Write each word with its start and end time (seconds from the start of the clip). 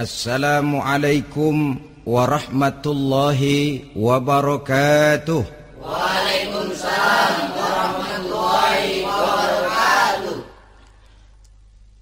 Assalamualaikum 0.00 1.76
warahmatullahi 2.08 3.92
wabarakatuh. 3.92 5.44
Waalaikumsalam 5.76 7.36
warahmatullahi 7.52 9.04
wabarakatuh. 9.04 10.36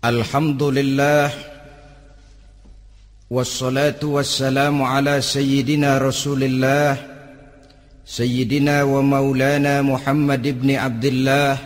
Alhamdulillah 0.07 1.35
Wassalatu 3.27 4.14
wassalamu 4.22 4.86
ala 4.86 5.19
sayyidina 5.19 5.99
Rasulillah 5.99 7.03
Sayyidina 8.07 8.86
wa 8.86 9.03
maulana 9.03 9.83
Muhammad 9.83 10.46
ibn 10.46 10.71
Abdullah 10.71 11.58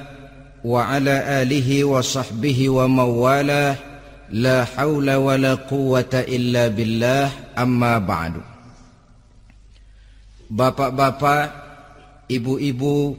Wa 0.64 0.96
ala 0.96 1.44
alihi 1.44 1.84
wa 1.84 2.00
sahbihi 2.00 2.72
wa 2.72 2.88
mawalah 2.88 3.91
Hawla 4.32 5.20
wa 5.20 5.36
la 5.36 5.60
quwata 5.60 6.24
illa 6.24 6.72
billah 6.72 7.52
Amma 7.52 8.00
ba'du 8.00 8.40
Bapak-bapak, 10.52 11.44
ibu-ibu, 12.28 13.16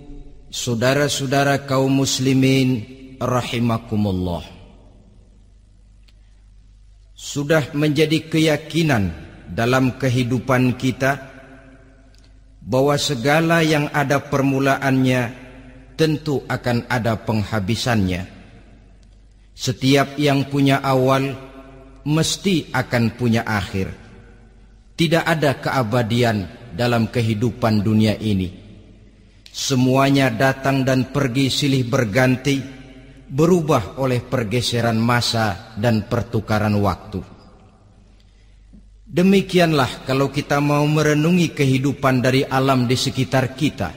saudara-saudara 0.53 1.65
kaum 1.65 2.05
muslimin 2.05 2.85
Rahimakumullah 3.17 4.53
sudah 7.23 7.71
menjadi 7.71 8.27
keyakinan 8.27 9.15
dalam 9.47 9.95
kehidupan 9.95 10.75
kita 10.75 11.31
bahwa 12.59 12.99
segala 12.99 13.63
yang 13.63 13.87
ada 13.95 14.19
permulaannya 14.19 15.31
tentu 15.95 16.43
akan 16.51 16.83
ada 16.91 17.15
penghabisannya. 17.23 18.42
Setiap 19.53 20.17
yang 20.17 20.49
punya 20.49 20.81
awal 20.81 21.33
mesti 22.03 22.73
akan 22.73 23.13
punya 23.15 23.45
akhir. 23.45 23.93
Tidak 24.93 25.23
ada 25.23 25.57
keabadian 25.57 26.69
dalam 26.73 27.09
kehidupan 27.09 27.85
dunia 27.85 28.17
ini. 28.17 28.49
Semuanya 29.53 30.33
datang 30.33 30.81
dan 30.81 31.13
pergi 31.13 31.49
silih 31.53 31.85
berganti 31.85 32.57
berubah 33.29 34.01
oleh 34.01 34.21
pergeseran 34.21 34.97
masa 34.97 35.73
dan 35.77 36.05
pertukaran 36.09 36.73
waktu. 36.81 37.21
Demikianlah 39.13 40.09
kalau 40.09 40.33
kita 40.33 40.57
mau 40.57 40.81
merenungi 40.89 41.53
kehidupan 41.53 42.25
dari 42.25 42.41
alam 42.41 42.89
di 42.89 42.97
sekitar 42.97 43.53
kita. 43.53 43.93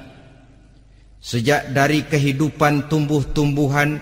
Sejak 1.17 1.73
dari 1.73 2.05
kehidupan 2.05 2.93
tumbuh-tumbuhan, 2.93 3.97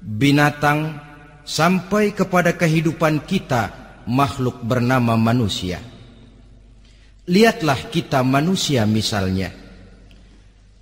binatang, 0.00 1.00
sampai 1.48 2.12
kepada 2.12 2.52
kehidupan 2.54 3.24
kita, 3.24 3.72
makhluk 4.04 4.60
bernama 4.60 5.16
manusia. 5.16 5.80
Lihatlah 7.28 7.92
kita 7.92 8.24
manusia 8.24 8.88
misalnya. 8.88 9.52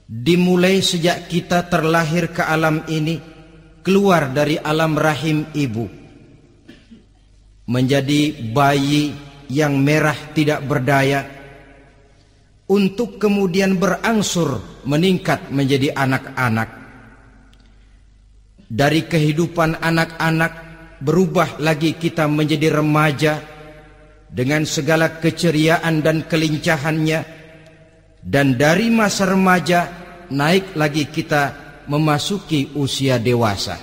Dimulai 0.06 0.78
sejak 0.78 1.26
kita 1.26 1.66
terlahir 1.66 2.30
ke 2.30 2.42
alam 2.46 2.86
ini, 2.86 3.18
keluar 3.82 4.30
dari 4.30 4.54
alam 4.58 4.94
rahim 4.94 5.50
ibu 5.54 6.06
menjadi 7.66 8.34
bayi 8.54 9.10
yang 9.50 9.78
merah 9.82 10.14
tidak 10.34 10.62
berdaya 10.62 11.26
untuk 12.66 13.18
kemudian 13.18 13.78
berangsur 13.78 14.82
meningkat 14.86 15.50
menjadi 15.50 15.94
anak-anak 15.94 16.85
dari 18.66 19.06
kehidupan 19.06 19.78
anak-anak 19.78 20.52
berubah 21.02 21.60
lagi 21.62 21.94
kita 21.94 22.26
menjadi 22.26 22.82
remaja 22.82 23.34
dengan 24.26 24.66
segala 24.66 25.22
keceriaan 25.22 26.02
dan 26.02 26.26
kelincahannya 26.26 27.20
dan 28.26 28.58
dari 28.58 28.90
masa 28.90 29.30
remaja 29.30 29.80
naik 30.34 30.74
lagi 30.74 31.06
kita 31.06 31.54
memasuki 31.86 32.74
usia 32.74 33.22
dewasa 33.22 33.78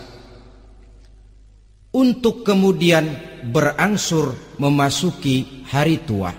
untuk 1.94 2.41
kemudian 2.41 3.05
berangsur 3.53 4.57
memasuki 4.57 5.63
hari 5.69 6.01
tua. 6.01 6.33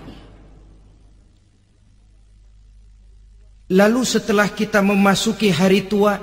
Lalu 3.65 4.01
setelah 4.05 4.53
kita 4.53 4.85
memasuki 4.85 5.49
hari 5.49 5.89
tua, 5.89 6.21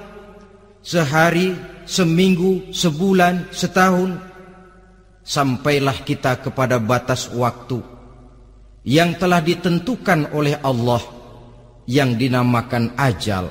sehari, 0.79 1.51
seminggu, 1.87 2.71
sebulan, 2.75 3.51
setahun, 3.55 4.19
sampailah 5.23 6.03
kita 6.03 6.43
kepada 6.43 6.83
batas 6.83 7.31
waktu 7.31 7.79
yang 8.83 9.15
telah 9.15 9.39
ditentukan 9.39 10.35
oleh 10.35 10.59
Allah 10.59 11.03
yang 11.87 12.19
dinamakan 12.19 12.95
ajal 12.99 13.51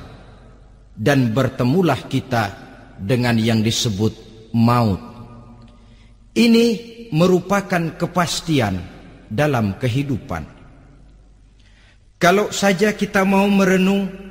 dan 0.96 1.32
bertemulah 1.32 1.98
kita 2.08 2.52
dengan 3.00 3.40
yang 3.40 3.64
disebut 3.64 4.14
maut. 4.54 5.00
Ini 6.32 6.66
merupakan 7.12 7.96
kepastian 8.00 8.80
dalam 9.28 9.76
kehidupan. 9.80 10.44
Kalau 12.22 12.54
saja 12.54 12.94
kita 12.94 13.26
mau 13.26 13.50
merenung 13.50 14.31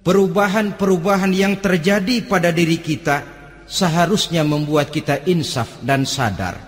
perubahan-perubahan 0.00 1.32
yang 1.32 1.60
terjadi 1.60 2.24
pada 2.24 2.50
diri 2.50 2.80
kita 2.80 3.22
seharusnya 3.70 4.42
membuat 4.42 4.90
kita 4.90 5.22
insaf 5.28 5.78
dan 5.84 6.02
sadar. 6.08 6.58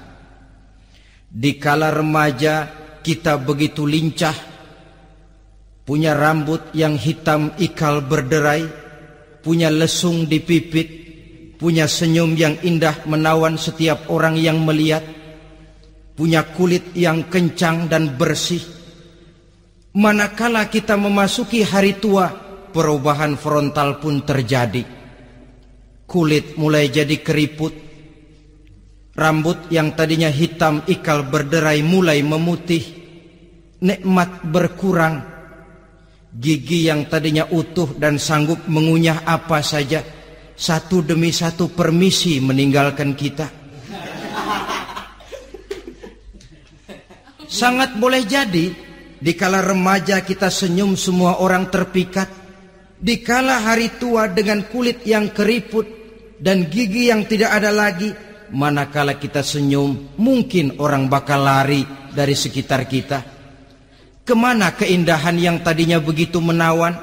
Di 1.32 1.56
kala 1.56 1.90
remaja 1.90 2.68
kita 3.00 3.40
begitu 3.40 3.88
lincah, 3.88 4.36
punya 5.82 6.14
rambut 6.14 6.70
yang 6.76 6.94
hitam 6.94 7.56
ikal 7.56 8.04
berderai, 8.04 8.68
punya 9.42 9.72
lesung 9.72 10.28
di 10.28 10.38
pipit, 10.38 10.88
punya 11.56 11.90
senyum 11.90 12.36
yang 12.38 12.54
indah 12.62 13.02
menawan 13.08 13.58
setiap 13.58 14.06
orang 14.12 14.38
yang 14.38 14.62
melihat, 14.62 15.02
punya 16.14 16.46
kulit 16.54 16.94
yang 16.94 17.26
kencang 17.26 17.88
dan 17.88 18.14
bersih. 18.14 18.62
Manakala 19.92 20.68
kita 20.68 20.96
memasuki 20.96 21.64
hari 21.64 21.96
tua, 21.96 22.41
perubahan 22.72 23.36
frontal 23.36 24.00
pun 24.00 24.24
terjadi. 24.24 24.82
Kulit 26.08 26.56
mulai 26.56 26.88
jadi 26.88 27.20
keriput, 27.20 27.72
rambut 29.16 29.68
yang 29.72 29.94
tadinya 29.96 30.28
hitam 30.28 30.84
ikal 30.88 31.28
berderai 31.28 31.80
mulai 31.84 32.20
memutih, 32.20 32.84
nikmat 33.80 34.44
berkurang, 34.44 35.32
Gigi 36.32 36.88
yang 36.88 37.12
tadinya 37.12 37.44
utuh 37.52 37.92
dan 38.00 38.16
sanggup 38.16 38.64
mengunyah 38.64 39.28
apa 39.28 39.60
saja 39.60 40.00
Satu 40.56 41.04
demi 41.04 41.28
satu 41.28 41.68
permisi 41.68 42.40
meninggalkan 42.40 43.12
kita. 43.12 43.52
Sangat 47.44 48.00
boleh 48.00 48.24
jadi 48.24 48.72
Dikala 49.22 49.62
remaja 49.62 50.18
kita 50.24 50.50
senyum 50.50 50.98
semua 50.98 51.38
orang 51.38 51.70
terpikat 51.70 52.26
Dikala 53.02 53.66
hari 53.66 53.98
tua 53.98 54.30
dengan 54.30 54.62
kulit 54.70 55.02
yang 55.02 55.34
keriput 55.34 55.86
Dan 56.38 56.70
gigi 56.70 57.10
yang 57.10 57.26
tidak 57.26 57.50
ada 57.50 57.74
lagi 57.74 58.14
Manakala 58.54 59.18
kita 59.18 59.42
senyum 59.42 60.14
Mungkin 60.22 60.78
orang 60.78 61.10
bakal 61.10 61.42
lari 61.42 61.82
dari 62.14 62.38
sekitar 62.38 62.86
kita 62.86 63.18
Ke 64.22 64.38
mana 64.38 64.70
keindahan 64.78 65.34
yang 65.34 65.66
tadinya 65.66 65.98
begitu 65.98 66.38
menawan? 66.38 66.94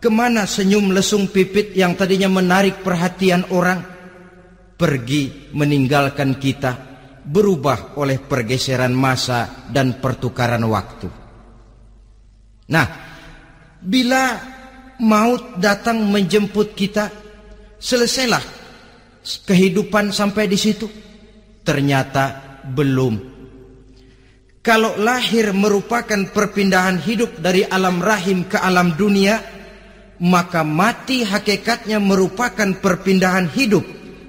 Ke 0.00 0.08
mana 0.08 0.48
senyum 0.48 0.94
lesung 0.96 1.28
pipit 1.28 1.76
yang 1.76 1.92
tadinya 1.92 2.30
menarik 2.30 2.80
perhatian 2.80 3.50
orang? 3.52 3.84
Pergi 4.80 5.52
meninggalkan 5.52 6.40
kita, 6.40 6.72
berubah 7.20 8.00
oleh 8.00 8.16
pergeseran 8.16 8.96
masa 8.96 9.68
dan 9.68 10.00
pertukaran 10.00 10.64
waktu. 10.64 11.08
Nah, 12.72 12.86
bila 13.84 14.40
maut 15.00 15.58
datang 15.58 16.04
menjemput 16.06 16.76
kita, 16.76 17.10
selesailah 17.80 18.44
kehidupan 19.48 20.12
sampai 20.12 20.46
di 20.46 20.58
situ. 20.60 20.86
Ternyata 21.60 22.60
belum 22.68 23.30
kalau 24.60 24.92
lahir 25.00 25.56
merupakan 25.56 26.20
perpindahan 26.28 27.00
hidup 27.00 27.40
dari 27.40 27.64
alam 27.64 27.96
rahim 27.96 28.44
ke 28.44 28.60
alam 28.60 28.92
dunia, 28.92 29.40
maka 30.20 30.60
mati 30.60 31.24
hakikatnya 31.24 31.96
merupakan 31.96 32.68
perpindahan 32.76 33.48
hidup 33.56 33.80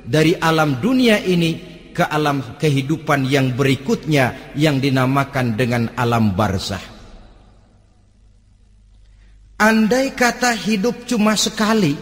dari 0.08 0.32
alam 0.40 0.80
dunia 0.80 1.20
ini 1.20 1.84
ke 1.92 2.08
alam 2.08 2.56
kehidupan 2.56 3.28
yang 3.28 3.52
berikutnya 3.60 4.56
yang 4.56 4.80
dinamakan 4.80 5.60
dengan 5.60 5.92
alam 6.00 6.32
barzah. 6.32 7.01
Andai 9.62 10.18
kata 10.18 10.58
hidup 10.58 11.06
cuma 11.06 11.38
sekali, 11.38 11.94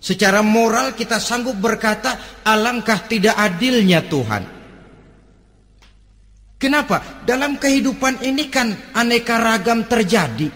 secara 0.00 0.40
moral 0.40 0.96
kita 0.96 1.20
sanggup 1.20 1.60
berkata 1.60 2.40
alangkah 2.48 3.04
tidak 3.04 3.36
adilnya 3.36 4.00
Tuhan. 4.08 4.56
Kenapa? 6.56 7.20
Dalam 7.28 7.60
kehidupan 7.60 8.24
ini 8.24 8.48
kan 8.48 8.72
aneka 8.96 9.36
ragam 9.36 9.84
terjadi. 9.84 10.48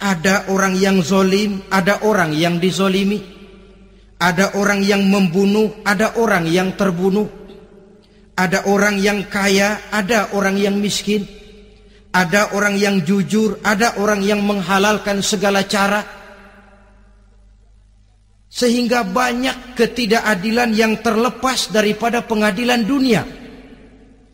Ada 0.00 0.48
orang 0.48 0.72
yang 0.80 1.04
zolim, 1.04 1.60
ada 1.68 2.00
orang 2.00 2.32
yang 2.32 2.56
dizolimi. 2.56 3.20
Ada 4.16 4.56
orang 4.56 4.80
yang 4.80 5.04
membunuh, 5.04 5.84
ada 5.84 6.16
orang 6.16 6.48
yang 6.48 6.72
terbunuh. 6.72 7.28
Ada 8.32 8.64
orang 8.64 8.96
yang 8.96 9.28
kaya, 9.28 9.92
ada 9.92 10.32
orang 10.32 10.56
yang 10.56 10.80
miskin. 10.80 11.39
Ada 12.10 12.58
orang 12.58 12.74
yang 12.74 13.06
jujur, 13.06 13.62
ada 13.62 13.94
orang 14.02 14.26
yang 14.26 14.42
menghalalkan 14.42 15.22
segala 15.22 15.62
cara. 15.62 16.02
Sehingga 18.50 19.06
banyak 19.06 19.78
ketidakadilan 19.78 20.74
yang 20.74 20.98
terlepas 20.98 21.70
daripada 21.70 22.26
pengadilan 22.26 22.82
dunia. 22.82 23.22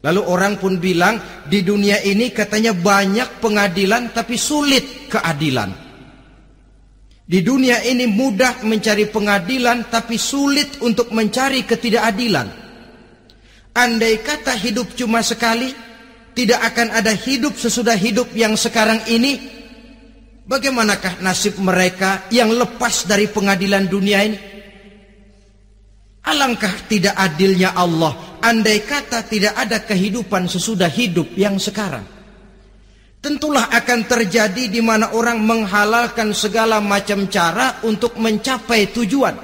Lalu 0.00 0.22
orang 0.24 0.54
pun 0.56 0.80
bilang 0.80 1.20
di 1.44 1.60
dunia 1.60 2.00
ini 2.00 2.32
katanya 2.32 2.72
banyak 2.72 3.44
pengadilan 3.44 4.14
tapi 4.14 4.40
sulit 4.40 5.10
keadilan. 5.12 5.86
Di 7.26 7.42
dunia 7.42 7.82
ini 7.82 8.06
mudah 8.06 8.62
mencari 8.62 9.10
pengadilan 9.10 9.90
tapi 9.90 10.14
sulit 10.14 10.78
untuk 10.78 11.10
mencari 11.10 11.66
ketidakadilan. 11.66 12.46
Andai 13.74 14.22
kata 14.22 14.54
hidup 14.56 14.94
cuma 14.94 15.26
sekali, 15.26 15.74
tidak 16.36 16.60
akan 16.60 16.92
ada 16.92 17.16
hidup 17.16 17.56
sesudah 17.56 17.96
hidup 17.96 18.28
yang 18.36 18.52
sekarang 18.60 19.00
ini. 19.08 19.56
Bagaimanakah 20.46 21.24
nasib 21.24 21.58
mereka 21.58 22.28
yang 22.30 22.54
lepas 22.54 23.08
dari 23.08 23.26
pengadilan 23.26 23.88
dunia 23.88 24.18
ini? 24.22 24.38
Alangkah 26.22 26.86
tidak 26.86 27.18
adilnya 27.18 27.74
Allah 27.74 28.38
andai 28.46 28.86
kata 28.86 29.26
tidak 29.26 29.58
ada 29.58 29.82
kehidupan 29.82 30.46
sesudah 30.46 30.86
hidup 30.86 31.34
yang 31.34 31.58
sekarang. 31.58 32.06
Tentulah 33.18 33.66
akan 33.74 34.06
terjadi 34.06 34.70
di 34.70 34.78
mana 34.78 35.10
orang 35.10 35.42
menghalalkan 35.42 36.30
segala 36.30 36.78
macam 36.78 37.26
cara 37.26 37.82
untuk 37.82 38.14
mencapai 38.22 38.94
tujuan. 38.94 39.34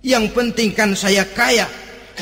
Yang 0.00 0.24
penting 0.32 0.72
kan 0.72 0.96
saya 0.96 1.28
kaya, 1.28 1.68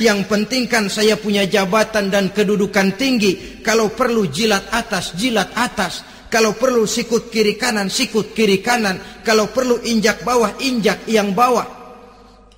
yang 0.00 0.24
penting 0.24 0.64
kan 0.64 0.88
saya 0.88 1.20
punya 1.20 1.44
jabatan 1.44 2.08
dan 2.08 2.32
kedudukan 2.32 2.96
tinggi. 2.96 3.60
Kalau 3.60 3.92
perlu 3.92 4.30
jilat 4.30 4.72
atas, 4.72 5.12
jilat 5.12 5.52
atas. 5.52 6.06
Kalau 6.32 6.56
perlu 6.56 6.88
sikut 6.88 7.28
kiri 7.28 7.60
kanan, 7.60 7.92
sikut 7.92 8.32
kiri 8.32 8.64
kanan. 8.64 8.96
Kalau 9.20 9.52
perlu 9.52 9.84
injak 9.84 10.24
bawah, 10.24 10.56
injak 10.64 11.04
yang 11.04 11.36
bawah. 11.36 11.68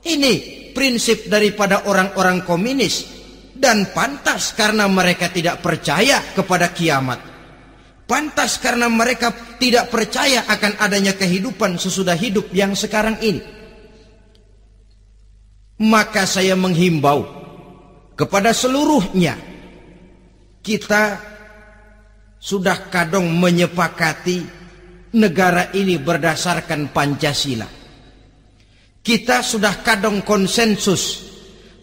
Ini 0.04 0.34
prinsip 0.76 1.26
daripada 1.26 1.90
orang-orang 1.90 2.46
komunis 2.46 3.08
dan 3.54 3.90
pantas 3.90 4.54
karena 4.54 4.86
mereka 4.86 5.30
tidak 5.30 5.58
percaya 5.58 6.20
kepada 6.34 6.70
kiamat. 6.70 7.18
Pantas 8.04 8.60
karena 8.60 8.86
mereka 8.92 9.32
tidak 9.56 9.88
percaya 9.88 10.44
akan 10.44 10.76
adanya 10.76 11.16
kehidupan 11.16 11.80
sesudah 11.80 12.14
hidup 12.14 12.52
yang 12.52 12.76
sekarang 12.76 13.16
ini. 13.24 13.63
Maka 15.74 16.22
saya 16.22 16.54
menghimbau 16.54 17.26
kepada 18.14 18.54
seluruhnya 18.54 19.34
kita 20.62 21.18
sudah 22.38 22.88
kadang 22.92 23.26
menyepakati 23.26 24.38
negara 25.18 25.74
ini 25.74 25.98
berdasarkan 25.98 26.94
Pancasila. 26.94 27.66
Kita 29.04 29.44
sudah 29.44 29.84
kadang 29.84 30.24
konsensus 30.24 31.34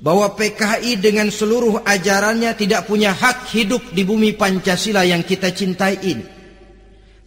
bahwa 0.02 0.34
PKI 0.34 0.98
dengan 0.98 1.30
seluruh 1.30 1.86
ajarannya 1.86 2.58
tidak 2.58 2.90
punya 2.90 3.14
hak 3.14 3.54
hidup 3.54 3.94
di 3.94 4.02
bumi 4.02 4.34
Pancasila 4.34 5.06
yang 5.06 5.22
kita 5.22 5.54
cintai 5.54 5.96
ini. 6.02 6.26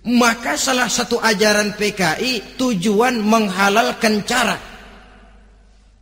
Maka 0.04 0.58
salah 0.58 0.90
satu 0.90 1.16
ajaran 1.22 1.78
PKI 1.78 2.58
tujuan 2.60 3.22
menghalalkan 3.22 4.26
cara 4.26 4.73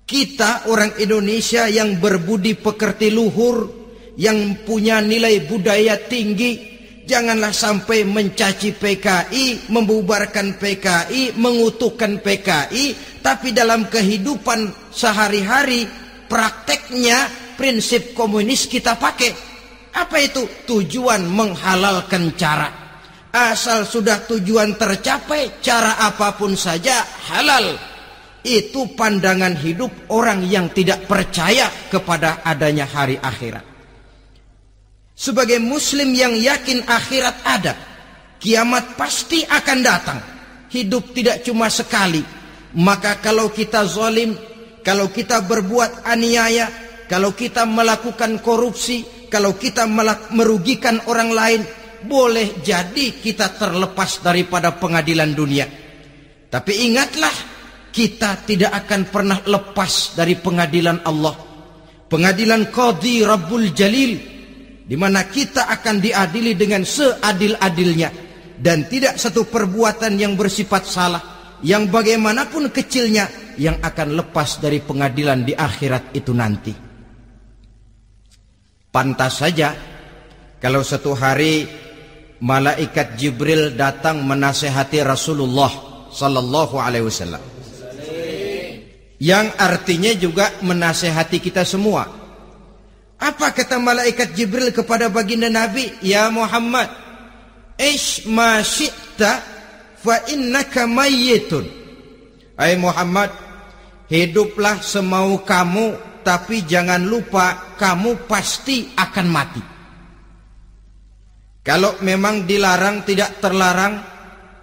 kita 0.04 0.68
orang 0.68 0.98
Indonesia 1.00 1.66
yang 1.70 1.98
berbudi 1.98 2.58
pekerti 2.58 3.08
luhur, 3.08 3.70
yang 4.18 4.62
punya 4.66 5.00
nilai 5.00 5.46
budaya 5.48 5.96
tinggi, 5.96 6.72
Janganlah 7.02 7.50
sampai 7.50 8.06
mencaci 8.06 8.78
PKI, 8.78 9.68
membubarkan 9.74 10.54
PKI, 10.54 11.34
mengutuhkan 11.34 12.22
PKI, 12.22 13.18
tapi 13.18 13.50
dalam 13.50 13.90
kehidupan 13.90 14.70
sehari-hari 14.94 15.82
prakteknya 16.30 17.26
prinsip 17.58 18.14
komunis 18.14 18.70
kita 18.70 18.94
pakai. 18.94 19.34
Apa 19.98 20.16
itu? 20.22 20.46
Tujuan 20.62 21.26
menghalalkan 21.26 22.38
cara. 22.38 22.70
Asal 23.34 23.82
sudah 23.82 24.22
tujuan 24.30 24.78
tercapai, 24.78 25.58
cara 25.58 25.98
apa 26.06 26.38
pun 26.38 26.54
saja 26.54 27.02
halal. 27.34 27.91
Itu 28.42 28.98
pandangan 28.98 29.54
hidup 29.54 30.10
orang 30.10 30.42
yang 30.50 30.74
tidak 30.74 31.06
percaya 31.06 31.70
kepada 31.90 32.42
adanya 32.42 32.90
hari 32.90 33.14
akhirat. 33.14 33.62
Sebagai 35.14 35.62
muslim 35.62 36.10
yang 36.10 36.34
yakin 36.34 36.82
akhirat 36.82 37.36
ada, 37.46 37.74
kiamat 38.42 38.98
pasti 38.98 39.46
akan 39.46 39.78
datang. 39.86 40.20
Hidup 40.66 41.14
tidak 41.14 41.46
cuma 41.46 41.70
sekali. 41.70 42.24
Maka 42.74 43.22
kalau 43.22 43.52
kita 43.52 43.86
zalim, 43.86 44.34
kalau 44.82 45.12
kita 45.14 45.44
berbuat 45.46 46.02
aniaya, 46.02 46.66
kalau 47.06 47.36
kita 47.36 47.62
melakukan 47.62 48.42
korupsi, 48.42 49.28
kalau 49.30 49.54
kita 49.54 49.86
merugikan 50.32 50.98
orang 51.06 51.30
lain, 51.30 51.62
boleh 52.02 52.58
jadi 52.64 53.14
kita 53.20 53.54
terlepas 53.60 54.24
daripada 54.24 54.74
pengadilan 54.74 55.30
dunia. 55.36 55.68
Tapi 56.50 56.88
ingatlah, 56.88 57.51
kita 57.92 58.48
tidak 58.48 58.72
akan 58.72 59.12
pernah 59.12 59.38
lepas 59.44 60.16
dari 60.16 60.34
pengadilan 60.40 61.04
Allah. 61.04 61.36
Pengadilan 62.08 62.72
Qadhi 62.72 63.20
Rabbul 63.24 63.72
Jalil 63.76 64.12
di 64.82 64.96
mana 64.98 65.28
kita 65.28 65.70
akan 65.70 66.02
diadili 66.02 66.56
dengan 66.58 66.82
seadil-adilnya 66.82 68.10
dan 68.58 68.88
tidak 68.88 69.16
satu 69.16 69.46
perbuatan 69.46 70.18
yang 70.18 70.34
bersifat 70.34 70.82
salah 70.84 71.22
yang 71.62 71.88
bagaimanapun 71.88 72.68
kecilnya 72.74 73.54
yang 73.56 73.78
akan 73.80 74.18
lepas 74.18 74.58
dari 74.58 74.82
pengadilan 74.82 75.46
di 75.46 75.54
akhirat 75.54 76.12
itu 76.16 76.32
nanti. 76.34 76.74
Pantas 78.92 79.40
saja 79.40 79.72
kalau 80.60 80.84
satu 80.84 81.16
hari 81.16 81.64
malaikat 82.44 83.16
Jibril 83.16 83.72
datang 83.72 84.20
menasehati 84.26 85.00
Rasulullah 85.00 85.70
sallallahu 86.12 86.76
alaihi 86.76 87.08
wasallam. 87.08 87.40
Yang 89.22 89.54
artinya 89.54 90.10
juga 90.18 90.50
menasehati 90.66 91.38
kita 91.38 91.62
semua 91.62 92.22
apa 93.22 93.54
kata 93.54 93.78
malaikat 93.78 94.34
Jibril 94.34 94.74
kepada 94.74 95.06
baginda 95.06 95.46
Nabi? 95.46 95.94
Ya 96.02 96.26
Muhammad, 96.26 96.90
ish 97.78 98.26
ma 98.26 98.58
syi'ta 98.58 99.38
fa 100.02 100.26
innaka 100.26 100.90
mayyitun. 100.90 101.62
Hai 102.58 102.74
Muhammad, 102.74 103.30
hiduplah 104.10 104.82
semau 104.82 105.38
kamu 105.46 106.18
tapi 106.26 106.66
jangan 106.66 106.98
lupa 106.98 107.78
kamu 107.78 108.26
pasti 108.26 108.90
akan 108.90 109.26
mati. 109.30 109.62
Kalau 111.62 111.94
memang 112.02 112.42
dilarang 112.42 113.06
tidak 113.06 113.38
terlarang, 113.38 114.02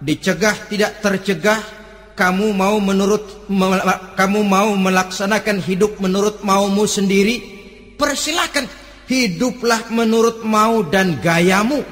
dicegah 0.04 0.68
tidak 0.68 1.00
tercegah, 1.00 1.79
kamu 2.14 2.52
mau 2.54 2.76
menurut 2.78 3.48
kamu 4.16 4.40
mau 4.44 4.74
melaksanakan 4.76 5.58
hidup 5.62 5.98
menurut 6.02 6.42
maumu 6.46 6.84
sendiri, 6.84 7.42
persilahkan. 7.96 8.66
Hiduplah 9.10 9.90
menurut 9.90 10.46
mau 10.46 10.86
dan 10.86 11.18
gayamu. 11.18 11.82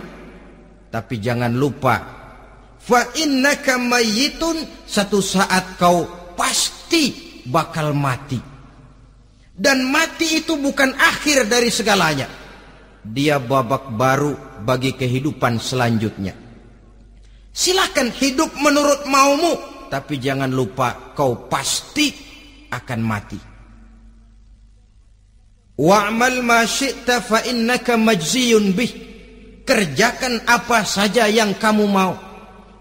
Tapi 0.87 1.19
jangan 1.19 1.51
lupa 1.51 1.99
fa 2.79 3.11
innaka 3.19 3.75
mayyitun 3.75 4.87
satu 4.87 5.19
saat 5.19 5.77
kau 5.77 6.07
pasti 6.39 7.43
bakal 7.51 7.91
mati. 7.93 8.39
Dan 9.59 9.91
mati 9.91 10.39
itu 10.39 10.55
bukan 10.55 10.95
akhir 10.95 11.51
dari 11.51 11.75
segalanya. 11.75 12.31
Dia 13.03 13.43
babak 13.43 13.91
baru 13.99 14.63
bagi 14.63 14.95
kehidupan 14.95 15.59
selanjutnya. 15.59 16.39
Silahkan 17.51 18.15
hidup 18.15 18.55
menurut 18.63 19.03
maumu 19.11 19.59
tapi 19.91 20.21
jangan 20.21 20.53
lupa 20.53 21.17
kau 21.17 21.49
pasti 21.49 22.13
akan 22.69 23.01
mati 23.03 23.41
Wa'mal 25.79 26.43
ma 26.43 26.67
syi'ta 26.67 27.23
fa 27.23 27.47
innaka 27.47 27.95
majziyun 27.95 28.75
bih. 28.75 28.93
Kerjakan 29.63 30.43
apa 30.51 30.83
saja 30.83 31.31
yang 31.31 31.55
kamu 31.55 31.87
mau. 31.87 32.19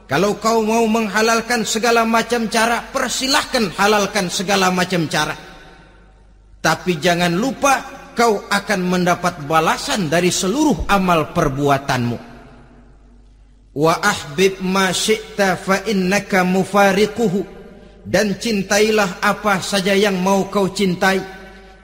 Kalau 0.09 0.39
kau 0.41 0.65
mau 0.65 0.81
menghalalkan 0.89 1.61
segala 1.67 2.07
macam 2.07 2.49
cara, 2.49 2.81
persilahkan 2.89 3.75
halalkan 3.77 4.31
segala 4.33 4.73
macam 4.73 5.05
cara. 5.05 5.35
Tapi 6.57 6.97
jangan 6.97 7.37
lupa 7.37 7.85
kau 8.17 8.49
akan 8.49 8.81
mendapat 8.81 9.45
balasan 9.45 10.09
dari 10.09 10.33
seluruh 10.33 10.89
amal 10.89 11.35
perbuatanmu. 11.37 12.37
Wa 13.77 14.01
ahbib 14.01 14.57
ma 14.65 14.89
syi'ta 14.89 15.53
fa 15.53 15.86
innaka 15.86 16.41
mufariquhu 16.41 17.46
dan 18.01 18.41
cintailah 18.41 19.22
apa 19.22 19.62
saja 19.62 19.93
yang 19.93 20.17
mau 20.17 20.50
kau 20.50 20.74
cintai. 20.74 21.22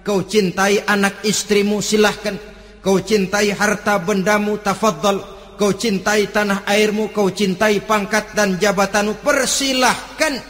Kau 0.01 0.25
cintai 0.25 0.81
anak 0.89 1.21
istrimu 1.21 1.85
silahkan. 1.85 2.33
Kau 2.81 2.97
cintai 2.97 3.53
harta 3.53 4.01
bendamu 4.01 4.57
tafadhal. 4.57 5.21
Kau 5.53 5.69
cintai 5.77 6.33
tanah 6.33 6.65
airmu, 6.65 7.13
kau 7.13 7.29
cintai 7.29 7.77
pangkat 7.85 8.33
dan 8.33 8.57
jabatanmu, 8.57 9.21
persilahkan. 9.21 10.41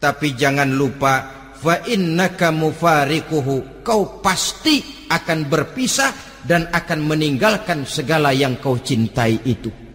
Tapi 0.00 0.32
jangan 0.32 0.72
lupa 0.72 1.14
fa 1.52 1.84
innaka 1.84 2.48
mufariquhu 2.48 3.84
kau 3.84 4.24
pasti 4.24 5.04
akan 5.12 5.52
berpisah 5.52 6.40
dan 6.48 6.64
akan 6.72 7.00
meninggalkan 7.04 7.84
segala 7.84 8.32
yang 8.32 8.56
kau 8.56 8.80
cintai 8.80 9.36
itu 9.44 9.85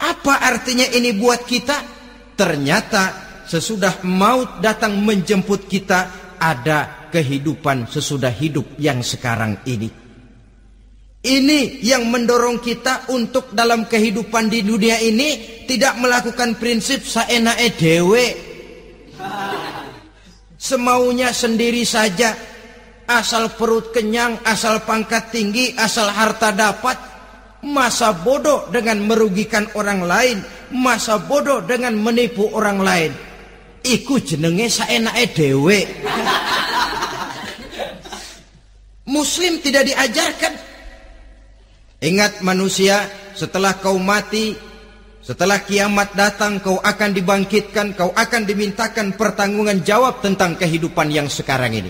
apa 0.00 0.34
artinya 0.42 0.86
ini 0.90 1.14
buat 1.14 1.46
kita? 1.46 1.76
Ternyata 2.34 3.02
sesudah 3.46 4.02
maut 4.02 4.58
datang 4.58 4.98
menjemput 4.98 5.70
kita 5.70 6.00
ada 6.40 7.08
kehidupan 7.14 7.86
sesudah 7.86 8.32
hidup 8.34 8.74
yang 8.82 9.04
sekarang 9.04 9.62
ini. 9.70 9.86
Ini 11.24 11.80
yang 11.80 12.12
mendorong 12.12 12.60
kita 12.60 13.08
untuk 13.08 13.56
dalam 13.56 13.88
kehidupan 13.88 14.52
di 14.52 14.60
dunia 14.60 15.00
ini 15.00 15.64
tidak 15.64 15.96
melakukan 15.96 16.60
prinsip 16.60 17.00
saenae 17.00 17.72
dewe 17.72 18.26
semaunya 20.60 21.32
sendiri 21.32 21.80
saja 21.88 22.36
asal 23.08 23.56
perut 23.56 23.92
kenyang 23.92 24.36
asal 24.44 24.84
pangkat 24.84 25.32
tinggi 25.32 25.72
asal 25.76 26.12
harta 26.12 26.52
dapat 26.52 27.13
masa 27.64 28.12
bodoh 28.12 28.68
dengan 28.68 29.00
merugikan 29.00 29.64
orang 29.74 30.04
lain. 30.04 30.38
Masa 30.70 31.16
bodoh 31.16 31.64
dengan 31.64 31.96
menipu 31.96 32.52
orang 32.52 32.78
lain. 32.84 33.12
Iku 33.84 34.20
jenenge 34.20 34.68
saenake 34.68 35.32
dhewe. 35.32 35.80
Muslim 39.14 39.60
tidak 39.64 39.88
diajarkan. 39.88 40.52
Ingat 42.04 42.44
manusia 42.44 43.08
setelah 43.32 43.80
kau 43.80 43.96
mati 43.96 44.52
setelah 45.24 45.64
kiamat 45.64 46.12
datang 46.12 46.60
kau 46.60 46.76
akan 46.76 47.16
dibangkitkan, 47.16 47.96
kau 47.96 48.12
akan 48.12 48.44
dimintakan 48.44 49.16
pertanggungan 49.16 49.80
jawab 49.80 50.20
tentang 50.20 50.52
kehidupan 50.60 51.08
yang 51.08 51.32
sekarang 51.32 51.72
ini. 51.72 51.88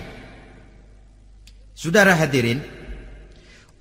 Saudara 1.75 2.15
hadirin, 2.15 2.63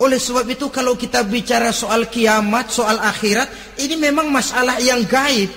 oleh 0.01 0.19
sebab 0.19 0.47
itu 0.51 0.71
kalau 0.75 0.99
kita 0.99 1.23
bicara 1.23 1.71
soal 1.71 2.11
kiamat, 2.11 2.71
soal 2.71 2.99
akhirat, 2.99 3.79
ini 3.79 3.95
memang 3.95 4.31
masalah 4.31 4.79
yang 4.83 5.07
gaib. 5.07 5.51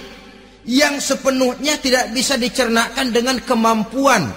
Yang 0.67 1.15
sepenuhnya 1.15 1.79
tidak 1.79 2.11
bisa 2.11 2.35
dicernakkan 2.35 3.15
dengan 3.15 3.39
kemampuan 3.39 4.27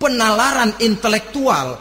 penalaran 0.00 0.72
intelektual 0.80 1.76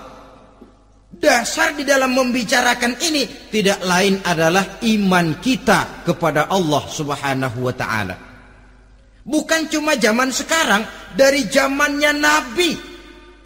Dasar 1.13 1.77
di 1.77 1.85
dalam 1.85 2.17
membicarakan 2.17 2.97
ini 2.97 3.47
tidak 3.53 3.85
lain 3.85 4.17
adalah 4.25 4.81
iman 4.81 5.37
kita 5.37 6.01
kepada 6.01 6.49
Allah 6.49 6.83
Subhanahu 6.89 7.69
wa 7.69 7.73
taala. 7.77 8.15
Bukan 9.23 9.69
cuma 9.69 9.93
zaman 9.95 10.33
sekarang, 10.33 10.83
dari 11.13 11.45
zamannya 11.47 12.11
Nabi. 12.17 12.71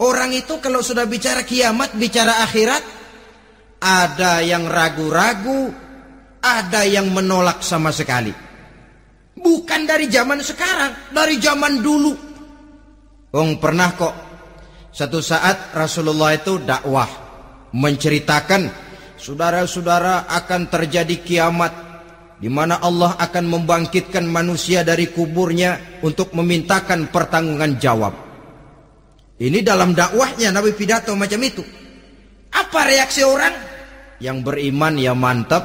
Orang 0.00 0.32
itu 0.32 0.58
kalau 0.58 0.80
sudah 0.80 1.04
bicara 1.04 1.44
kiamat, 1.44 1.92
bicara 1.94 2.42
akhirat, 2.42 2.82
ada 3.78 4.42
yang 4.42 4.66
ragu-ragu, 4.66 5.70
ada 6.42 6.82
yang 6.86 7.10
menolak 7.14 7.62
sama 7.62 7.94
sekali. 7.94 8.34
Bukan 9.38 9.86
dari 9.86 10.10
zaman 10.10 10.42
sekarang, 10.42 11.14
dari 11.14 11.38
zaman 11.38 11.78
dulu. 11.78 12.12
Ong 13.28 13.60
pernah 13.62 13.94
kok 13.94 14.14
satu 14.90 15.22
saat 15.22 15.76
Rasulullah 15.76 16.34
itu 16.34 16.58
dakwah 16.58 17.06
menceritakan 17.70 18.66
saudara-saudara 19.14 20.26
akan 20.26 20.66
terjadi 20.66 21.22
kiamat 21.22 21.72
di 22.38 22.50
mana 22.50 22.82
Allah 22.82 23.14
akan 23.18 23.44
membangkitkan 23.46 24.24
manusia 24.26 24.82
dari 24.82 25.10
kuburnya 25.10 26.00
untuk 26.02 26.34
memintakan 26.34 27.10
pertanggungan 27.10 27.78
jawab. 27.78 28.14
Ini 29.38 29.62
dalam 29.62 29.94
dakwahnya 29.94 30.50
Nabi 30.50 30.74
pidato 30.74 31.14
macam 31.14 31.38
itu. 31.46 31.62
Apa 32.58 32.80
reaksi 32.88 33.22
orang? 33.22 33.54
Yang 34.18 34.38
beriman 34.42 34.94
ya 34.98 35.14
mantap. 35.14 35.62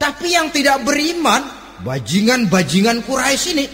Tapi 0.00 0.32
yang 0.32 0.48
tidak 0.48 0.80
beriman, 0.86 1.42
bajingan-bajingan 1.84 3.04
Quraisy 3.04 3.48
ini. 3.52 3.66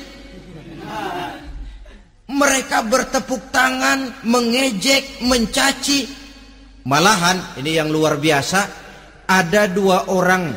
Mereka 2.25 2.88
bertepuk 2.88 3.53
tangan, 3.53 4.25
mengejek, 4.26 5.23
mencaci, 5.23 6.25
Malahan 6.85 7.57
ini 7.57 7.81
yang 7.81 7.88
luar 7.88 8.21
biasa 8.21 8.61
ada 9.25 9.64
dua 9.64 10.12
orang 10.12 10.53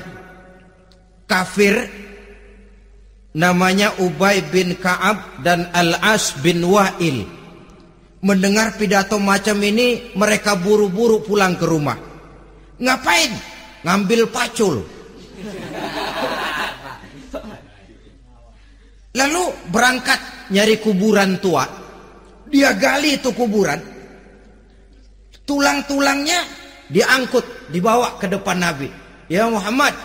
kafir 1.23 1.87
namanya 3.31 3.95
Ubay 4.03 4.43
bin 4.51 4.75
Ka'ab 4.75 5.39
dan 5.39 5.71
Al-As 5.71 6.35
bin 6.43 6.67
Wa'il. 6.67 7.23
Mendengar 8.17 8.73
pidato 8.77 9.21
macam 9.21 9.61
ini 9.61 10.13
mereka 10.17 10.57
buru-buru 10.57 11.21
pulang 11.21 11.53
ke 11.53 11.65
rumah. 11.69 11.97
Ngapain? 12.81 13.31
Ngambil 13.85 14.21
pacul. 14.33 14.81
Lalu 19.17 19.43
berangkat 19.69 20.49
nyari 20.49 20.81
kuburan 20.81 21.37
tua. 21.37 21.65
Dia 22.47 22.71
gali 22.79 23.19
itu 23.19 23.35
kuburan 23.35 23.97
Tulang-tulangnya 25.47 26.43
diangkut, 26.91 27.71
dibawa 27.71 28.19
ke 28.19 28.27
depan 28.27 28.59
Nabi. 28.59 28.91
Ya 29.31 29.47
Muhammad, 29.47 29.95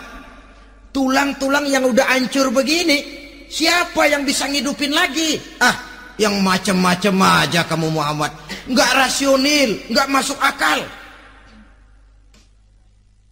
tulang-tulang 0.95 1.67
yang 1.67 1.83
udah 1.83 2.07
hancur 2.07 2.47
begini, 2.47 3.03
siapa 3.51 4.07
yang 4.07 4.23
bisa 4.23 4.47
ngidupin 4.47 4.95
lagi? 4.95 5.35
Ah, 5.59 5.92
yang 6.17 6.39
macam-macam 6.41 7.43
aja 7.43 7.65
kamu 7.65 7.87
Muhammad. 7.89 8.31
Nggak 8.69 8.91
rasional, 8.93 9.69
nggak 9.89 10.07
masuk 10.09 10.37
akal. 10.37 10.81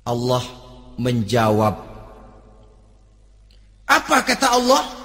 Allah 0.08 0.44
menjawab. 0.98 1.76
Apa 3.86 4.18
kata 4.24 4.50
Allah? 4.56 5.02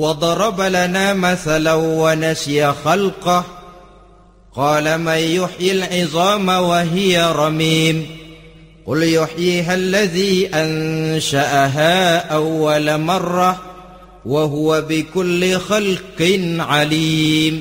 وضرب 0.00 0.60
لنا 0.60 1.12
مثلا 1.14 1.74
ونسي 1.74 2.72
خلقه 2.72 3.44
قال 4.54 4.98
من 4.98 5.12
يحيي 5.18 5.72
العظام 5.72 6.48
وهي 6.48 7.32
رميم 7.32 8.16
قل 8.86 9.02
يحييها 9.02 9.74
الذي 9.74 10.48
أنشأها 10.54 12.16
أول 12.32 12.98
مرة 12.98 13.69
وهو 14.25 14.69
بكل 14.81 15.41
خلق 15.59 16.19
عليم 16.59 17.55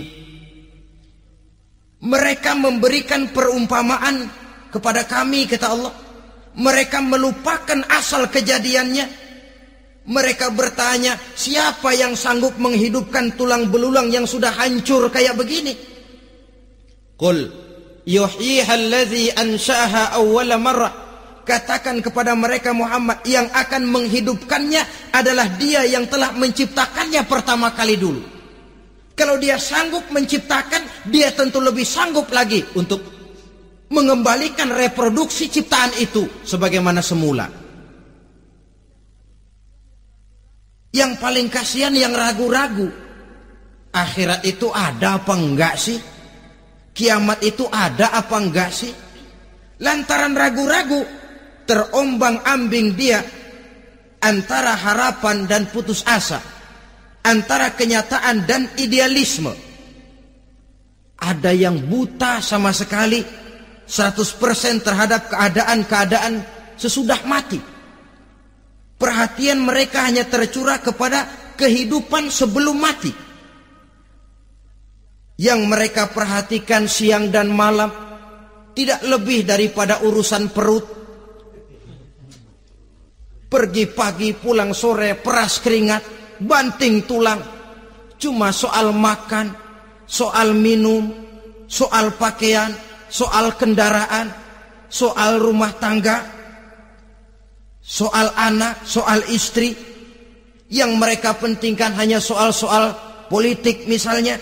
Mereka 2.04 2.52
memberikan 2.52 3.32
perumpamaan 3.32 4.28
kepada 4.68 5.08
kami 5.08 5.48
kata 5.48 5.72
Allah. 5.72 5.94
Mereka 6.52 7.00
melupakan 7.00 7.80
asal 7.88 8.28
kejadiannya. 8.28 9.08
Mereka 10.04 10.52
bertanya, 10.52 11.16
siapa 11.32 11.96
yang 11.96 12.12
sanggup 12.12 12.60
menghidupkan 12.60 13.32
tulang 13.40 13.72
belulang 13.72 14.12
yang 14.12 14.28
sudah 14.28 14.52
hancur 14.52 15.08
kayak 15.08 15.32
begini? 15.32 15.72
Qul 17.16 17.48
yuhyiha 18.04 18.72
allazi 18.76 19.32
ansha'aha 19.32 20.20
awwala 20.20 20.60
marrah. 20.60 20.92
Katakan 21.49 21.97
kepada 22.05 22.37
mereka 22.37 22.77
Muhammad 22.77 23.25
yang 23.25 23.49
akan 23.49 23.89
menghidupkannya 23.89 25.09
adalah 25.09 25.49
dia 25.57 25.81
yang 25.81 26.05
telah 26.05 26.29
menciptakannya 26.37 27.25
pertama 27.25 27.73
kali 27.73 27.97
dulu. 27.97 28.21
Kalau 29.17 29.41
dia 29.41 29.57
sanggup 29.57 30.05
menciptakan, 30.13 31.09
dia 31.09 31.33
tentu 31.33 31.57
lebih 31.57 31.81
sanggup 31.81 32.29
lagi 32.29 32.61
untuk 32.77 33.01
mengembalikan 33.89 34.69
reproduksi 34.69 35.49
ciptaan 35.49 35.89
itu 35.97 36.29
sebagaimana 36.45 37.01
semula. 37.01 37.49
Yang 40.93 41.11
paling 41.17 41.49
kasihan 41.49 41.97
yang 41.97 42.13
ragu-ragu. 42.13 42.93
Akhirat 43.89 44.45
itu 44.45 44.69
ada 44.69 45.17
apa 45.17 45.33
enggak 45.33 45.81
sih? 45.81 45.97
kiamat 46.93 47.39
itu 47.41 47.63
ada 47.71 48.11
apa 48.11 48.37
enggak 48.37 48.69
sih? 48.75 48.91
Lantaran 49.79 50.35
ragu-ragu, 50.35 51.01
terombang 51.69 52.41
ambing 52.49 52.97
dia 52.97 53.21
antara 54.25 54.73
harapan 54.73 55.45
dan 55.45 55.69
putus 55.69 56.01
asa, 56.09 56.41
antara 57.21 57.77
kenyataan 57.77 58.49
dan 58.49 58.65
idealisme. 58.81 59.53
Ada 61.21 61.53
yang 61.53 61.77
buta 61.85 62.41
sama 62.41 62.73
sekali, 62.73 63.21
100% 63.85 64.81
terhadap 64.81 65.29
keadaan-keadaan 65.29 66.41
sesudah 66.73 67.21
mati. 67.29 67.61
Perhatian 68.99 69.61
mereka 69.61 70.09
hanya 70.09 70.25
tercurah 70.25 70.81
kepada 70.81 71.53
kehidupan 71.55 72.33
sebelum 72.33 72.75
mati. 72.81 73.13
Yang 75.39 75.61
mereka 75.71 76.11
perhatikan 76.11 76.83
siang 76.88 77.31
dan 77.31 77.47
malam 77.47 77.88
tidak 78.75 78.99
lebih 79.07 79.47
daripada 79.47 80.03
urusan 80.03 80.51
perut. 80.51 80.98
Pergi 83.49 83.89
pagi, 83.89 84.29
pulang 84.37 84.77
sore, 84.77 85.17
peras 85.17 85.57
keringat, 85.57 86.05
banting 86.37 87.09
tulang. 87.09 87.41
Cuma 88.21 88.53
soal 88.53 88.93
makan, 88.93 89.49
soal 90.05 90.53
minum, 90.53 91.09
soal 91.65 92.13
pakaian, 92.13 92.69
soal 93.09 93.57
kendaraan, 93.57 94.29
soal 94.85 95.41
rumah 95.41 95.73
tangga, 95.81 96.29
soal 97.81 98.29
anak, 98.37 98.85
soal 98.85 99.25
istri. 99.33 99.73
Yang 100.69 100.91
mereka 101.01 101.33
pentingkan 101.33 101.97
hanya 101.97 102.21
soal-soal 102.21 102.93
politik 103.33 103.89
misalnya, 103.89 104.37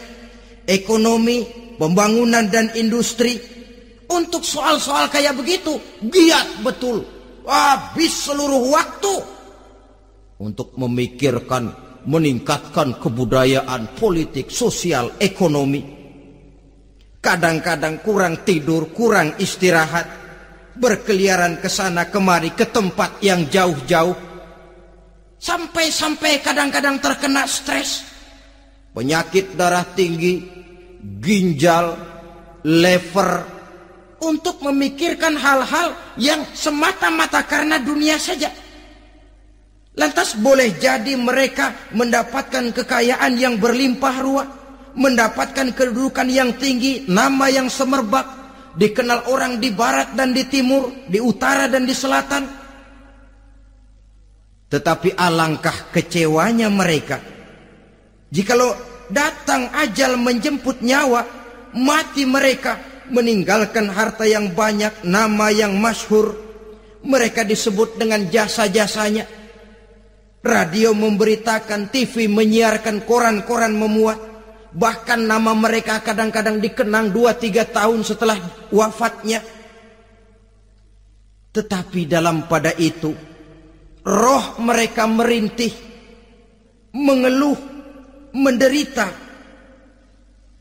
ekonomi, 0.67 1.47
pembangunan 1.79 2.51
dan 2.51 2.75
industri. 2.75 3.39
Untuk 4.11 4.43
soal-soal 4.43 5.07
kayak 5.07 5.39
begitu, 5.39 5.79
giat 6.03 6.59
betul. 6.59 7.16
Habis 7.47 8.27
seluruh 8.27 8.75
waktu 8.75 9.15
untuk 10.43 10.75
memikirkan, 10.75 11.71
meningkatkan 12.03 12.99
kebudayaan, 12.99 13.95
politik, 13.95 14.51
sosial, 14.51 15.15
ekonomi 15.17 15.97
Kadang-kadang 17.27 17.99
kurang 18.05 18.47
tidur, 18.47 18.93
kurang 18.95 19.35
istirahat, 19.35 20.07
berkeliaran 20.79 21.59
ke 21.59 21.67
sana 21.67 22.07
kemari 22.07 22.55
ke 22.55 22.69
tempat 22.69 23.19
yang 23.19 23.49
jauh-jauh. 23.51 24.15
Sampai-sampai 25.35 26.39
kadang-kadang 26.39 27.03
terkena 27.03 27.43
stres. 27.43 28.05
Penyakit 28.95 29.59
darah 29.59 29.83
tinggi, 29.91 30.39
ginjal, 31.19 31.99
lever, 32.63 33.56
untuk 34.21 34.61
memikirkan 34.65 35.37
hal-hal 35.37 35.93
yang 36.17 36.41
semata-mata 36.53 37.45
karena 37.45 37.77
dunia 37.77 38.17
saja. 38.17 38.49
Lantas 39.97 40.37
boleh 40.37 40.77
jadi 40.77 41.17
mereka 41.17 41.73
mendapatkan 41.93 42.69
kekayaan 42.69 43.33
yang 43.37 43.57
berlimpah 43.57 44.15
ruah 44.21 44.47
mendapatkan 44.97 45.71
kedudukan 45.77 46.27
yang 46.27 46.57
tinggi, 46.57 47.05
nama 47.05 47.47
yang 47.53 47.69
semerbak, 47.69 48.25
dikenal 48.73 49.29
orang 49.29 49.61
di 49.61 49.69
barat 49.69 50.17
dan 50.17 50.33
di 50.33 50.43
timur, 50.49 51.05
di 51.05 51.21
utara 51.21 51.69
dan 51.69 51.85
di 51.85 51.93
selatan. 51.93 52.43
Tetapi 54.67 55.15
alangkah 55.15 55.93
kecewanya 55.93 56.67
mereka. 56.67 57.21
Jikalau 58.27 58.75
datang 59.07 59.71
ajal 59.71 60.19
menjemput 60.19 60.83
nyawa, 60.83 61.23
mati 61.77 62.27
mereka 62.27 62.96
meninggalkan 63.11 63.91
harta 63.91 64.27
yang 64.27 64.51
banyak, 64.51 65.03
nama 65.03 65.51
yang 65.51 65.75
masyhur. 65.77 66.35
Mereka 67.07 67.47
disebut 67.47 67.95
dengan 67.95 68.27
jasa-jasanya. 68.27 69.27
Radio 70.43 70.95
memberitakan, 70.95 71.91
TV 71.91 72.31
menyiarkan, 72.31 73.03
koran-koran 73.03 73.75
memuat. 73.75 74.19
Bahkan 74.71 75.25
nama 75.25 75.51
mereka 75.55 76.03
kadang-kadang 76.03 76.59
dikenang 76.61 77.09
dua 77.11 77.35
tiga 77.35 77.65
tahun 77.65 78.03
setelah 78.03 78.37
wafatnya. 78.69 79.41
Tetapi 81.51 82.05
dalam 82.05 82.45
pada 82.45 82.69
itu, 82.77 83.09
roh 84.05 84.45
mereka 84.61 85.09
merintih, 85.09 85.73
mengeluh, 86.93 87.57
menderita. 88.37 89.26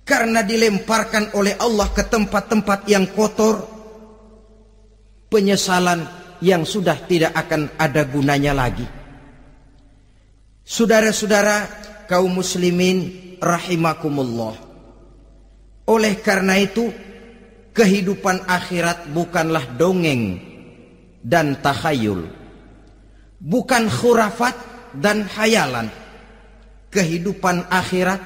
Karena 0.06 0.46
dilemparkan 0.46 1.34
oleh 1.34 1.58
Allah 1.58 1.90
ke 1.90 2.06
tempat-tempat 2.06 2.86
yang 2.86 3.10
kotor. 3.10 3.66
Penyesalan 5.26 6.06
yang 6.38 6.62
sudah 6.62 6.94
tidak 7.10 7.34
akan 7.34 7.74
ada 7.74 8.06
gunanya 8.06 8.54
lagi. 8.54 8.86
Saudara-saudara 10.62 11.66
kaum 12.06 12.38
muslimin 12.38 13.34
rahimakumullah. 13.42 14.54
Oleh 15.86 16.14
karena 16.22 16.58
itu, 16.58 16.90
kehidupan 17.70 18.46
akhirat 18.46 19.10
bukanlah 19.10 19.62
dongeng 19.78 20.38
dan 21.22 21.58
takhayul. 21.62 22.26
Bukan 23.38 23.86
khurafat 23.86 24.54
dan 24.96 25.26
hayalan. 25.26 25.86
Kehidupan 26.90 27.68
akhirat, 27.70 28.22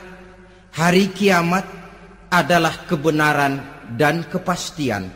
hari 0.75 1.11
kiamat 1.11 1.67
adalah 2.31 2.87
kebenaran 2.87 3.59
dan 3.99 4.27
kepastian. 4.27 5.11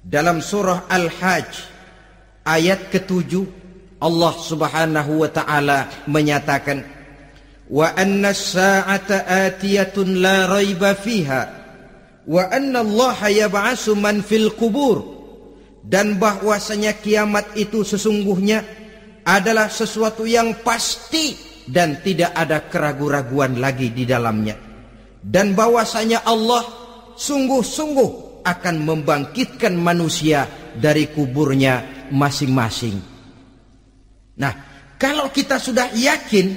Dalam 0.00 0.40
surah 0.40 0.88
Al-Hajj 0.88 1.50
ayat 2.44 2.88
ke-7 2.88 3.60
Allah 4.00 4.34
Subhanahu 4.40 5.20
wa 5.20 5.28
taala 5.28 6.08
menyatakan 6.08 6.80
wa 7.68 7.92
anna 7.92 8.32
as-sa'ata 8.32 9.28
atiyatun 9.28 10.24
la 10.24 10.48
raiba 10.48 10.96
fiha 10.96 11.42
wa 12.24 12.42
anna 12.48 12.80
Allah 12.80 13.16
yab'asu 13.28 13.92
man 14.00 14.24
fil 14.24 14.56
qubur 14.56 15.20
dan 15.84 16.16
bahwasanya 16.16 16.96
kiamat 16.96 17.52
itu 17.60 17.84
sesungguhnya 17.84 18.64
adalah 19.24 19.68
sesuatu 19.68 20.24
yang 20.24 20.64
pasti 20.64 21.49
dan 21.70 22.02
tidak 22.02 22.34
ada 22.34 22.66
keraguan-raguan 22.66 23.62
lagi 23.62 23.94
di 23.94 24.02
dalamnya 24.02 24.70
dan 25.20 25.52
bahwasanya 25.52 26.24
Allah 26.24 26.64
sungguh-sungguh 27.14 28.40
akan 28.40 28.76
membangkitkan 28.80 29.76
manusia 29.76 30.48
dari 30.72 31.12
kuburnya 31.12 32.08
masing-masing. 32.08 32.96
Nah, 34.40 34.52
kalau 34.96 35.28
kita 35.28 35.60
sudah 35.60 35.92
yakin 35.92 36.56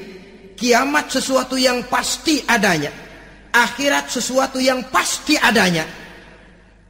kiamat 0.56 1.12
sesuatu 1.12 1.60
yang 1.60 1.92
pasti 1.92 2.40
adanya, 2.48 2.92
akhirat 3.52 4.08
sesuatu 4.08 4.64
yang 4.64 4.88
pasti 4.88 5.36
adanya. 5.36 5.84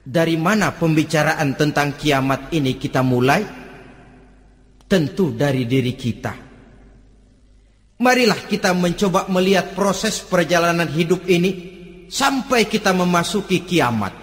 Dari 0.04 0.36
mana 0.36 0.76
pembicaraan 0.76 1.56
tentang 1.56 1.96
kiamat 1.96 2.52
ini 2.54 2.76
kita 2.76 3.00
mulai? 3.02 3.42
Tentu 4.84 5.32
dari 5.32 5.64
diri 5.64 5.96
kita. 5.96 6.43
Marilah 8.02 8.50
kita 8.50 8.74
mencoba 8.74 9.30
melihat 9.30 9.78
proses 9.78 10.24
perjalanan 10.24 10.90
hidup 10.90 11.28
ini 11.30 11.52
sampai 12.10 12.66
kita 12.66 12.90
memasuki 12.96 13.62
kiamat. 13.62 14.14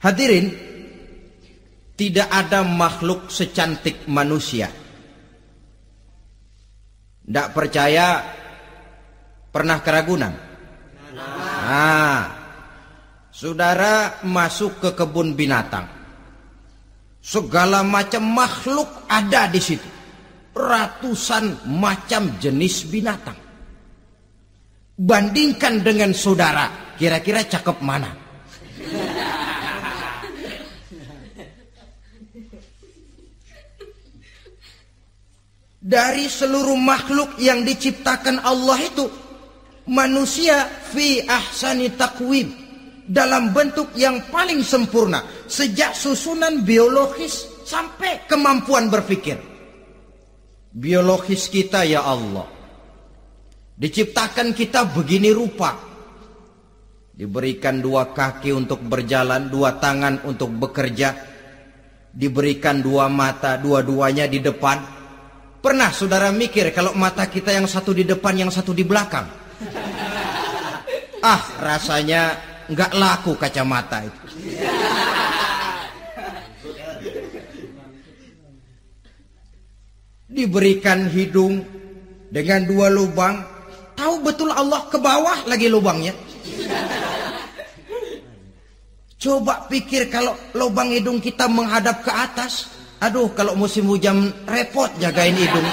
Hadirin, 0.00 0.46
tidak 1.94 2.28
ada 2.32 2.64
makhluk 2.64 3.28
secantik 3.28 4.08
manusia 4.08 4.80
tidak 7.30 7.54
percaya 7.54 8.26
pernah 9.54 9.78
keragunan? 9.86 10.34
Nah, 11.14 12.26
saudara 13.30 14.18
masuk 14.26 14.82
ke 14.82 14.90
kebun 14.98 15.38
binatang. 15.38 15.86
Segala 17.22 17.86
macam 17.86 18.26
makhluk 18.34 18.90
ada 19.06 19.46
di 19.46 19.62
situ. 19.62 19.86
Ratusan 20.50 21.70
macam 21.70 22.36
jenis 22.42 22.90
binatang. 22.90 23.38
Bandingkan 25.00 25.80
dengan 25.80 26.12
saudara, 26.12 26.94
kira-kira 26.98 27.46
cakep 27.46 27.78
mana? 27.80 28.12
dari 35.80 36.28
seluruh 36.28 36.76
makhluk 36.76 37.40
yang 37.40 37.64
diciptakan 37.64 38.44
Allah 38.44 38.78
itu 38.84 39.08
manusia 39.88 40.68
fi 40.68 41.24
ahsani 41.24 41.96
takwim 41.96 42.52
dalam 43.08 43.50
bentuk 43.50 43.90
yang 43.96 44.22
paling 44.28 44.60
sempurna 44.60 45.24
sejak 45.48 45.96
susunan 45.96 46.62
biologis 46.62 47.64
sampai 47.64 48.28
kemampuan 48.28 48.92
berpikir 48.92 49.49
biologis 50.70 51.50
kita 51.50 51.86
ya 51.86 52.06
Allah 52.06 52.46
diciptakan 53.74 54.54
kita 54.54 54.90
begini 54.90 55.30
rupa 55.34 55.76
diberikan 57.14 57.82
dua 57.82 58.14
kaki 58.14 58.54
untuk 58.54 58.80
berjalan 58.86 59.50
dua 59.50 59.76
tangan 59.76 60.24
untuk 60.24 60.50
bekerja 60.54 61.16
diberikan 62.10 62.82
dua 62.82 63.06
mata 63.10 63.58
dua-duanya 63.60 64.26
di 64.30 64.42
depan 64.42 65.00
Pernah 65.60 65.92
saudara 65.92 66.32
mikir 66.32 66.72
kalau 66.72 66.96
mata 66.96 67.28
kita 67.28 67.52
yang 67.52 67.68
satu 67.68 67.92
di 67.92 68.08
depan, 68.08 68.32
yang 68.32 68.48
satu 68.48 68.72
di 68.72 68.80
belakang? 68.80 69.28
Ah, 71.20 71.42
rasanya 71.60 72.32
nggak 72.64 72.96
laku 72.96 73.36
kacamata 73.36 74.08
itu. 74.08 74.24
Diberikan 80.30 81.10
hidung 81.10 81.66
dengan 82.30 82.62
dua 82.62 82.86
lubang, 82.86 83.42
tahu 83.98 84.22
betul 84.22 84.54
Allah 84.54 84.86
ke 84.86 84.94
bawah 84.94 85.42
lagi 85.50 85.66
lubangnya. 85.66 86.14
Coba 89.20 89.66
pikir 89.68 90.08
kalau 90.08 90.32
lubang 90.54 90.94
hidung 90.94 91.18
kita 91.18 91.50
menghadap 91.50 92.06
ke 92.06 92.14
atas. 92.14 92.70
Aduh, 93.02 93.34
kalau 93.34 93.58
musim 93.58 93.90
hujan 93.90 94.32
repot 94.46 94.88
jagain 95.02 95.34
hidung. 95.34 95.68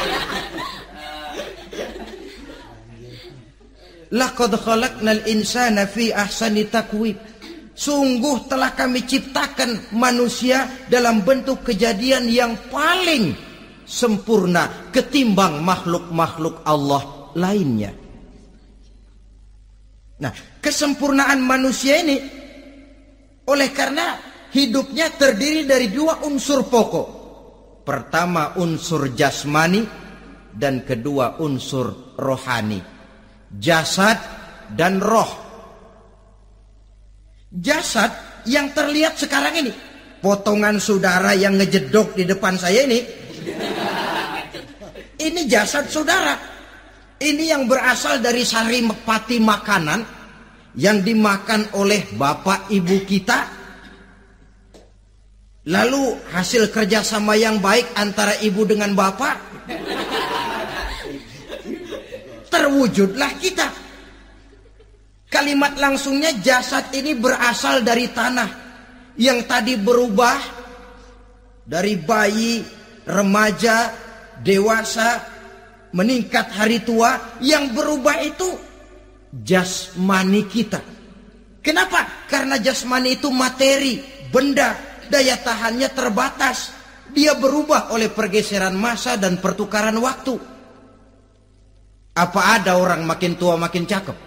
Laqad 4.11 4.51
khalaqnal 4.57 5.23
insana 5.29 5.85
fi 5.85 6.11
ahsani 6.11 6.65
takwib. 6.67 7.15
Sungguh 7.77 8.49
telah 8.49 8.73
kami 8.73 9.05
ciptakan 9.05 9.93
manusia 9.93 10.65
dalam 10.89 11.21
bentuk 11.21 11.61
kejadian 11.61 12.25
yang 12.25 12.57
paling 12.73 13.46
sempurna 13.87 14.91
ketimbang 14.91 15.63
makhluk-makhluk 15.63 16.67
Allah 16.67 17.31
lainnya. 17.39 17.95
Nah, 20.17 20.33
kesempurnaan 20.59 21.39
manusia 21.39 22.03
ini 22.03 22.17
oleh 23.47 23.69
karena 23.71 24.19
hidupnya 24.51 25.13
terdiri 25.15 25.63
dari 25.63 25.87
dua 25.87 26.27
unsur 26.27 26.67
pokok. 26.67 27.07
Pertama 27.87 28.59
unsur 28.59 29.15
jasmani 29.15 29.87
dan 30.51 30.83
kedua 30.83 31.39
unsur 31.39 32.17
rohani. 32.19 32.83
Jasad 33.47 34.19
dan 34.75 34.99
roh. 34.99 35.31
Jasad 37.47 38.43
yang 38.43 38.75
terlihat 38.75 39.15
sekarang 39.15 39.55
ini. 39.63 39.71
Potongan 40.19 40.81
saudara 40.83 41.31
yang 41.37 41.55
ngejedok 41.55 42.17
di 42.19 42.27
depan 42.27 42.59
saya 42.59 42.83
ini. 42.83 42.99
Ini 45.17 45.49
jasad 45.49 45.89
saudara. 45.89 46.37
Ini 47.17 47.49
yang 47.49 47.65
berasal 47.65 48.21
dari 48.21 48.45
sari 48.45 48.85
pati 49.01 49.41
makanan 49.41 50.05
yang 50.77 51.01
dimakan 51.01 51.73
oleh 51.73 52.05
bapak 52.13 52.69
ibu 52.69 53.01
kita. 53.01 53.57
Lalu 55.67 56.31
hasil 56.31 56.69
kerjasama 56.69 57.33
yang 57.35 57.57
baik 57.57 57.97
antara 57.97 58.37
ibu 58.39 58.63
dengan 58.63 58.93
bapak. 58.93 59.35
Terwujudlah 62.53 63.31
kita. 63.41 63.67
Kalimat 65.27 65.75
langsungnya 65.75 66.31
jasad 66.39 66.87
ini 66.95 67.17
berasal 67.17 67.83
dari 67.83 68.07
tanah 68.13 68.49
yang 69.19 69.43
tadi 69.43 69.75
berubah 69.75 70.39
dari 71.67 71.99
bayi 71.99 72.63
remaja 73.03 74.06
dewasa 74.41 75.23
meningkat 75.95 76.51
hari 76.51 76.83
tua 76.83 77.39
yang 77.41 77.71
berubah 77.71 78.21
itu 78.21 78.49
jasmani 79.31 80.45
kita. 80.47 80.81
Kenapa? 81.63 82.27
Karena 82.31 82.55
jasmani 82.61 83.19
itu 83.19 83.27
materi, 83.27 83.99
benda, 84.31 84.75
daya 85.11 85.35
tahannya 85.39 85.89
terbatas. 85.91 86.71
Dia 87.11 87.35
berubah 87.35 87.91
oleh 87.95 88.11
pergeseran 88.11 88.75
masa 88.75 89.15
dan 89.15 89.39
pertukaran 89.39 89.95
waktu. 89.99 90.35
Apa 92.17 92.41
ada 92.59 92.79
orang 92.79 93.05
makin 93.05 93.37
tua 93.37 93.55
makin 93.55 93.83
cakep? 93.87 94.17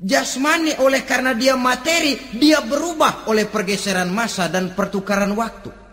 Jasmani 0.00 0.80
oleh 0.80 1.04
karena 1.04 1.36
dia 1.36 1.60
materi, 1.60 2.16
dia 2.32 2.64
berubah 2.64 3.28
oleh 3.28 3.44
pergeseran 3.44 4.08
masa 4.08 4.48
dan 4.48 4.72
pertukaran 4.72 5.36
waktu. 5.36 5.89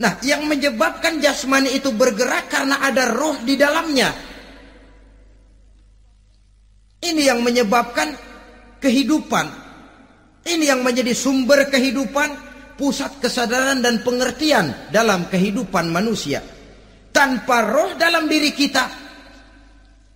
Nah, 0.00 0.16
yang 0.24 0.48
menyebabkan 0.48 1.20
jasmani 1.20 1.76
itu 1.76 1.92
bergerak 1.92 2.48
karena 2.48 2.80
ada 2.80 3.12
roh 3.12 3.36
di 3.44 3.52
dalamnya. 3.60 4.08
Ini 7.04 7.22
yang 7.28 7.44
menyebabkan 7.44 8.16
kehidupan. 8.80 9.46
Ini 10.40 10.72
yang 10.72 10.80
menjadi 10.80 11.12
sumber 11.12 11.68
kehidupan, 11.68 12.32
pusat 12.80 13.20
kesadaran 13.20 13.84
dan 13.84 14.00
pengertian 14.00 14.72
dalam 14.88 15.28
kehidupan 15.28 15.92
manusia. 15.92 16.40
Tanpa 17.12 17.60
roh 17.68 17.92
dalam 18.00 18.24
diri 18.24 18.56
kita, 18.56 18.88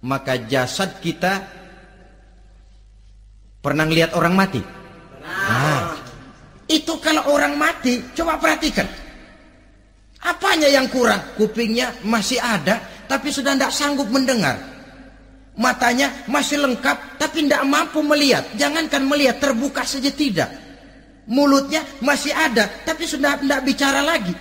maka 0.01 0.41
jasad 0.49 0.97
kita 0.97 1.45
pernah 3.61 3.85
lihat 3.85 4.17
orang 4.17 4.33
mati. 4.33 4.65
Nah, 5.21 5.93
itu 6.73 6.97
kalau 7.05 7.37
orang 7.37 7.53
mati, 7.61 8.01
coba 8.17 8.41
perhatikan. 8.41 8.89
Apanya 10.25 10.73
yang 10.73 10.89
kurang? 10.89 11.21
Kupingnya 11.37 12.01
masih 12.01 12.41
ada, 12.41 12.81
tapi 13.05 13.29
sudah 13.29 13.53
tidak 13.53 13.73
sanggup 13.77 14.09
mendengar. 14.09 14.57
Matanya 15.55 16.11
masih 16.27 16.65
lengkap, 16.65 17.21
tapi 17.21 17.45
tidak 17.45 17.63
mampu 17.69 18.01
melihat. 18.01 18.49
Jangankan 18.57 19.05
melihat, 19.05 19.37
terbuka 19.39 19.85
saja 19.85 20.09
tidak. 20.09 20.49
Mulutnya 21.29 21.85
masih 22.01 22.33
ada, 22.33 22.67
tapi 22.89 23.05
sudah 23.05 23.37
tidak 23.37 23.61
bicara 23.69 24.01
lagi. 24.01 24.33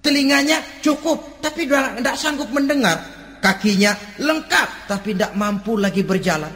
Telinganya 0.00 0.64
cukup, 0.80 1.44
tapi 1.44 1.68
tidak 1.68 2.16
sanggup 2.16 2.48
mendengar. 2.48 3.04
Kakinya 3.44 3.92
lengkap, 4.16 4.88
tapi 4.88 5.12
tidak 5.12 5.36
mampu 5.36 5.76
lagi 5.76 6.00
berjalan. 6.00 6.52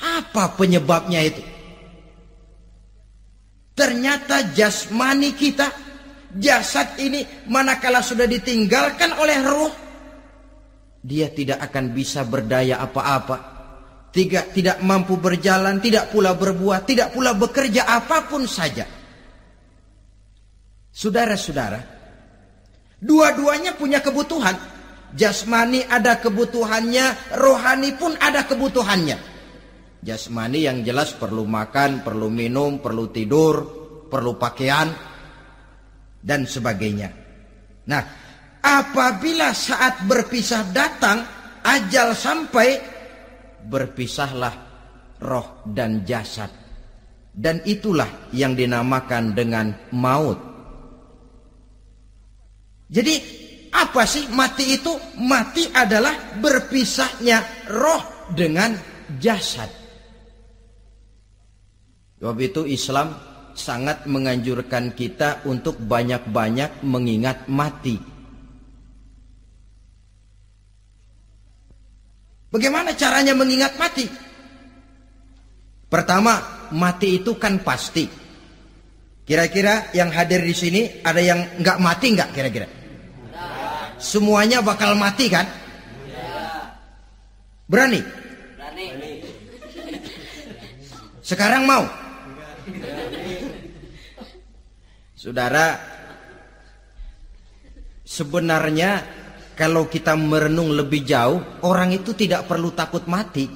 Apa 0.00 0.56
penyebabnya 0.56 1.20
itu? 1.24 1.44
Ternyata 3.76 4.54
jasmani 4.56 5.36
kita 5.36 5.68
jasad 6.38 6.98
ini 6.98 7.22
manakala 7.50 8.02
sudah 8.02 8.26
ditinggalkan 8.26 9.14
oleh 9.18 9.38
ruh 9.42 9.74
dia 11.04 11.28
tidak 11.28 11.60
akan 11.68 11.92
bisa 11.92 12.24
berdaya 12.24 12.80
apa-apa. 12.80 13.52
Tidak 14.08 14.56
tidak 14.56 14.78
mampu 14.80 15.20
berjalan 15.20 15.76
tidak 15.84 16.08
pula 16.08 16.32
berbuat 16.32 16.88
tidak 16.88 17.12
pula 17.12 17.36
bekerja 17.36 17.84
apa 17.84 18.24
pun 18.24 18.48
saja. 18.48 18.88
Saudara-saudara 20.88 21.80
dua-duanya 22.96 23.76
punya 23.76 24.00
kebutuhan. 24.00 24.56
Jasmani 25.14 25.84
ada 25.86 26.18
kebutuhannya 26.18 27.36
rohani 27.36 27.90
pun 28.00 28.16
ada 28.16 28.48
kebutuhannya. 28.48 29.18
Jasmani 30.00 30.58
yang 30.64 30.80
jelas 30.86 31.12
perlu 31.12 31.44
makan 31.44 32.00
perlu 32.00 32.32
minum 32.32 32.80
perlu 32.80 33.12
tidur 33.12 33.54
perlu 34.08 34.38
pakaian 34.40 34.88
dan 36.24 36.48
sebagainya. 36.48 37.12
Nah, 37.84 38.02
apabila 38.64 39.52
saat 39.52 40.08
berpisah 40.08 40.72
datang, 40.72 41.20
ajal 41.60 42.16
sampai, 42.16 42.80
berpisahlah 43.68 44.54
roh 45.20 45.60
dan 45.68 46.00
jasad. 46.08 46.48
Dan 47.34 47.60
itulah 47.68 48.30
yang 48.32 48.56
dinamakan 48.56 49.36
dengan 49.36 49.92
maut. 49.92 50.38
Jadi 52.88 53.14
apa 53.74 54.06
sih 54.06 54.30
mati 54.30 54.78
itu? 54.78 54.94
Mati 55.18 55.66
adalah 55.66 56.38
berpisahnya 56.38 57.68
roh 57.74 58.30
dengan 58.30 58.70
jasad. 59.18 59.66
Sebab 62.22 62.38
itu 62.38 62.62
Islam 62.70 63.33
sangat 63.54 64.04
menganjurkan 64.10 64.92
kita 64.92 65.46
untuk 65.46 65.78
banyak-banyak 65.78 66.82
mengingat 66.82 67.46
mati. 67.46 67.96
Bagaimana 72.50 72.94
caranya 72.94 73.34
mengingat 73.34 73.74
mati? 73.78 74.06
Pertama, 75.90 76.66
mati 76.70 77.22
itu 77.22 77.34
kan 77.38 77.62
pasti. 77.62 78.06
Kira-kira 79.24 79.90
yang 79.96 80.12
hadir 80.12 80.44
di 80.44 80.54
sini 80.54 80.82
ada 81.02 81.18
yang 81.18 81.58
nggak 81.58 81.78
mati 81.80 82.06
nggak 82.12 82.30
kira-kira? 82.34 82.68
Semuanya 83.98 84.60
bakal 84.60 84.94
mati 84.98 85.26
kan? 85.32 85.46
Berani? 87.64 88.02
Berani. 88.58 88.86
Sekarang 91.24 91.64
mau? 91.64 92.03
Saudara, 95.24 95.80
sebenarnya 98.04 99.00
kalau 99.56 99.88
kita 99.88 100.12
merenung 100.20 100.76
lebih 100.76 101.00
jauh, 101.00 101.64
orang 101.64 101.96
itu 101.96 102.12
tidak 102.12 102.44
perlu 102.44 102.76
takut 102.76 103.08
mati. 103.08 103.48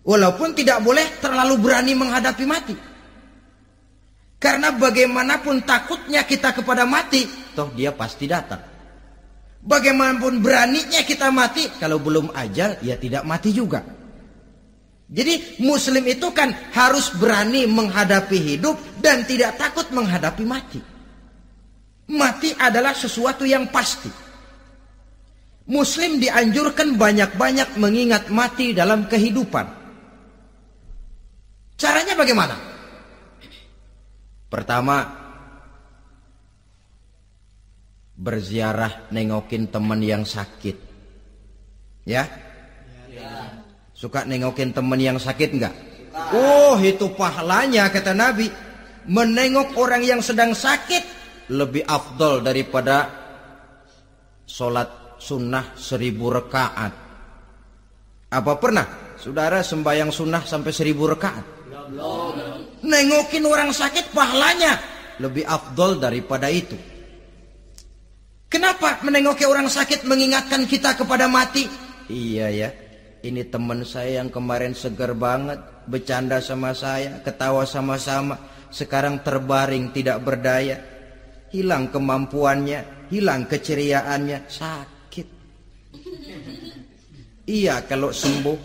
Walaupun 0.00 0.56
tidak 0.56 0.80
boleh 0.80 1.20
terlalu 1.20 1.60
berani 1.60 1.92
menghadapi 1.92 2.44
mati. 2.48 2.72
Karena 4.40 4.72
bagaimanapun 4.72 5.68
takutnya 5.68 6.24
kita 6.24 6.56
kepada 6.56 6.88
mati, 6.88 7.28
toh 7.52 7.68
dia 7.76 7.92
pasti 7.92 8.24
datang. 8.24 8.64
Bagaimanapun 9.60 10.40
beraninya 10.40 11.04
kita 11.04 11.28
mati, 11.28 11.68
kalau 11.76 12.00
belum 12.00 12.32
ajal 12.32 12.80
ya 12.80 12.96
tidak 12.96 13.28
mati 13.28 13.52
juga. 13.52 13.84
Jadi 15.10 15.58
muslim 15.66 16.06
itu 16.06 16.30
kan 16.30 16.54
harus 16.70 17.10
berani 17.18 17.66
menghadapi 17.66 18.38
hidup 18.38 18.78
dan 19.02 19.26
tidak 19.26 19.58
takut 19.58 19.90
menghadapi 19.90 20.46
mati. 20.46 20.78
Mati 22.14 22.54
adalah 22.54 22.94
sesuatu 22.94 23.42
yang 23.42 23.66
pasti. 23.74 24.10
Muslim 25.66 26.22
dianjurkan 26.22 26.94
banyak-banyak 26.94 27.74
mengingat 27.78 28.30
mati 28.30 28.70
dalam 28.70 29.10
kehidupan. 29.10 29.66
Caranya 31.74 32.14
bagaimana? 32.14 32.54
Pertama, 34.50 35.06
berziarah 38.18 39.10
nengokin 39.14 39.70
teman 39.70 40.02
yang 40.02 40.26
sakit. 40.26 40.76
Ya? 42.06 42.49
Suka 44.00 44.24
nengokin 44.24 44.72
teman 44.72 44.96
yang 44.96 45.20
sakit 45.20 45.60
enggak? 45.60 45.76
Oh, 46.32 46.80
itu 46.80 47.12
pahalanya 47.12 47.92
kata 47.92 48.16
Nabi. 48.16 48.48
Menengok 49.04 49.76
orang 49.76 50.00
yang 50.00 50.24
sedang 50.24 50.56
sakit 50.56 51.04
lebih 51.52 51.84
afdol 51.84 52.40
daripada 52.40 53.12
sholat 54.48 55.20
sunnah 55.20 55.76
seribu 55.76 56.32
rekaat. 56.32 56.92
Apa 58.32 58.52
pernah 58.56 59.14
saudara 59.20 59.60
sembahyang 59.60 60.08
sunnah 60.08 60.48
sampai 60.48 60.72
seribu 60.72 61.04
rekaat? 61.04 61.44
Nengokin 62.80 63.44
orang 63.44 63.68
sakit 63.76 64.16
pahalanya 64.16 64.80
lebih 65.20 65.44
afdol 65.44 66.00
daripada 66.00 66.48
itu. 66.48 66.78
Kenapa 68.48 69.04
menengoki 69.04 69.44
orang 69.44 69.68
sakit 69.68 70.08
mengingatkan 70.08 70.64
kita 70.64 70.96
kepada 70.96 71.28
mati? 71.28 71.68
Iya 72.10 72.50
ya, 72.50 72.68
ini 73.20 73.44
teman 73.48 73.84
saya 73.84 74.22
yang 74.22 74.32
kemarin 74.32 74.72
segar 74.72 75.12
banget, 75.12 75.60
bercanda 75.88 76.40
sama 76.40 76.72
saya, 76.72 77.20
ketawa 77.20 77.68
sama-sama, 77.68 78.38
sekarang 78.72 79.20
terbaring 79.20 79.92
tidak 79.92 80.24
berdaya. 80.24 80.80
Hilang 81.50 81.90
kemampuannya, 81.90 83.10
hilang 83.10 83.50
keceriaannya, 83.50 84.38
sakit. 84.46 85.28
Iya 87.50 87.82
kalau 87.84 88.14
sembuh, 88.14 88.58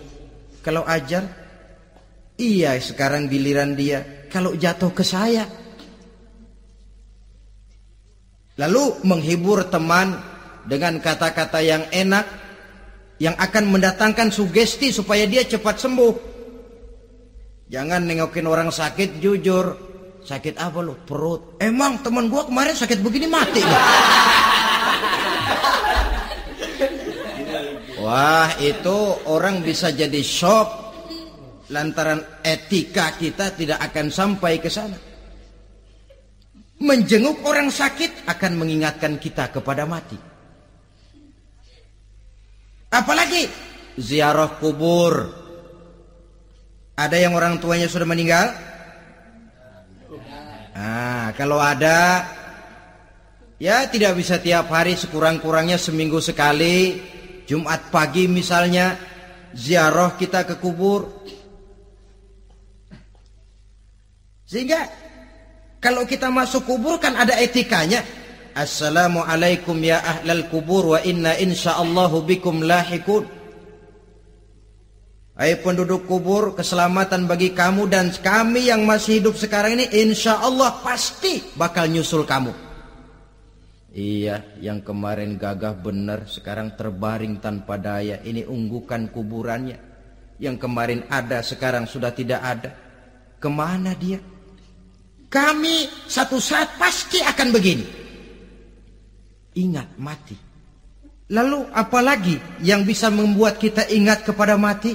kalau 0.62 0.86
ajar, 0.86 1.26
iya 2.38 2.78
sekarang 2.78 3.26
giliran 3.26 3.74
dia, 3.74 4.30
kalau 4.30 4.54
jatuh 4.54 4.94
ke 4.94 5.02
saya, 5.02 5.44
Lalu 8.56 9.04
menghibur 9.04 9.68
teman 9.68 10.16
dengan 10.64 11.04
kata-kata 11.04 11.60
yang 11.60 11.84
enak 11.92 12.45
yang 13.22 13.36
akan 13.40 13.72
mendatangkan 13.72 14.32
sugesti 14.32 14.92
supaya 14.92 15.24
dia 15.24 15.48
cepat 15.48 15.80
sembuh. 15.80 16.14
Jangan 17.72 18.06
nengokin 18.06 18.46
orang 18.46 18.70
sakit 18.70 19.24
jujur. 19.24 19.66
Sakit 20.26 20.58
apa 20.58 20.82
lu? 20.82 20.98
Perut. 21.06 21.62
Emang 21.62 22.02
teman 22.02 22.28
gua 22.34 22.50
kemarin 22.50 22.74
sakit 22.74 22.98
begini 23.00 23.30
mati. 23.30 23.62
Wah, 28.02 28.54
itu 28.62 28.98
orang 29.30 29.66
bisa 29.66 29.90
jadi 29.90 30.22
shock 30.22 30.86
lantaran 31.74 32.22
etika 32.46 33.18
kita 33.18 33.54
tidak 33.58 33.82
akan 33.82 34.14
sampai 34.14 34.62
ke 34.62 34.70
sana. 34.70 34.98
Menjenguk 36.82 37.42
orang 37.48 37.74
sakit 37.74 38.30
akan 38.30 38.52
mengingatkan 38.62 39.18
kita 39.18 39.50
kepada 39.50 39.90
mati. 39.90 40.35
Apalagi 42.96 43.52
ziarah 44.00 44.56
kubur. 44.56 45.44
Ada 46.96 47.20
yang 47.20 47.36
orang 47.36 47.60
tuanya 47.60 47.92
sudah 47.92 48.08
meninggal? 48.08 48.56
Nah, 50.76 51.36
kalau 51.36 51.60
ada 51.60 52.24
ya 53.60 53.84
tidak 53.92 54.16
bisa 54.16 54.40
tiap 54.40 54.72
hari 54.72 54.96
sekurang-kurangnya 54.96 55.76
seminggu 55.80 56.20
sekali 56.24 57.00
Jumat 57.44 57.92
pagi 57.92 58.32
misalnya 58.32 58.96
ziarah 59.52 60.16
kita 60.16 60.48
ke 60.48 60.56
kubur. 60.56 61.28
Sehingga 64.48 64.88
kalau 65.84 66.08
kita 66.08 66.32
masuk 66.32 66.64
kubur 66.64 66.96
kan 66.98 67.20
ada 67.20 67.36
etikanya. 67.44 68.02
Assalamualaikum 68.56 69.76
ya 69.84 70.00
ahlal 70.00 70.48
kubur 70.48 70.96
wa 70.96 71.00
inna 71.04 71.36
insyaallahu 71.36 72.24
bikum 72.24 72.64
lahikun. 72.64 73.28
Hai 75.36 75.60
penduduk 75.60 76.08
kubur, 76.08 76.56
keselamatan 76.56 77.28
bagi 77.28 77.52
kamu 77.52 77.92
dan 77.92 78.16
kami 78.16 78.72
yang 78.72 78.88
masih 78.88 79.20
hidup 79.20 79.36
sekarang 79.36 79.76
ini 79.76 79.92
insya 79.92 80.40
Allah 80.40 80.72
pasti 80.80 81.44
bakal 81.60 81.92
nyusul 81.92 82.24
kamu. 82.24 82.56
Iya, 83.92 84.48
yang 84.64 84.80
kemarin 84.80 85.36
gagah 85.36 85.76
benar 85.76 86.24
sekarang 86.24 86.80
terbaring 86.80 87.44
tanpa 87.44 87.76
daya. 87.76 88.24
Ini 88.24 88.48
unggukan 88.48 89.12
kuburannya. 89.12 89.76
Yang 90.40 90.64
kemarin 90.64 91.04
ada 91.12 91.44
sekarang 91.44 91.92
sudah 91.92 92.16
tidak 92.16 92.40
ada. 92.40 92.72
Ke 93.36 93.52
mana 93.52 93.92
dia? 94.00 94.24
Kami 95.28 96.08
satu 96.08 96.40
saat 96.40 96.80
pasti 96.80 97.20
akan 97.20 97.52
begini. 97.52 98.05
Ingat 99.56 99.96
mati. 99.96 100.36
Lalu 101.32 101.66
apalagi 101.74 102.38
yang 102.62 102.86
bisa 102.86 103.10
membuat 103.10 103.58
kita 103.58 103.88
ingat 103.90 104.28
kepada 104.28 104.60
mati? 104.60 104.94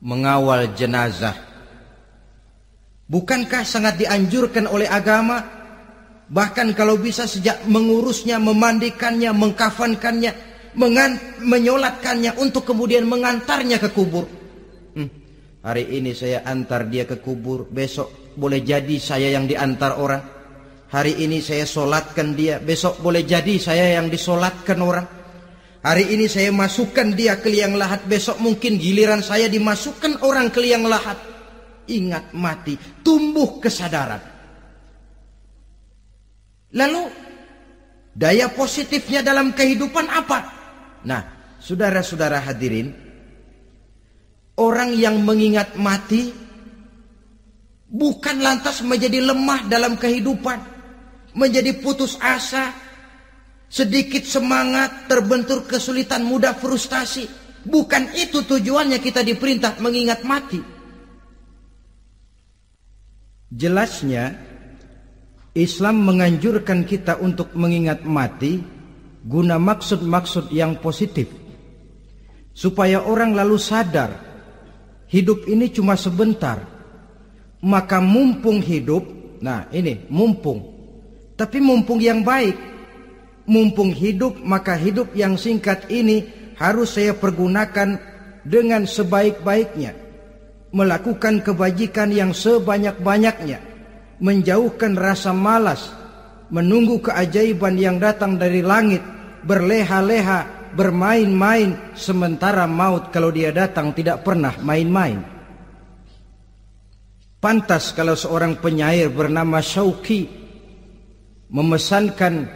Mengawal 0.00 0.72
jenazah. 0.72 1.36
Bukankah 3.12 3.66
sangat 3.66 4.00
dianjurkan 4.00 4.64
oleh 4.64 4.88
agama? 4.88 5.44
Bahkan 6.32 6.72
kalau 6.72 6.96
bisa 6.96 7.28
sejak 7.28 7.68
mengurusnya, 7.68 8.40
memandikannya, 8.40 9.36
mengkafankannya, 9.36 10.32
menyolatkannya 11.44 12.40
untuk 12.40 12.64
kemudian 12.64 13.04
mengantarnya 13.04 13.76
ke 13.76 13.92
kubur. 13.92 14.24
Hmm, 14.96 15.12
hari 15.60 15.92
ini 15.92 16.16
saya 16.16 16.40
antar 16.48 16.88
dia 16.88 17.04
ke 17.04 17.20
kubur, 17.20 17.68
besok 17.68 18.32
boleh 18.32 18.64
jadi 18.64 18.96
saya 18.96 19.28
yang 19.28 19.44
diantar 19.44 20.00
orang. 20.00 20.22
Hari 20.92 21.24
ini 21.24 21.40
saya 21.40 21.64
solatkan 21.64 22.36
dia, 22.36 22.60
besok 22.60 23.00
boleh 23.00 23.24
jadi 23.24 23.56
saya 23.56 23.96
yang 23.96 24.12
disolatkan 24.12 24.76
orang. 24.76 25.08
Hari 25.80 26.12
ini 26.12 26.28
saya 26.28 26.52
masukkan 26.52 27.16
dia 27.16 27.40
ke 27.40 27.48
liang 27.48 27.80
lahat, 27.80 28.04
besok 28.04 28.36
mungkin 28.44 28.76
giliran 28.76 29.24
saya 29.24 29.48
dimasukkan 29.48 30.20
orang 30.20 30.52
ke 30.52 30.60
liang 30.60 30.84
lahat. 30.84 31.16
Ingat 31.88 32.36
mati, 32.36 32.76
tumbuh 33.00 33.56
kesadaran. 33.56 34.20
Lalu, 36.76 37.02
daya 38.12 38.52
positifnya 38.52 39.24
dalam 39.24 39.56
kehidupan 39.56 40.06
apa? 40.12 40.38
Nah, 41.08 41.56
saudara-saudara 41.56 42.44
hadirin, 42.44 42.92
orang 44.60 44.92
yang 44.92 45.24
mengingat 45.24 45.72
mati 45.80 46.36
bukan 47.88 48.44
lantas 48.44 48.84
menjadi 48.84 49.24
lemah 49.24 49.68
dalam 49.72 49.96
kehidupan, 49.96 50.81
menjadi 51.32 51.76
putus 51.80 52.16
asa, 52.20 52.72
sedikit 53.68 54.24
semangat, 54.24 55.08
terbentur 55.08 55.64
kesulitan, 55.64 56.24
mudah 56.24 56.56
frustasi. 56.56 57.28
Bukan 57.62 58.12
itu 58.18 58.42
tujuannya 58.42 58.98
kita 58.98 59.22
diperintah 59.22 59.78
mengingat 59.78 60.26
mati. 60.26 60.58
Jelasnya 63.52 64.32
Islam 65.52 66.02
menganjurkan 66.08 66.88
kita 66.88 67.20
untuk 67.20 67.52
mengingat 67.52 68.08
mati 68.08 68.64
guna 69.22 69.60
maksud-maksud 69.60 70.50
yang 70.50 70.80
positif. 70.80 71.28
Supaya 72.52 73.04
orang 73.04 73.36
lalu 73.36 73.56
sadar 73.60 74.10
hidup 75.12 75.44
ini 75.48 75.68
cuma 75.72 75.96
sebentar 75.96 76.72
maka 77.62 78.02
mumpung 78.02 78.58
hidup, 78.58 79.06
nah 79.38 79.70
ini 79.70 80.02
mumpung, 80.10 80.71
tapi 81.42 81.58
mumpung 81.58 81.98
yang 81.98 82.22
baik, 82.22 82.54
mumpung 83.50 83.90
hidup 83.90 84.38
maka 84.46 84.78
hidup 84.78 85.10
yang 85.18 85.34
singkat 85.34 85.90
ini 85.90 86.22
harus 86.54 86.94
saya 86.94 87.18
pergunakan 87.18 87.98
dengan 88.46 88.86
sebaik-baiknya, 88.86 89.90
melakukan 90.70 91.42
kebajikan 91.42 92.14
yang 92.14 92.30
sebanyak-banyaknya, 92.30 93.58
menjauhkan 94.22 94.94
rasa 94.94 95.34
malas, 95.34 95.90
menunggu 96.54 97.02
keajaiban 97.10 97.74
yang 97.74 97.98
datang 97.98 98.38
dari 98.38 98.62
langit, 98.62 99.02
berleha-leha, 99.42 100.70
bermain-main, 100.78 101.74
sementara 101.98 102.70
maut 102.70 103.10
kalau 103.10 103.34
dia 103.34 103.50
datang 103.50 103.90
tidak 103.90 104.22
pernah 104.22 104.54
main-main. 104.62 105.18
Pantas 107.42 107.90
kalau 107.90 108.14
seorang 108.14 108.62
penyair 108.62 109.10
bernama 109.10 109.58
Syauqi 109.58 110.41
memesankan 111.52 112.48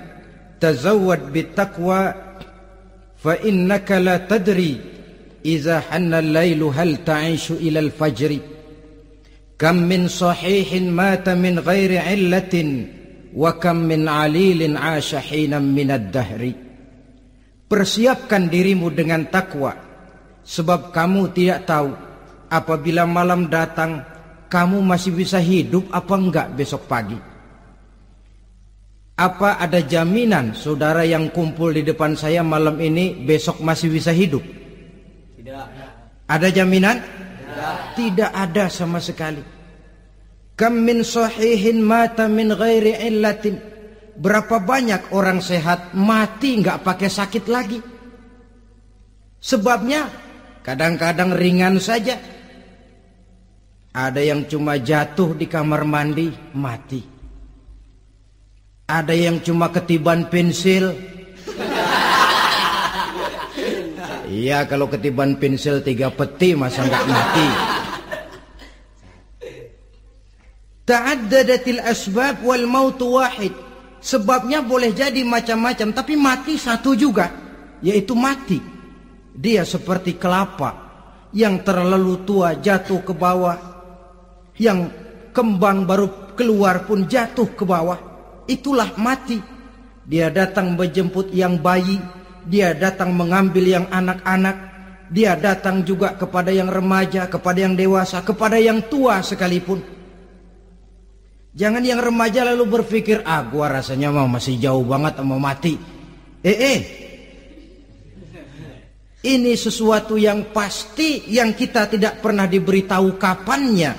tazawwad 0.56 1.28
bittaqwa 1.28 2.16
fa 3.20 3.32
innaka 3.44 4.00
la 4.00 4.24
tadri 4.24 4.80
idza 5.44 5.85
hanna 5.92 6.24
al-lailu 6.24 6.72
hal 6.72 7.04
ta'ishu 7.04 7.61
ila 7.61 7.85
al-fajr 7.85 8.40
kam 9.61 9.85
min 9.85 10.09
sahihin 10.09 10.88
mata 10.88 11.37
min 11.37 11.61
ghairi 11.61 12.00
illatin 12.00 12.88
wa 13.37 13.52
kam 13.61 13.85
min 13.85 14.09
alilin 14.09 14.80
'asha 14.80 15.20
hinan 15.20 15.76
min 15.76 15.92
ad-dahri 15.92 16.66
Persiapkan 17.66 18.46
dirimu 18.46 18.94
dengan 18.94 19.26
takwa 19.26 19.74
sebab 20.46 20.94
kamu 20.94 21.35
tidak 21.35 21.66
tahu 21.66 21.90
apabila 22.46 23.02
malam 23.02 23.50
datang 23.50 24.06
kamu 24.46 24.78
masih 24.87 25.11
bisa 25.11 25.42
hidup 25.42 25.90
apa 25.90 26.14
enggak 26.14 26.46
besok 26.54 26.87
pagi? 26.87 27.18
Apa 29.16 29.57
ada 29.57 29.81
jaminan 29.81 30.52
saudara 30.52 31.00
yang 31.09 31.33
kumpul 31.33 31.72
di 31.72 31.81
depan 31.81 32.12
saya 32.12 32.44
malam 32.44 32.76
ini 32.76 33.16
besok 33.16 33.64
masih 33.64 33.88
bisa 33.88 34.12
hidup? 34.12 34.44
Tidak. 35.40 35.66
Ada 36.29 36.48
jaminan? 36.52 37.00
Tidak. 37.00 37.76
Tidak 37.96 38.31
ada 38.37 38.68
sama 38.68 39.00
sekali. 39.00 39.40
Kam 40.52 40.85
min 40.85 41.00
sahihin 41.00 41.81
mata 41.81 42.29
min 42.29 42.52
ghairi 42.52 42.92
illatin. 43.09 43.57
Berapa 44.20 44.61
banyak 44.61 45.12
orang 45.16 45.40
sehat 45.40 45.96
mati 45.96 46.61
enggak 46.61 46.85
pakai 46.85 47.09
sakit 47.09 47.44
lagi? 47.48 47.81
Sebabnya 49.40 50.12
kadang-kadang 50.61 51.33
ringan 51.33 51.81
saja 51.81 52.20
ada 53.96 54.20
yang 54.20 54.44
cuma 54.44 54.76
jatuh 54.76 55.33
di 55.33 55.48
kamar 55.48 55.88
mandi, 55.88 56.29
mati. 56.52 57.15
Ada 58.87 59.18
yang 59.18 59.42
cuma 59.42 59.66
ketiban 59.75 60.31
pensil. 60.31 60.94
Iya, 64.31 64.62
kalau 64.70 64.87
ketiban 64.87 65.35
pensil 65.42 65.83
tiga 65.83 66.07
peti 66.14 66.55
masa 66.55 66.87
nggak 66.87 67.05
mati. 67.11 67.49
Ta'addadatil 70.87 71.83
asbab 71.83 72.46
wal 72.46 72.70
mautu 72.70 73.18
wahid. 73.18 73.51
Sebabnya 73.99 74.62
boleh 74.62 74.94
jadi 74.94 75.18
macam-macam, 75.27 75.90
tapi 75.90 76.14
mati 76.14 76.55
satu 76.55 76.94
juga, 76.94 77.27
yaitu 77.83 78.14
mati. 78.14 78.62
Dia 79.35 79.66
seperti 79.66 80.14
kelapa 80.14 80.79
yang 81.35 81.59
terlalu 81.66 82.22
tua 82.22 82.55
jatuh 82.55 83.03
ke 83.03 83.11
bawah 83.11 83.59
yang 84.62 84.87
kembang 85.35 85.83
baru 85.83 86.38
keluar 86.38 86.87
pun 86.87 87.11
jatuh 87.11 87.51
ke 87.51 87.66
bawah. 87.66 88.06
Itulah 88.46 88.94
mati. 88.98 89.38
Dia 90.06 90.30
datang 90.30 90.78
menjemput 90.78 91.35
yang 91.35 91.59
bayi, 91.59 91.98
dia 92.46 92.70
datang 92.78 93.11
mengambil 93.11 93.66
yang 93.66 93.87
anak-anak, 93.90 94.56
dia 95.11 95.35
datang 95.35 95.82
juga 95.82 96.14
kepada 96.14 96.54
yang 96.54 96.70
remaja, 96.70 97.26
kepada 97.26 97.59
yang 97.59 97.74
dewasa, 97.74 98.22
kepada 98.22 98.54
yang 98.54 98.87
tua 98.87 99.18
sekalipun. 99.26 99.82
Jangan 101.56 101.82
yang 101.82 101.98
remaja 101.98 102.46
lalu 102.46 102.78
berpikir, 102.78 103.26
ah 103.26 103.42
gua 103.50 103.82
rasanya 103.82 104.14
mau 104.14 104.30
masih 104.30 104.62
jauh 104.62 104.87
banget 104.87 105.18
mau 105.26 105.42
mati. 105.42 105.74
Eh 106.46 106.54
eh, 106.54 106.80
ini 109.26 109.59
sesuatu 109.59 110.14
yang 110.14 110.54
pasti 110.54 111.26
yang 111.35 111.50
kita 111.50 111.90
tidak 111.90 112.22
pernah 112.22 112.46
diberitahu 112.46 113.18
kapannya. 113.18 113.92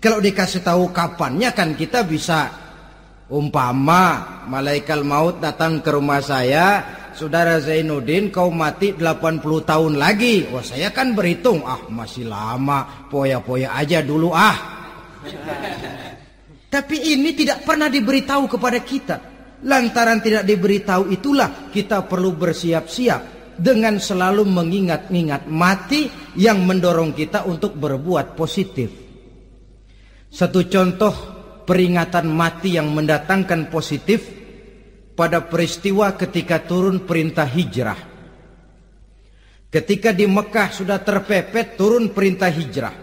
Kalau 0.00 0.24
dikasih 0.24 0.64
tahu 0.64 0.88
kapannya 0.88 1.52
kan 1.52 1.76
kita 1.76 2.00
bisa 2.00 2.65
umpama 3.26 4.44
malaikat 4.46 5.02
maut 5.02 5.42
datang 5.42 5.82
ke 5.82 5.90
rumah 5.90 6.22
saya, 6.22 6.82
saudara 7.14 7.58
Zainuddin 7.58 8.30
kau 8.30 8.50
mati 8.54 8.94
80 8.94 9.42
tahun 9.42 9.92
lagi. 9.98 10.46
Wah 10.50 10.62
saya 10.62 10.94
kan 10.94 11.14
berhitung, 11.16 11.66
ah 11.66 11.82
masih 11.90 12.30
lama, 12.30 13.08
poya-poya 13.10 13.74
aja 13.74 14.02
dulu 14.02 14.30
ah. 14.30 14.56
Tapi 16.74 16.96
ini 17.16 17.32
tidak 17.32 17.64
pernah 17.64 17.88
diberitahu 17.88 18.44
kepada 18.50 18.78
kita. 18.82 19.16
Lantaran 19.64 20.20
tidak 20.20 20.44
diberitahu 20.44 21.08
itulah 21.08 21.72
kita 21.72 22.04
perlu 22.04 22.36
bersiap-siap 22.36 23.54
dengan 23.56 23.96
selalu 23.96 24.44
mengingat-ingat 24.44 25.48
mati 25.48 26.12
yang 26.36 26.68
mendorong 26.68 27.16
kita 27.16 27.48
untuk 27.48 27.72
berbuat 27.80 28.36
positif. 28.36 28.92
Satu 30.28 30.68
contoh 30.68 31.35
peringatan 31.66 32.30
mati 32.30 32.78
yang 32.78 32.94
mendatangkan 32.94 33.68
positif 33.68 34.24
pada 35.18 35.42
peristiwa 35.44 36.14
ketika 36.14 36.62
turun 36.62 37.02
perintah 37.02 37.44
hijrah. 37.44 37.98
Ketika 39.66 40.14
di 40.14 40.24
Mekah 40.30 40.70
sudah 40.70 41.02
terpepet 41.02 41.74
turun 41.74 42.14
perintah 42.14 42.48
hijrah. 42.48 42.94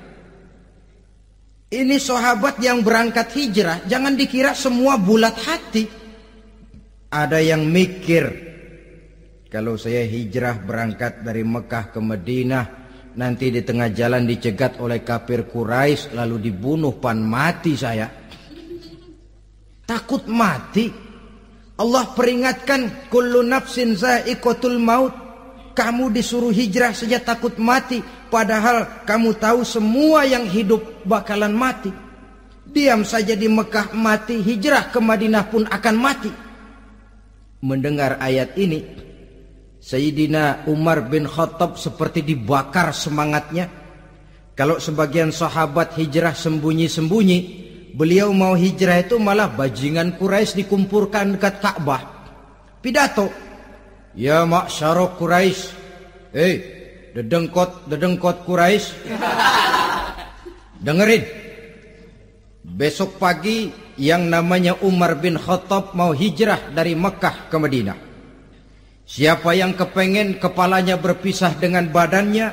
Ini 1.73 1.97
sahabat 1.97 2.62
yang 2.62 2.86
berangkat 2.86 3.34
hijrah, 3.34 3.84
jangan 3.89 4.13
dikira 4.13 4.54
semua 4.54 4.95
bulat 4.95 5.34
hati. 5.41 5.89
Ada 7.10 7.41
yang 7.41 7.65
mikir, 7.65 8.26
kalau 9.54 9.78
saya 9.78 10.02
hijrah 10.06 10.62
berangkat 10.62 11.21
dari 11.21 11.45
Mekah 11.45 11.93
ke 11.93 12.02
Madinah, 12.02 12.65
nanti 13.17 13.54
di 13.54 13.62
tengah 13.62 13.93
jalan 13.93 14.26
dicegat 14.26 14.82
oleh 14.82 15.06
kafir 15.06 15.45
Quraisy 15.45 16.17
lalu 16.17 16.49
dibunuh 16.49 16.97
pan 16.97 17.21
mati 17.21 17.78
saya. 17.78 18.22
Takut 19.83 20.23
mati. 20.31 20.87
Allah 21.73 22.05
peringatkan 22.15 23.09
kullu 23.11 23.43
nafsin 23.43 23.97
za'iqatul 23.97 24.79
maut. 24.79 25.13
Kamu 25.73 26.13
disuruh 26.13 26.53
hijrah 26.53 26.93
saja 26.93 27.17
takut 27.17 27.57
mati 27.57 27.97
padahal 28.29 29.05
kamu 29.09 29.33
tahu 29.41 29.65
semua 29.65 30.21
yang 30.21 30.45
hidup 30.45 31.01
bakalan 31.01 31.49
mati. 31.49 31.89
Diam 32.69 33.01
saja 33.01 33.33
di 33.33 33.49
Mekah 33.49 33.93
mati, 33.93 34.37
hijrah 34.41 34.93
ke 34.93 35.01
Madinah 35.01 35.45
pun 35.49 35.65
akan 35.65 35.95
mati. 35.97 36.31
Mendengar 37.61 38.17
ayat 38.17 38.53
ini, 38.57 38.81
Sayyidina 39.77 40.65
Umar 40.69 41.05
bin 41.09 41.29
Khattab 41.29 41.77
seperti 41.77 42.21
dibakar 42.25 42.95
semangatnya. 42.95 43.69
Kalau 44.53 44.77
sebagian 44.77 45.33
sahabat 45.33 45.97
hijrah 45.97 46.37
sembunyi-sembunyi, 46.37 47.39
beliau 47.93 48.34
mau 48.34 48.58
hijrah 48.58 49.06
itu 49.06 49.21
malah 49.21 49.47
bajingan 49.53 50.17
Quraisy 50.17 50.65
dikumpulkan 50.65 51.38
dekat 51.38 51.62
Ka'bah. 51.62 52.01
Pidato, 52.82 53.29
"Ya 54.17 54.43
ma'syarah 54.43 55.15
Quraisy, 55.15 55.62
eh, 56.34 56.56
dedengkot 57.13 57.88
dedengkot 57.88 58.43
Quraisy. 58.43 59.08
Dengerin. 60.84 61.23
Besok 62.63 63.21
pagi 63.21 63.71
yang 63.95 64.27
namanya 64.27 64.75
Umar 64.84 65.15
bin 65.21 65.39
Khattab 65.39 65.95
mau 65.95 66.12
hijrah 66.12 66.73
dari 66.73 66.97
Mekah 66.97 67.47
ke 67.47 67.56
Madinah. 67.56 67.99
Siapa 69.03 69.51
yang 69.53 69.77
kepengen 69.77 70.41
kepalanya 70.41 70.97
berpisah 70.97 71.56
dengan 71.60 71.88
badannya, 71.91 72.47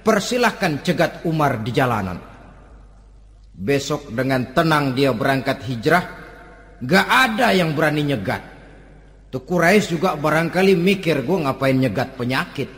persilahkan 0.00 0.80
cegat 0.80 1.24
Umar 1.28 1.60
di 1.60 1.70
jalanan. 1.70 2.29
Besok 3.60 4.16
dengan 4.16 4.56
tenang 4.56 4.96
dia 4.96 5.12
berangkat 5.12 5.60
hijrah, 5.68 6.04
gak 6.80 7.06
ada 7.28 7.52
yang 7.52 7.76
berani 7.76 8.08
nyegat. 8.08 8.40
Tuh 9.28 9.44
Quraisy 9.44 10.00
juga 10.00 10.16
barangkali 10.16 10.72
mikir 10.72 11.20
gue 11.28 11.38
ngapain 11.44 11.76
nyegat 11.76 12.16
penyakit. 12.16 12.72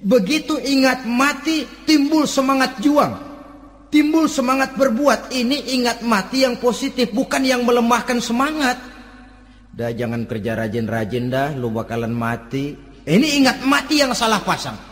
Begitu 0.00 0.62
ingat 0.62 1.04
mati, 1.10 1.66
timbul 1.84 2.24
semangat 2.30 2.78
juang. 2.78 3.18
Timbul 3.90 4.30
semangat 4.30 4.78
berbuat. 4.78 5.34
Ini 5.34 5.74
ingat 5.74 6.06
mati 6.06 6.46
yang 6.46 6.56
positif, 6.62 7.10
bukan 7.10 7.42
yang 7.42 7.66
melemahkan 7.66 8.22
semangat. 8.22 8.78
Dah 9.74 9.90
jangan 9.90 10.22
kerja 10.24 10.54
rajin-rajin 10.54 11.34
dah, 11.34 11.50
lu 11.58 11.74
bakalan 11.74 12.14
mati. 12.14 12.78
Ini 13.04 13.42
ingat 13.42 13.66
mati 13.66 14.00
yang 14.00 14.14
salah 14.14 14.38
pasang. 14.40 14.89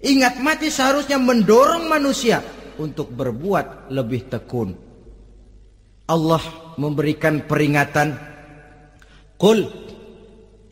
Ingat 0.00 0.40
mati 0.40 0.72
seharusnya 0.72 1.20
mendorong 1.20 1.84
manusia 1.84 2.40
untuk 2.80 3.12
berbuat 3.12 3.92
lebih 3.92 4.32
tekun. 4.32 4.72
Allah 6.08 6.40
memberikan 6.80 7.44
peringatan. 7.44 8.16
Qul 9.36 9.68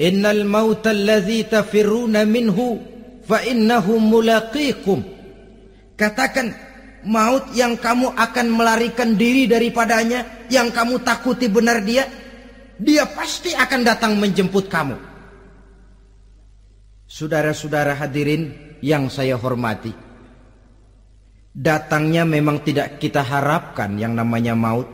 innal 0.00 0.48
mauta 0.48 0.96
alladhi 0.96 1.44
tafiruna 1.44 2.24
minhu 2.24 2.80
fa 3.20 3.44
innahu 3.44 4.00
mulaqikum. 4.00 5.04
Katakan 5.92 6.48
maut 7.04 7.52
yang 7.52 7.76
kamu 7.76 8.16
akan 8.16 8.46
melarikan 8.48 9.12
diri 9.12 9.44
daripadanya, 9.44 10.48
yang 10.48 10.72
kamu 10.72 11.04
takuti 11.04 11.52
benar 11.52 11.84
dia, 11.84 12.08
dia 12.80 13.04
pasti 13.04 13.52
akan 13.52 13.80
datang 13.84 14.16
menjemput 14.16 14.70
kamu. 14.72 14.96
Saudara-saudara 17.08 17.96
hadirin 17.96 18.67
yang 18.84 19.10
saya 19.10 19.34
hormati. 19.38 19.92
Datangnya 21.58 22.22
memang 22.22 22.62
tidak 22.62 23.02
kita 23.02 23.24
harapkan 23.24 23.98
yang 23.98 24.14
namanya 24.14 24.54
maut. 24.54 24.86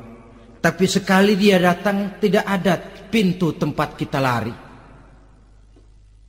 Tapi 0.65 0.89
sekali 0.89 1.37
dia 1.37 1.61
datang 1.61 2.17
tidak 2.17 2.45
ada 2.49 2.81
pintu 3.13 3.53
tempat 3.53 4.01
kita 4.01 4.17
lari. 4.17 4.55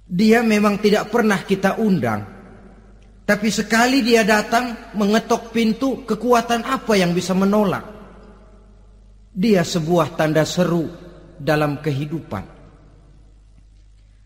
Dia 0.05 0.43
memang 0.43 0.77
tidak 0.83 1.07
pernah 1.07 1.39
kita 1.39 1.79
undang. 1.79 2.21
Tapi 3.25 3.49
sekali 3.49 4.05
dia 4.05 4.21
datang 4.21 4.93
mengetok 4.93 5.49
pintu, 5.49 6.05
kekuatan 6.05 6.61
apa 6.61 6.93
yang 6.93 7.09
bisa 7.15 7.33
menolak? 7.33 7.81
Dia 9.33 9.65
sebuah 9.65 10.13
tanda 10.13 10.45
seru 10.45 10.85
dalam 11.39 11.81
kehidupan. 11.81 12.43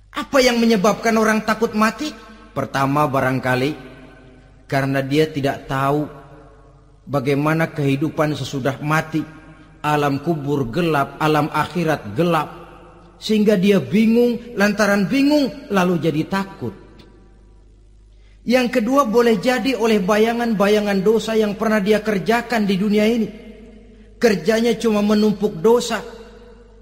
Apa 0.09 0.37
yang 0.41 0.59
menyebabkan 0.59 1.15
orang 1.15 1.47
takut 1.47 1.71
mati? 1.77 2.11
Pertama 2.59 3.07
barangkali 3.07 3.71
karena 4.67 4.99
dia 4.99 5.31
tidak 5.31 5.71
tahu 5.71 6.11
bagaimana 7.07 7.71
kehidupan 7.71 8.35
sesudah 8.35 8.83
mati 8.83 9.23
alam 9.79 10.19
kubur 10.19 10.67
gelap, 10.67 11.15
alam 11.23 11.47
akhirat 11.55 12.19
gelap. 12.19 12.51
Sehingga 13.15 13.55
dia 13.55 13.79
bingung, 13.79 14.59
lantaran 14.59 15.07
bingung 15.07 15.71
lalu 15.71 16.03
jadi 16.03 16.27
takut. 16.27 16.75
Yang 18.43 18.83
kedua 18.83 19.07
boleh 19.07 19.39
jadi 19.39 19.79
oleh 19.79 20.03
bayangan-bayangan 20.03 20.99
dosa 20.99 21.39
yang 21.39 21.55
pernah 21.55 21.79
dia 21.79 22.03
kerjakan 22.03 22.67
di 22.67 22.75
dunia 22.75 23.07
ini. 23.07 23.27
Kerjanya 24.19 24.75
cuma 24.75 24.99
menumpuk 24.99 25.63
dosa. 25.63 26.03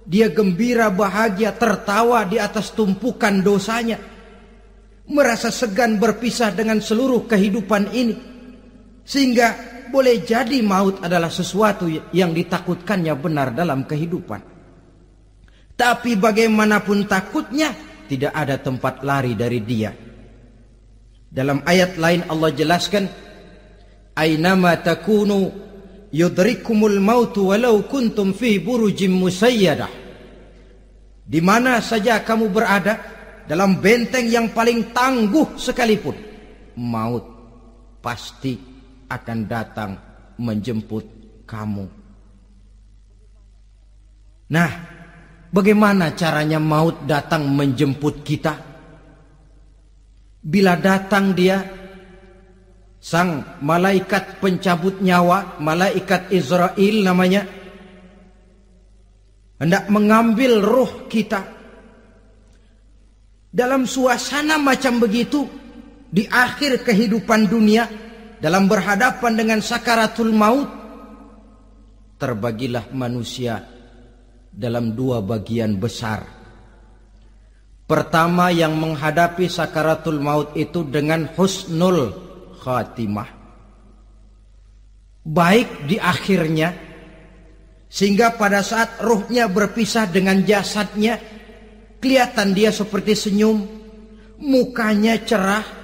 Dia 0.09 0.33
gembira, 0.33 0.89
bahagia, 0.89 1.53
tertawa 1.53 2.25
di 2.25 2.41
atas 2.41 2.73
tumpukan 2.73 3.45
dosanya. 3.45 4.16
Merasa 5.07 5.49
segan 5.49 5.95
berpisah 5.99 6.51
dengan 6.51 6.83
seluruh 6.83 7.23
kehidupan 7.27 7.95
ini. 7.95 8.15
Sehingga 9.07 9.55
boleh 9.87 10.19
jadi 10.23 10.59
maut 10.59 10.99
adalah 10.99 11.31
sesuatu 11.31 11.87
yang 12.11 12.35
ditakutkannya 12.35 13.15
benar 13.15 13.55
dalam 13.55 13.87
kehidupan. 13.87 14.41
Tapi 15.77 16.11
bagaimanapun 16.17 17.07
takutnya, 17.07 17.71
tidak 18.09 18.33
ada 18.33 18.59
tempat 18.59 19.05
lari 19.05 19.37
dari 19.37 19.59
dia. 19.63 19.93
Dalam 21.27 21.63
ayat 21.63 21.95
lain 21.95 22.25
Allah 22.27 22.51
jelaskan, 22.51 23.05
Aynama 24.17 24.73
takunu 24.81 25.53
yudrikumul 26.09 26.97
mautu 26.97 27.53
walau 27.53 27.85
kuntum 27.85 28.33
fi 28.33 28.57
burujim 28.57 29.13
musayyadah. 29.13 29.91
Di 31.27 31.39
mana 31.43 31.77
saja 31.83 32.23
kamu 32.25 32.49
berada, 32.49 32.97
dalam 33.47 33.79
benteng 33.79 34.27
yang 34.27 34.51
paling 34.51 34.91
tangguh 34.91 35.55
sekalipun, 35.55 36.15
maut 36.75 37.23
pasti 38.03 38.59
akan 39.07 39.39
datang 39.47 39.91
menjemput 40.37 41.05
kamu. 41.47 41.85
Nah, 44.47 44.71
bagaimana 45.51 46.11
caranya 46.15 46.59
maut 46.59 47.03
datang 47.07 47.47
menjemput 47.51 48.23
kita? 48.23 48.53
Bila 50.43 50.79
datang 50.79 51.35
dia, 51.35 51.59
sang 52.99 53.59
malaikat 53.63 54.39
pencabut 54.39 54.99
nyawa, 55.03 55.59
malaikat 55.59 56.31
Israel 56.31 56.95
namanya, 57.03 57.43
hendak 59.59 59.87
mengambil 59.91 60.63
roh 60.63 60.91
kita. 61.11 61.56
Dalam 63.47 63.87
suasana 63.87 64.59
macam 64.59 64.99
begitu, 64.99 65.47
di 66.07 66.27
akhir 66.27 66.83
kehidupan 66.83 67.47
dunia, 67.47 67.87
dalam 68.37 68.69
berhadapan 68.69 69.33
dengan 69.33 69.59
sakaratul 69.59 70.31
maut 70.31 70.69
terbagilah 72.17 72.89
manusia 72.93 73.65
dalam 74.49 74.93
dua 74.93 75.21
bagian 75.21 75.77
besar. 75.77 76.25
Pertama 77.87 78.51
yang 78.51 78.75
menghadapi 78.75 79.47
sakaratul 79.47 80.19
maut 80.19 80.51
itu 80.59 80.83
dengan 80.83 81.29
husnul 81.37 82.11
khatimah. 82.59 83.29
Baik 85.27 85.87
di 85.87 85.95
akhirnya 85.95 86.75
sehingga 87.87 88.35
pada 88.35 88.59
saat 88.59 88.99
ruhnya 88.99 89.47
berpisah 89.47 90.11
dengan 90.11 90.43
jasadnya 90.43 91.36
kelihatan 91.99 92.53
dia 92.53 92.69
seperti 92.73 93.13
senyum, 93.17 93.65
mukanya 94.41 95.17
cerah, 95.23 95.77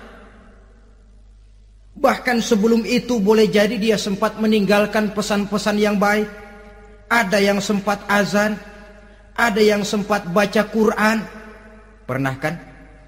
Bahkan 1.94 2.42
sebelum 2.42 2.84
itu 2.90 3.22
boleh 3.22 3.46
jadi 3.46 3.78
dia 3.78 4.02
sempat 4.02 4.42
meninggalkan 4.42 5.14
pesan-pesan 5.14 5.78
yang 5.78 6.02
baik. 6.02 6.26
Ada 7.06 7.38
yang 7.38 7.62
sempat 7.62 8.02
azan, 8.10 8.58
ada 9.38 9.62
yang 9.62 9.86
sempat 9.86 10.26
baca 10.34 10.66
Quran. 10.74 11.22
Pernah 12.10 12.36
kan 12.42 12.58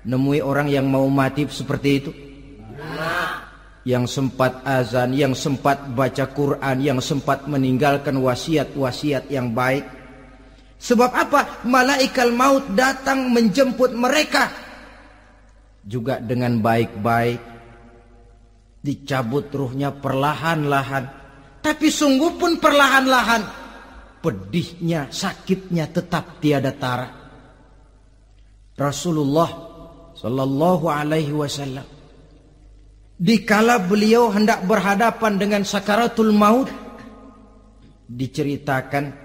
nemui 0.05 0.37
orang 0.37 0.69
yang 0.69 0.85
mau 0.85 1.09
mati 1.09 1.49
seperti 1.49 1.89
itu? 1.97 2.11
Yang 3.85 4.17
sempat 4.21 4.61
azan, 4.61 5.17
yang 5.17 5.33
sempat 5.33 5.89
baca 5.93 6.25
Quran, 6.29 6.77
yang 6.81 7.01
sempat 7.01 7.49
meninggalkan 7.49 8.13
wasiat-wasiat 8.21 9.33
yang 9.33 9.49
baik. 9.49 9.85
Sebab 10.75 11.11
apa? 11.11 11.65
Malaikat 11.65 12.29
maut 12.35 12.65
datang 12.75 13.31
menjemput 13.31 13.95
mereka 13.95 14.51
juga 15.85 16.17
dengan 16.17 16.57
baik-baik 16.61 17.55
Dicabut 18.85 19.49
ruhnya 19.49 19.89
perlahan-lahan. 19.89 21.09
Tapi 21.57 21.89
sungguh 21.89 22.37
pun 22.37 22.61
perlahan-lahan. 22.61 23.41
Pedihnya, 24.21 25.09
sakitnya 25.09 25.89
tetap 25.89 26.37
tiada 26.37 26.69
tara. 26.69 27.09
Rasulullah 28.77 29.49
Sallallahu 30.13 30.85
Alaihi 30.85 31.33
Wasallam. 31.33 31.81
Dikala 33.17 33.81
beliau 33.81 34.29
hendak 34.29 34.61
berhadapan 34.69 35.41
dengan 35.41 35.65
sakaratul 35.65 36.29
maut. 36.29 36.69
Diceritakan 38.05 39.24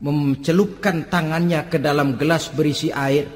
mencelupkan 0.00 1.08
tangannya 1.12 1.68
ke 1.68 1.76
dalam 1.76 2.16
gelas 2.16 2.48
berisi 2.52 2.88
air. 2.88 3.28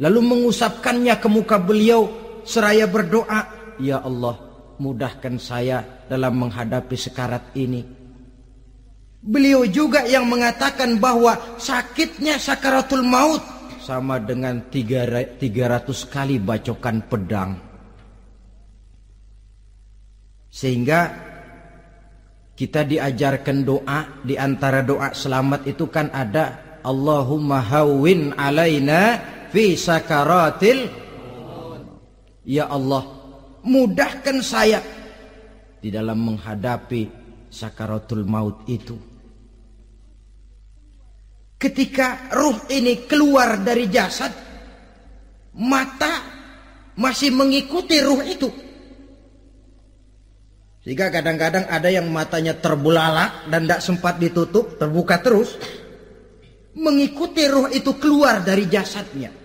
Lalu 0.00 0.20
mengusapkannya 0.24 1.20
ke 1.20 1.28
muka 1.28 1.60
beliau 1.60 2.08
seraya 2.44 2.88
berdoa. 2.88 3.74
Ya 3.80 4.00
Allah 4.00 4.36
mudahkan 4.80 5.36
saya 5.36 5.84
dalam 6.08 6.40
menghadapi 6.40 6.96
sekarat 6.96 7.52
ini. 7.56 7.84
Beliau 9.20 9.68
juga 9.68 10.08
yang 10.08 10.24
mengatakan 10.24 10.96
bahwa 10.96 11.36
sakitnya 11.60 12.40
sakaratul 12.40 13.04
maut 13.04 13.44
sama 13.84 14.16
dengan 14.16 14.64
300 14.72 15.36
kali 16.08 16.40
bacokan 16.40 17.04
pedang. 17.04 17.52
Sehingga 20.48 21.29
kita 22.60 22.84
diajarkan 22.84 23.64
doa 23.64 24.20
di 24.20 24.36
antara 24.36 24.84
doa 24.84 25.16
selamat 25.16 25.64
itu 25.64 25.88
kan 25.88 26.12
ada 26.12 26.76
Allahumma 26.84 27.64
hawwin 27.64 28.36
alaina 28.36 29.16
fi 29.48 29.80
sakaratil 29.80 30.92
Ya 32.44 32.68
Allah 32.68 33.08
mudahkan 33.64 34.44
saya 34.44 34.84
di 35.80 35.88
dalam 35.88 36.20
menghadapi 36.20 37.08
sakaratul 37.48 38.28
maut 38.28 38.68
itu. 38.68 38.96
Ketika 41.56 42.32
ruh 42.32 42.60
ini 42.72 43.08
keluar 43.08 43.60
dari 43.60 43.88
jasad, 43.88 44.32
mata 45.56 46.12
masih 46.96 47.32
mengikuti 47.32 48.00
ruh 48.00 48.20
itu. 48.24 48.69
Sehingga 50.80 51.12
kadang-kadang 51.12 51.68
ada 51.68 51.88
yang 51.92 52.08
matanya 52.08 52.56
terbelalak 52.56 53.52
dan 53.52 53.68
tidak 53.68 53.84
sempat 53.84 54.16
ditutup, 54.16 54.80
terbuka 54.80 55.20
terus. 55.20 55.60
Mengikuti 56.72 57.44
ruh 57.44 57.68
itu 57.68 57.92
keluar 58.00 58.40
dari 58.40 58.64
jasadnya. 58.64 59.40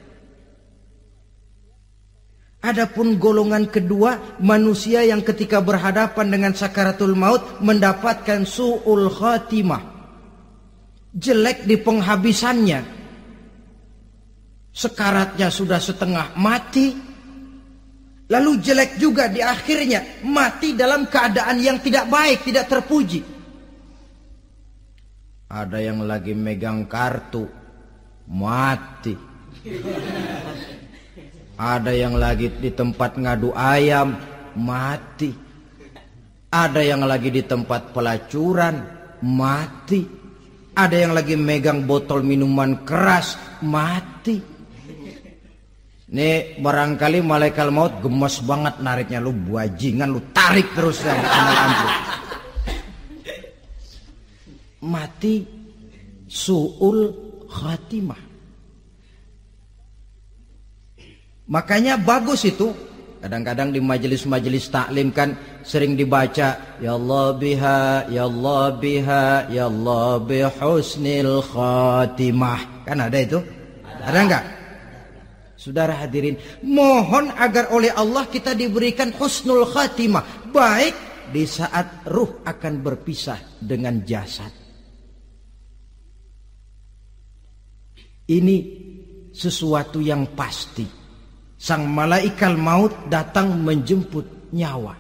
Adapun 2.66 3.22
golongan 3.22 3.70
kedua 3.70 4.42
manusia 4.42 5.06
yang 5.06 5.22
ketika 5.22 5.62
berhadapan 5.62 6.34
dengan 6.34 6.54
sakaratul 6.58 7.14
maut 7.14 7.62
mendapatkan 7.62 8.42
su'ul 8.42 9.12
khatimah. 9.12 9.84
Jelek 11.14 11.70
di 11.70 11.78
penghabisannya. 11.78 12.82
Sekaratnya 14.74 15.54
sudah 15.54 15.78
setengah 15.78 16.34
mati. 16.42 17.15
Lalu 18.26 18.52
jelek 18.58 18.98
juga 18.98 19.30
di 19.30 19.38
akhirnya 19.38 20.26
mati 20.26 20.74
dalam 20.74 21.06
keadaan 21.06 21.62
yang 21.62 21.78
tidak 21.78 22.10
baik, 22.10 22.42
tidak 22.42 22.66
terpuji. 22.66 23.22
Ada 25.46 25.78
yang 25.78 26.02
lagi 26.02 26.34
megang 26.34 26.90
kartu, 26.90 27.46
mati. 28.26 29.14
Ada 31.56 31.94
yang 31.94 32.18
lagi 32.18 32.50
di 32.50 32.74
tempat 32.74 33.22
ngadu 33.22 33.54
ayam, 33.54 34.18
mati. 34.58 35.30
Ada 36.50 36.82
yang 36.82 37.06
lagi 37.06 37.30
di 37.30 37.46
tempat 37.46 37.94
pelacuran, 37.94 38.82
mati. 39.22 40.02
Ada 40.74 40.98
yang 40.98 41.14
lagi 41.14 41.38
megang 41.38 41.86
botol 41.86 42.26
minuman 42.26 42.82
keras, 42.82 43.38
mati. 43.62 44.55
Nih 46.16 46.56
barangkali 46.64 47.20
malaikat 47.20 47.68
maut 47.76 48.00
gemes 48.00 48.40
banget 48.40 48.80
nariknya 48.80 49.20
lu 49.20 49.36
buajingan 49.36 50.16
lu 50.16 50.24
tarik 50.32 50.72
terus 50.72 51.04
ya 51.04 51.12
Mati 54.86 55.44
suul 56.30 57.12
khatimah. 57.52 58.22
Makanya 61.52 62.00
bagus 62.00 62.48
itu 62.48 62.72
Kadang-kadang 63.26 63.74
di 63.74 63.82
majelis-majelis 63.82 64.70
taklim 64.70 65.10
kan 65.10 65.34
sering 65.66 65.98
dibaca 65.98 66.78
ya 66.78 66.92
Allah 66.94 67.34
biha 67.34 68.06
ya 68.14 68.30
Allah 68.30 68.70
biha 68.78 69.50
ya 69.50 69.66
Allah 69.66 70.22
bihusnil 70.22 71.42
khatimah. 71.42 72.86
Kan 72.86 73.02
ada 73.02 73.18
itu? 73.18 73.42
Ada, 73.82 74.04
ada 74.14 74.20
enggak? 74.22 74.44
Saudara 75.66 75.98
hadirin, 75.98 76.38
mohon 76.62 77.34
agar 77.34 77.74
oleh 77.74 77.90
Allah 77.90 78.30
kita 78.30 78.54
diberikan 78.54 79.10
husnul 79.18 79.66
khatimah, 79.66 80.54
baik 80.54 80.94
di 81.34 81.42
saat 81.50 82.06
ruh 82.06 82.46
akan 82.46 82.86
berpisah 82.86 83.58
dengan 83.58 83.98
jasad. 84.06 84.54
Ini 88.30 88.58
sesuatu 89.34 90.06
yang 90.06 90.38
pasti 90.38 90.86
sang 91.58 91.90
malaikat 91.90 92.54
maut 92.62 93.10
datang 93.10 93.58
menjemput 93.58 94.54
nyawa. 94.54 94.94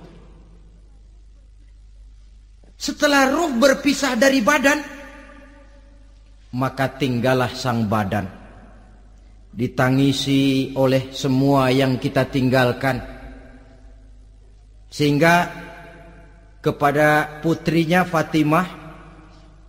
Setelah 2.74 3.30
ruh 3.30 3.53
berpisah 3.53 4.18
dari 4.18 4.41
badan, 4.41 4.82
maka 6.57 6.89
tinggallah 6.89 7.53
sang 7.53 7.86
badan. 7.86 8.45
Ditangisi 9.56 10.76
oleh 10.76 11.16
semua 11.16 11.72
yang 11.72 11.95
kita 11.95 12.28
tinggalkan. 12.28 12.99
Sehingga 14.91 15.47
kepada 16.60 17.39
putrinya 17.39 18.03
Fatimah 18.03 18.68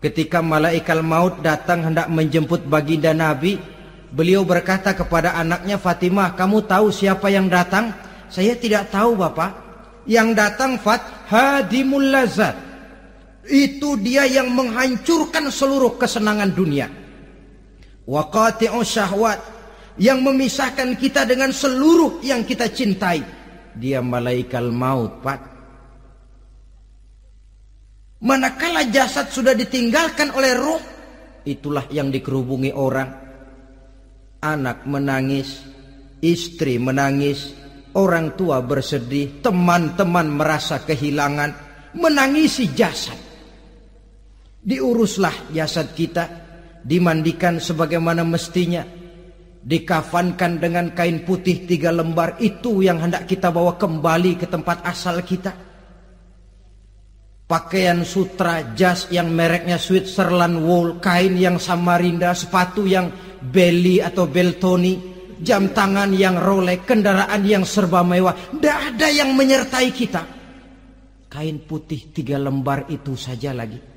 ketika 0.03 0.43
malaikat 0.43 0.99
maut 1.07 1.39
datang 1.39 1.87
hendak 1.87 2.11
menjemput 2.11 2.67
baginda 2.67 3.15
Nabi, 3.15 3.59
Beliau 4.17 4.47
berkata 4.47 4.95
kepada 4.95 5.35
anaknya 5.35 5.77
Fatimah, 5.77 6.39
kamu 6.39 6.65
tahu 6.65 6.95
siapa 6.95 7.27
yang 7.29 7.51
datang? 7.51 7.91
Saya 8.31 8.55
tidak 8.55 8.89
tahu 8.89 9.19
Bapak. 9.19 9.67
Yang 10.07 10.29
datang 10.39 10.79
Fat 10.79 11.03
Hadimul 11.27 12.15
Lazat. 12.15 12.55
Itu 13.45 13.99
dia 13.99 14.25
yang 14.25 14.55
menghancurkan 14.55 15.51
seluruh 15.51 15.99
kesenangan 15.99 16.55
dunia. 16.55 16.87
Waqati'u 18.07 18.81
syahwat. 18.87 19.56
Yang 19.97 20.19
memisahkan 20.29 20.93
kita 21.01 21.25
dengan 21.25 21.51
seluruh 21.51 22.21
yang 22.21 22.45
kita 22.45 22.69
cintai. 22.69 23.25
Dia 23.77 24.05
malaikat 24.05 24.65
maut 24.69 25.25
Pak. 25.25 25.41
Manakala 28.25 28.89
jasad 28.89 29.29
sudah 29.29 29.53
ditinggalkan 29.53 30.33
oleh 30.33 30.53
roh. 30.57 30.83
Itulah 31.45 31.87
yang 31.93 32.09
dikerubungi 32.09 32.73
orang 32.73 33.27
anak 34.47 34.85
menangis, 34.87 35.65
istri 36.23 36.79
menangis, 36.79 37.53
orang 37.97 38.37
tua 38.39 38.61
bersedih, 38.63 39.41
teman-teman 39.41 40.31
merasa 40.31 40.83
kehilangan, 40.85 41.51
menangisi 41.97 42.71
jasad. 42.73 43.17
Diuruslah 44.67 45.55
jasad 45.55 45.95
kita, 45.95 46.25
dimandikan 46.83 47.63
sebagaimana 47.63 48.27
mestinya, 48.27 48.83
dikafankan 49.67 50.63
dengan 50.63 50.95
kain 50.95 51.27
putih 51.27 51.67
tiga 51.67 51.91
lembar, 51.91 52.39
itu 52.39 52.87
yang 52.87 53.03
hendak 53.03 53.27
kita 53.27 53.51
bawa 53.51 53.75
kembali 53.75 54.39
ke 54.39 54.47
tempat 54.47 54.87
asal 54.87 55.19
kita 55.27 55.67
pakaian 57.47 58.03
sutra, 58.03 58.75
jas 58.75 59.07
yang 59.15 59.31
mereknya 59.31 59.79
Switzerland 59.79 60.67
wool, 60.67 60.99
kain 60.99 61.39
yang 61.39 61.63
Samarinda, 61.63 62.35
sepatu 62.35 62.85
yang 62.85 63.11
Belly 63.41 64.03
atau 64.03 64.27
Beltoni, 64.27 64.99
jam 65.41 65.71
tangan 65.71 66.11
yang 66.11 66.37
Rolex, 66.37 66.83
kendaraan 66.85 67.47
yang 67.47 67.63
serba 67.63 68.03
mewah. 68.03 68.35
Tidak 68.35 68.79
ada 68.95 69.09
yang 69.09 69.33
menyertai 69.39 69.89
kita. 69.95 70.23
Kain 71.31 71.63
putih 71.63 72.11
tiga 72.11 72.39
lembar 72.39 72.91
itu 72.91 73.15
saja 73.15 73.55
lagi. 73.55 73.96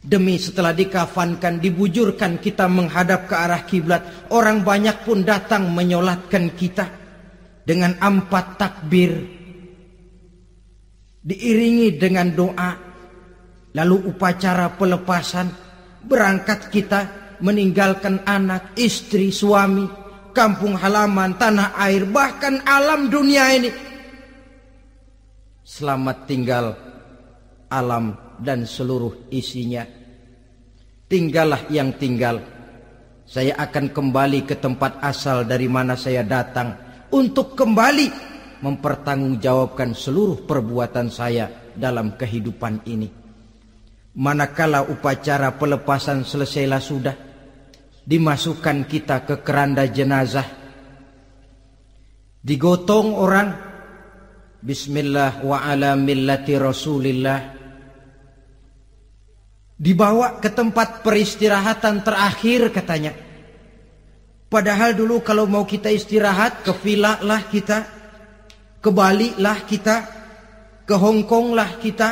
Demi 0.00 0.40
setelah 0.40 0.72
dikafankan, 0.72 1.60
dibujurkan 1.60 2.40
kita 2.40 2.64
menghadap 2.72 3.28
ke 3.28 3.36
arah 3.36 3.68
kiblat. 3.68 4.32
Orang 4.32 4.64
banyak 4.64 5.04
pun 5.04 5.20
datang 5.20 5.68
menyolatkan 5.76 6.56
kita. 6.56 6.88
Dengan 7.60 7.92
empat 8.00 8.56
takbir. 8.56 9.12
Diiringi 11.20 12.00
dengan 12.00 12.32
doa. 12.32 12.72
Lalu 13.76 13.96
upacara 14.08 14.72
pelepasan. 14.72 15.52
Berangkat 16.00 16.72
kita 16.72 17.00
meninggalkan 17.44 18.24
anak, 18.24 18.72
istri, 18.80 19.28
suami, 19.28 19.84
kampung 20.32 20.80
halaman, 20.80 21.36
tanah 21.36 21.76
air, 21.76 22.08
bahkan 22.08 22.64
alam 22.64 23.12
dunia 23.12 23.52
ini. 23.52 23.70
Selamat 25.60 26.24
tinggal 26.24 26.72
alam 27.68 28.29
dan 28.40 28.64
seluruh 28.64 29.28
isinya. 29.28 29.84
Tinggallah 31.06 31.68
yang 31.68 31.94
tinggal. 32.00 32.40
Saya 33.28 33.54
akan 33.60 33.94
kembali 33.94 34.48
ke 34.48 34.58
tempat 34.58 34.98
asal 35.04 35.46
dari 35.46 35.70
mana 35.70 35.94
saya 35.94 36.26
datang 36.26 36.74
untuk 37.14 37.54
kembali 37.54 38.10
mempertanggungjawabkan 38.64 39.94
seluruh 39.94 40.42
perbuatan 40.48 41.06
saya 41.12 41.70
dalam 41.76 42.18
kehidupan 42.18 42.82
ini. 42.90 43.08
Manakala 44.18 44.82
upacara 44.90 45.54
pelepasan 45.54 46.26
selesailah 46.26 46.82
sudah, 46.82 47.14
dimasukkan 48.02 48.90
kita 48.90 49.22
ke 49.22 49.38
keranda 49.46 49.86
jenazah 49.86 50.60
digotong 52.40 53.12
orang 53.12 53.48
bismillah 54.64 55.44
wa 55.44 55.60
ala 55.60 55.92
millati 55.92 56.56
rasulillah 56.56 57.59
dibawa 59.80 60.36
ke 60.36 60.52
tempat 60.52 61.00
peristirahatan 61.00 62.04
terakhir 62.04 62.68
katanya. 62.68 63.16
Padahal 64.52 64.92
dulu 64.92 65.24
kalau 65.24 65.48
mau 65.48 65.64
kita 65.64 65.88
istirahat 65.88 66.60
ke 66.60 66.76
villa 66.84 67.16
lah 67.24 67.48
kita 67.48 67.78
ke 68.76 68.90
Bali 68.92 69.40
lah 69.40 69.64
kita 69.64 69.96
ke 70.84 70.94
Hong 71.00 71.24
Kong 71.24 71.56
lah 71.56 71.80
kita 71.80 72.08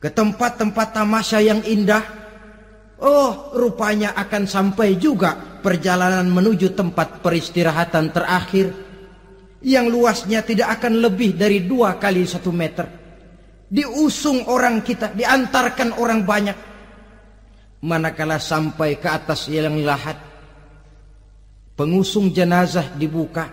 ke 0.00 0.08
tempat-tempat 0.08 0.96
tamasya 0.96 1.44
yang 1.44 1.60
indah. 1.60 2.24
Oh, 3.04 3.52
rupanya 3.52 4.16
akan 4.16 4.48
sampai 4.48 4.96
juga 4.96 5.60
perjalanan 5.60 6.24
menuju 6.24 6.72
tempat 6.72 7.20
peristirahatan 7.20 8.14
terakhir. 8.14 8.72
Yang 9.60 9.86
luasnya 9.92 10.40
tidak 10.40 10.78
akan 10.80 11.04
lebih 11.04 11.36
dari 11.36 11.64
dua 11.64 12.00
kali 12.00 12.24
satu 12.24 12.54
meter. 12.54 13.03
Diusung 13.68 14.46
orang 14.48 14.84
kita, 14.84 15.12
diantarkan 15.12 15.96
orang 15.98 16.22
banyak. 16.22 16.58
Manakala 17.84 18.40
sampai 18.40 18.96
ke 18.96 19.08
atas 19.12 19.52
yang 19.52 19.76
lahat, 19.84 20.16
pengusung 21.76 22.32
jenazah 22.32 22.96
dibuka, 22.96 23.50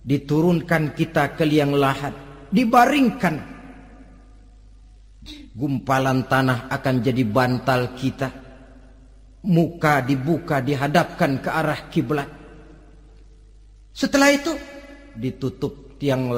diturunkan 0.00 0.96
kita 0.96 1.36
ke 1.36 1.44
liang 1.44 1.76
lahat, 1.76 2.16
dibaringkan 2.48 3.58
Gumpalan 5.58 6.30
tanah 6.30 6.70
akan 6.70 6.94
jadi 7.02 7.26
bantal 7.26 7.98
kita. 7.98 8.30
Muka 9.42 10.06
dibuka 10.06 10.62
dihadapkan 10.62 11.42
ke 11.42 11.50
arah 11.50 11.90
kiblat. 11.90 12.30
Setelah 13.90 14.30
itu 14.30 14.54
ditutup 15.18 15.87
tiang 15.98 16.30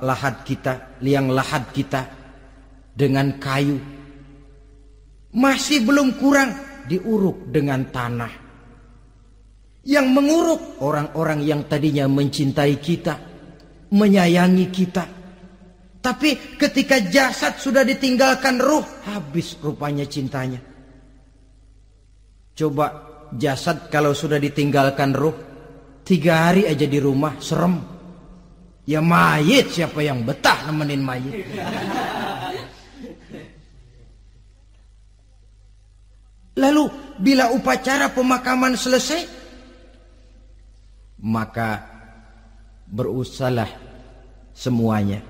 lahat 0.00 0.34
kita, 0.44 1.00
liang 1.00 1.32
lahat 1.32 1.72
kita 1.72 2.00
dengan 2.94 3.40
kayu. 3.40 3.80
Masih 5.34 5.82
belum 5.82 6.20
kurang 6.20 6.50
diuruk 6.86 7.48
dengan 7.48 7.88
tanah. 7.88 8.32
Yang 9.80 10.06
menguruk 10.12 10.62
orang-orang 10.84 11.40
yang 11.40 11.64
tadinya 11.64 12.04
mencintai 12.04 12.76
kita, 12.76 13.14
menyayangi 13.88 14.66
kita, 14.68 15.04
tapi 16.00 16.56
ketika 16.56 16.96
jasad 17.04 17.60
sudah 17.60 17.84
ditinggalkan 17.84 18.56
ruh, 18.56 18.84
habis 19.04 19.60
rupanya 19.60 20.08
cintanya. 20.08 20.60
Coba 22.56 22.86
jasad 23.36 23.92
kalau 23.92 24.16
sudah 24.16 24.40
ditinggalkan 24.40 25.12
ruh, 25.12 25.36
tiga 26.04 26.48
hari 26.48 26.64
aja 26.64 26.88
di 26.88 26.96
rumah, 26.96 27.36
serem. 27.40 27.99
Ya 28.90 28.98
mayit 28.98 29.70
siapa 29.70 30.02
yang 30.02 30.26
betah 30.26 30.66
nemenin 30.66 30.98
mayit. 30.98 31.46
Lalu 36.58 36.90
bila 37.22 37.54
upacara 37.54 38.10
pemakaman 38.10 38.74
selesai, 38.74 39.30
maka 41.22 41.86
berusahalah 42.90 43.70
semuanya. 44.50 45.22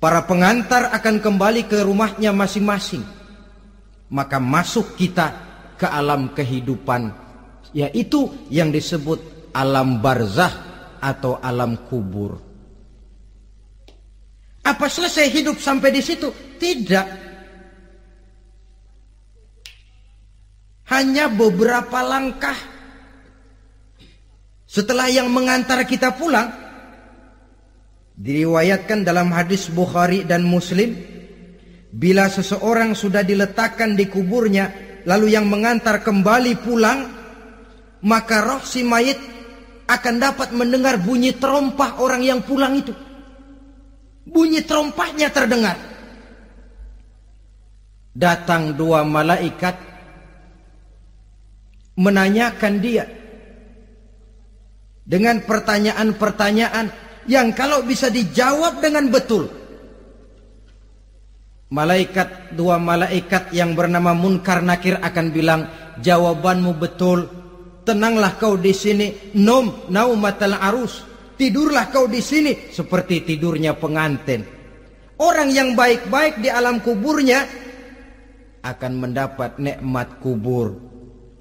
Para 0.00 0.24
pengantar 0.24 0.96
akan 0.96 1.20
kembali 1.20 1.68
ke 1.68 1.76
rumahnya 1.84 2.32
masing-masing. 2.32 3.04
Maka 4.08 4.40
masuk 4.40 4.96
kita 4.96 5.28
ke 5.76 5.84
alam 5.84 6.32
kehidupan 6.32 7.12
yaitu 7.76 8.32
yang 8.48 8.72
disebut 8.72 9.52
alam 9.52 10.00
barzah 10.00 10.52
atau 11.00 11.36
alam 11.36 11.76
kubur. 11.84 12.51
Apa 14.62 14.86
selesai 14.86 15.26
hidup 15.26 15.58
sampai 15.58 15.90
di 15.90 16.02
situ? 16.02 16.30
Tidak. 16.58 17.06
Hanya 20.92 21.26
beberapa 21.26 22.04
langkah 22.04 22.54
setelah 24.68 25.10
yang 25.10 25.28
mengantar 25.28 25.82
kita 25.84 26.14
pulang 26.14 26.48
diriwayatkan 28.16 29.02
dalam 29.02 29.28
hadis 29.34 29.68
Bukhari 29.68 30.24
dan 30.24 30.46
Muslim 30.46 30.94
bila 31.92 32.28
seseorang 32.32 32.96
sudah 32.96 33.20
diletakkan 33.20 33.92
di 33.98 34.08
kuburnya 34.08 34.72
lalu 35.04 35.36
yang 35.36 35.44
mengantar 35.44 36.00
kembali 36.00 36.56
pulang 36.64 37.04
maka 38.04 38.40
roh 38.40 38.62
si 38.64 38.80
mayit 38.80 39.18
akan 39.88 40.14
dapat 40.16 40.56
mendengar 40.56 40.96
bunyi 41.02 41.36
terompah 41.36 42.00
orang 42.00 42.24
yang 42.24 42.40
pulang 42.40 42.72
itu 42.78 42.96
bunyi 44.26 44.62
terompahnya 44.62 45.28
terdengar 45.34 45.76
datang 48.12 48.76
dua 48.76 49.02
malaikat 49.02 49.74
menanyakan 51.96 52.74
dia 52.80 53.04
dengan 55.02 55.42
pertanyaan-pertanyaan 55.42 56.86
yang 57.26 57.54
kalau 57.54 57.82
bisa 57.86 58.10
dijawab 58.10 58.82
dengan 58.82 59.10
betul. 59.10 59.50
Malaikat 61.72 62.52
dua 62.52 62.76
malaikat 62.76 63.48
yang 63.56 63.72
bernama 63.72 64.12
Munkar 64.12 64.60
Nakir 64.60 65.00
akan 65.00 65.26
bilang 65.32 65.62
jawabanmu 66.04 66.76
betul. 66.76 67.24
Tenanglah 67.82 68.36
kau 68.36 68.60
di 68.60 68.76
sini. 68.76 69.32
Nom 69.40 69.88
naumatal 69.88 70.60
arus. 70.60 71.11
Tidurlah 71.42 71.90
kau 71.90 72.06
di 72.06 72.22
sini 72.22 72.70
seperti 72.70 73.26
tidurnya 73.26 73.74
pengantin. 73.74 74.46
Orang 75.18 75.50
yang 75.50 75.74
baik-baik 75.74 76.38
di 76.38 76.46
alam 76.46 76.78
kuburnya 76.78 77.42
akan 78.62 78.92
mendapat 78.94 79.58
nikmat 79.58 80.22
kubur. 80.22 80.78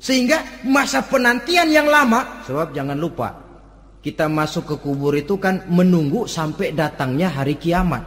Sehingga 0.01 0.65
masa 0.65 1.05
penantian 1.05 1.69
yang 1.69 1.85
lama, 1.85 2.41
sebab 2.49 2.73
jangan 2.73 2.97
lupa 2.97 3.29
kita 4.01 4.25
masuk 4.25 4.73
ke 4.73 4.75
kubur 4.81 5.13
itu 5.13 5.37
kan 5.37 5.69
menunggu 5.69 6.25
sampai 6.25 6.73
datangnya 6.73 7.29
hari 7.29 7.61
kiamat. 7.61 8.01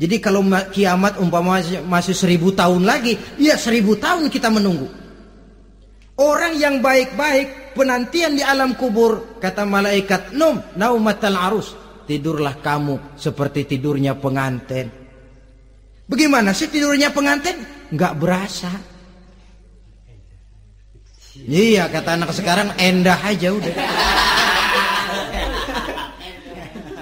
Jadi 0.00 0.24
kalau 0.24 0.40
kiamat 0.72 1.20
umpama 1.20 1.60
masih 1.84 2.16
seribu 2.16 2.56
tahun 2.56 2.88
lagi, 2.88 3.20
ya 3.36 3.60
seribu 3.60 3.92
tahun 4.00 4.32
kita 4.32 4.48
menunggu. 4.48 4.88
Orang 6.20 6.60
yang 6.60 6.84
baik-baik 6.84 7.72
penantian 7.72 8.36
di 8.36 8.44
alam 8.44 8.76
kubur 8.76 9.40
kata 9.40 9.64
malaikat 9.64 10.36
num 10.36 10.60
naumatal 10.76 11.32
arus 11.48 11.72
tidurlah 12.04 12.60
kamu 12.60 13.16
seperti 13.16 13.64
tidurnya 13.64 14.12
pengantin. 14.20 14.92
Bagaimana 16.04 16.52
sih 16.52 16.68
tidurnya 16.68 17.08
pengantin? 17.08 17.56
Enggak 17.88 18.20
berasa. 18.20 18.68
Iya 21.40 21.88
kata 21.88 22.20
anak 22.20 22.36
sekarang 22.36 22.68
endah 22.76 23.16
aja 23.24 23.56
udah. 23.56 23.74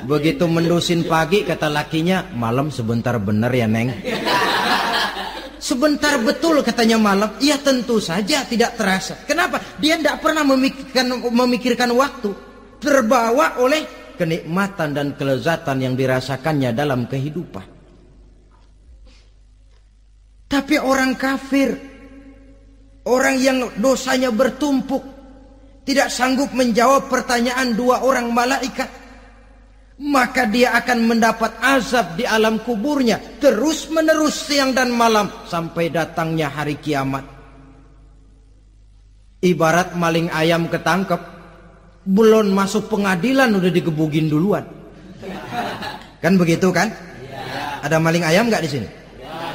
Begitu 0.07 0.47
mendusin 0.47 1.03
pagi 1.11 1.43
kata 1.43 1.67
lakinya 1.67 2.23
malam 2.39 2.71
sebentar 2.71 3.19
bener 3.19 3.51
ya 3.51 3.67
neng. 3.67 3.91
Sebentar 5.69 6.17
betul 6.25 6.65
katanya 6.65 6.97
malam. 6.97 7.37
Ya 7.45 7.61
tentu 7.61 8.01
saja 8.01 8.41
tidak 8.49 8.81
terasa. 8.81 9.21
Kenapa? 9.29 9.61
Dia 9.77 10.01
tidak 10.01 10.25
pernah 10.25 10.41
memikirkan, 10.41 11.21
memikirkan 11.29 11.93
waktu. 11.93 12.33
Terbawa 12.81 13.61
oleh 13.61 13.85
kenikmatan 14.17 14.97
dan 14.97 15.13
kelezatan 15.13 15.77
yang 15.85 15.93
dirasakannya 15.93 16.73
dalam 16.73 17.05
kehidupan. 17.05 17.77
Tapi 20.49 20.81
orang 20.81 21.13
kafir, 21.21 21.77
orang 23.05 23.37
yang 23.37 23.69
dosanya 23.77 24.33
bertumpuk, 24.33 25.05
tidak 25.85 26.09
sanggup 26.09 26.49
menjawab 26.57 27.13
pertanyaan 27.13 27.77
dua 27.77 28.01
orang 28.01 28.33
malaikat 28.33 28.89
maka 29.99 30.47
dia 30.47 30.79
akan 30.79 31.11
mendapat 31.11 31.59
azab 31.59 32.15
di 32.15 32.23
alam 32.23 32.63
kuburnya 32.63 33.19
terus 33.43 33.91
menerus 33.91 34.47
siang 34.47 34.71
dan 34.71 34.95
malam 34.95 35.27
sampai 35.51 35.91
datangnya 35.91 36.47
hari 36.47 36.79
kiamat. 36.79 37.27
Ibarat 39.39 39.95
maling 39.95 40.31
ayam 40.35 40.67
ketangkep, 40.67 41.19
belum 42.07 42.51
masuk 42.55 42.91
pengadilan 42.91 43.55
udah 43.55 43.71
digebugin 43.71 44.31
duluan. 44.31 44.67
Kan 46.19 46.35
begitu 46.35 46.75
kan? 46.75 46.91
Ada 47.83 48.03
maling 48.03 48.27
ayam 48.27 48.51
nggak 48.51 48.63
di 48.67 48.71
sini? 48.71 48.89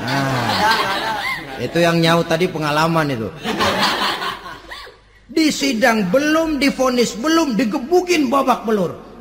Nah, 0.04 1.60
itu 1.60 1.80
yang 1.84 2.00
nyaut 2.00 2.28
tadi 2.28 2.48
pengalaman 2.48 3.12
itu. 3.12 3.28
Di 5.28 5.52
sidang 5.52 6.08
belum 6.12 6.64
difonis, 6.64 7.20
belum 7.20 7.60
digebugin 7.60 8.32
babak 8.32 8.64
belur. 8.64 9.13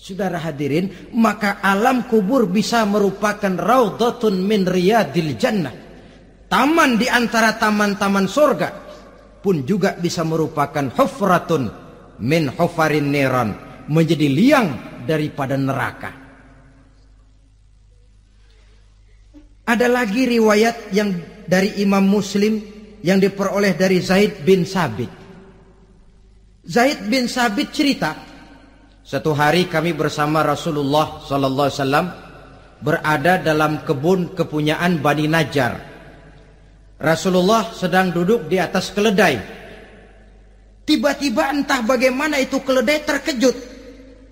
Saudara 0.00 0.40
hadirin, 0.40 1.12
maka 1.12 1.60
alam 1.60 2.08
kubur 2.08 2.48
bisa 2.48 2.88
merupakan 2.88 3.52
raudhatun 3.52 4.32
min 4.40 4.64
riyadil 4.64 5.36
jannah. 5.36 5.76
Taman 6.48 6.96
di 6.96 7.04
antara 7.04 7.60
taman-taman 7.60 8.24
sorga 8.24 8.72
pun 9.44 9.60
juga 9.68 10.00
bisa 10.00 10.24
merupakan 10.24 10.88
hufratun 10.96 11.68
min 12.16 12.48
hufarin 12.48 13.12
niran. 13.12 13.52
Menjadi 13.92 14.24
liang 14.32 14.68
daripada 15.04 15.60
neraka. 15.60 16.10
Ada 19.68 19.84
lagi 19.84 20.24
riwayat 20.24 20.96
yang 20.96 21.12
dari 21.44 21.76
Imam 21.84 22.08
Muslim 22.08 22.56
yang 23.04 23.20
diperoleh 23.20 23.76
dari 23.76 24.00
Zaid 24.00 24.48
bin 24.48 24.64
Sabit. 24.64 25.12
Zaid 26.64 27.04
bin 27.04 27.28
Sabit 27.28 27.68
cerita, 27.68 28.29
satu 29.10 29.34
hari 29.34 29.66
kami 29.66 29.90
bersama 29.90 30.46
Rasulullah 30.46 31.18
sallallahu 31.26 31.66
alaihi 31.66 31.82
wasallam 31.82 32.06
berada 32.78 33.42
dalam 33.42 33.82
kebun 33.82 34.38
kepunyaan 34.38 35.02
Bani 35.02 35.26
Najjar. 35.26 35.82
Rasulullah 36.94 37.74
sedang 37.74 38.14
duduk 38.14 38.46
di 38.46 38.62
atas 38.62 38.94
keledai. 38.94 39.34
Tiba-tiba 40.86 41.50
entah 41.50 41.82
bagaimana 41.82 42.38
itu 42.38 42.62
keledai 42.62 43.02
terkejut. 43.02 43.56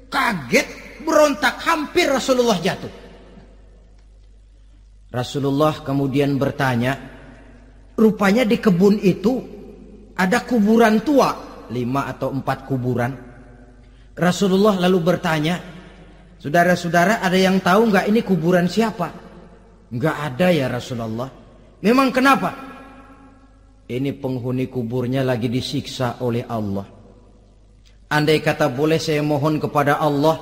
Kaget, 0.07 1.03
berontak, 1.03 1.59
hampir 1.59 2.07
Rasulullah 2.07 2.63
jatuh. 2.63 2.93
Rasulullah 5.11 5.75
kemudian 5.83 6.39
bertanya, 6.39 6.95
rupanya 7.99 8.47
di 8.47 8.63
kebun 8.63 8.95
itu 9.03 9.43
ada 10.15 10.39
kuburan 10.47 11.03
tua, 11.03 11.35
lima 11.67 12.07
atau 12.15 12.31
empat 12.31 12.63
kuburan. 12.63 13.28
Rasulullah 14.19 14.77
lalu 14.83 14.99
bertanya, 15.01 15.57
Saudara-saudara 16.39 17.19
ada 17.19 17.35
yang 17.35 17.59
tahu 17.59 17.91
nggak 17.91 18.07
ini 18.07 18.23
kuburan 18.23 18.71
siapa? 18.71 19.11
Nggak 19.91 20.17
ada 20.23 20.47
ya 20.55 20.71
Rasulullah. 20.71 21.27
Memang 21.83 22.15
kenapa? 22.15 22.51
Ini 23.91 24.15
penghuni 24.23 24.71
kuburnya 24.71 25.27
lagi 25.27 25.51
disiksa 25.51 26.23
oleh 26.23 26.47
Allah. 26.47 26.87
Andai 28.15 28.39
kata 28.39 28.71
boleh 28.71 29.03
saya 29.03 29.19
mohon 29.19 29.59
kepada 29.59 29.99
Allah 29.99 30.39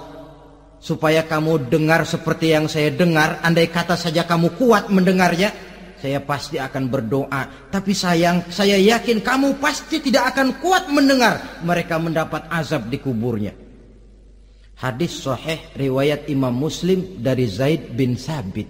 supaya 0.77 1.24
kamu 1.24 1.72
dengar 1.72 2.05
seperti 2.05 2.53
yang 2.53 2.68
saya 2.68 2.93
dengar, 2.93 3.41
andai 3.41 3.72
kata 3.72 3.97
saja 3.97 4.29
kamu 4.29 4.53
kuat 4.61 4.93
mendengarnya, 4.93 5.49
saya 5.97 6.20
pasti 6.20 6.61
akan 6.61 6.93
berdoa. 6.93 7.72
Tapi 7.72 7.97
sayang, 7.97 8.53
saya 8.53 8.77
yakin 8.77 9.24
kamu 9.24 9.57
pasti 9.57 9.97
tidak 10.05 10.37
akan 10.37 10.61
kuat 10.61 10.93
mendengar 10.93 11.64
mereka 11.64 11.97
mendapat 11.97 12.45
azab 12.53 12.93
di 12.93 13.01
kuburnya. 13.01 13.66
Hadis 14.77 15.24
sahih 15.24 15.72
riwayat 15.72 16.29
Imam 16.29 16.53
Muslim 16.53 17.16
dari 17.24 17.49
Zaid 17.49 17.97
bin 17.97 18.20
Sabit. 18.20 18.68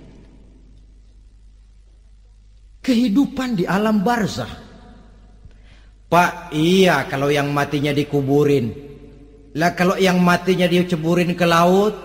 Kehidupan 2.78 3.58
di 3.58 3.66
alam 3.66 4.06
barzah. 4.06 4.62
Pak, 6.06 6.54
iya 6.54 7.02
kalau 7.10 7.26
yang 7.26 7.50
matinya 7.50 7.90
dikuburin. 7.90 8.70
Lah 9.58 9.74
kalau 9.74 9.98
yang 9.98 10.22
matinya 10.22 10.70
diceburin 10.70 11.34
ke 11.34 11.42
laut, 11.42 11.98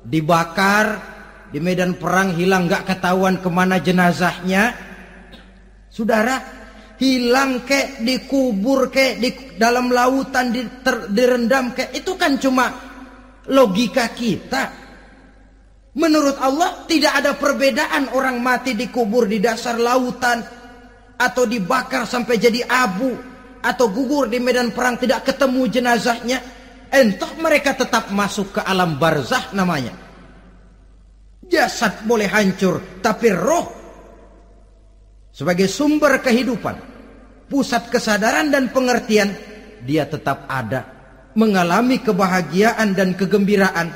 dibakar, 0.00 0.96
di 1.52 1.60
medan 1.60 2.00
perang 2.00 2.32
hilang 2.32 2.64
nggak 2.64 2.88
ketahuan 2.88 3.36
ke 3.44 3.52
mana 3.52 3.76
jenazahnya. 3.84 4.72
Saudara, 5.92 6.40
hilang 6.96 7.68
kek, 7.68 8.00
dikubur 8.00 8.88
kek, 8.88 9.20
di 9.20 9.60
dalam 9.60 9.92
lautan 9.92 10.56
di, 10.56 10.64
ter, 10.80 11.12
direndam 11.12 11.76
kek, 11.76 11.92
itu 11.92 12.16
kan 12.16 12.40
cuma 12.40 12.95
logika 13.50 14.10
kita. 14.12 14.86
Menurut 15.96 16.36
Allah 16.36 16.84
tidak 16.84 17.12
ada 17.24 17.32
perbedaan 17.34 18.12
orang 18.12 18.36
mati 18.38 18.76
dikubur 18.76 19.24
di 19.24 19.40
dasar 19.40 19.80
lautan 19.80 20.44
atau 21.16 21.48
dibakar 21.48 22.04
sampai 22.04 22.36
jadi 22.36 22.60
abu 22.68 23.16
atau 23.64 23.88
gugur 23.88 24.28
di 24.28 24.36
medan 24.36 24.76
perang 24.76 25.00
tidak 25.00 25.24
ketemu 25.24 25.62
jenazahnya. 25.72 26.38
Entah 26.86 27.32
mereka 27.40 27.74
tetap 27.74 28.12
masuk 28.14 28.56
ke 28.56 28.60
alam 28.62 29.00
barzah 29.00 29.50
namanya. 29.56 29.90
Jasad 31.46 32.06
boleh 32.06 32.30
hancur, 32.30 33.02
tapi 33.02 33.30
roh 33.34 33.76
sebagai 35.36 35.68
sumber 35.68 36.16
kehidupan, 36.24 36.80
pusat 37.52 37.92
kesadaran 37.92 38.48
dan 38.48 38.72
pengertian, 38.72 39.36
dia 39.84 40.08
tetap 40.08 40.48
ada, 40.48 40.95
mengalami 41.36 42.00
kebahagiaan 42.00 42.96
dan 42.96 43.12
kegembiraan, 43.12 43.92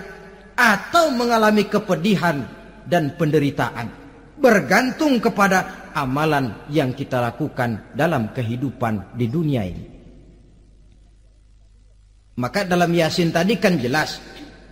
atau 0.60 1.08
mengalami 1.16 1.64
kepedihan 1.64 2.44
dan 2.84 3.16
penderitaan, 3.16 3.88
bergantung 4.36 5.16
kepada 5.16 5.88
amalan 5.96 6.68
yang 6.68 6.92
kita 6.92 7.16
lakukan 7.16 7.96
dalam 7.96 8.30
kehidupan 8.36 9.16
di 9.16 9.26
dunia 9.26 9.64
ini. 9.64 9.84
Maka 12.36 12.68
dalam 12.68 12.92
Yasin 12.92 13.32
tadi 13.32 13.56
kan 13.56 13.80
jelas, 13.80 14.20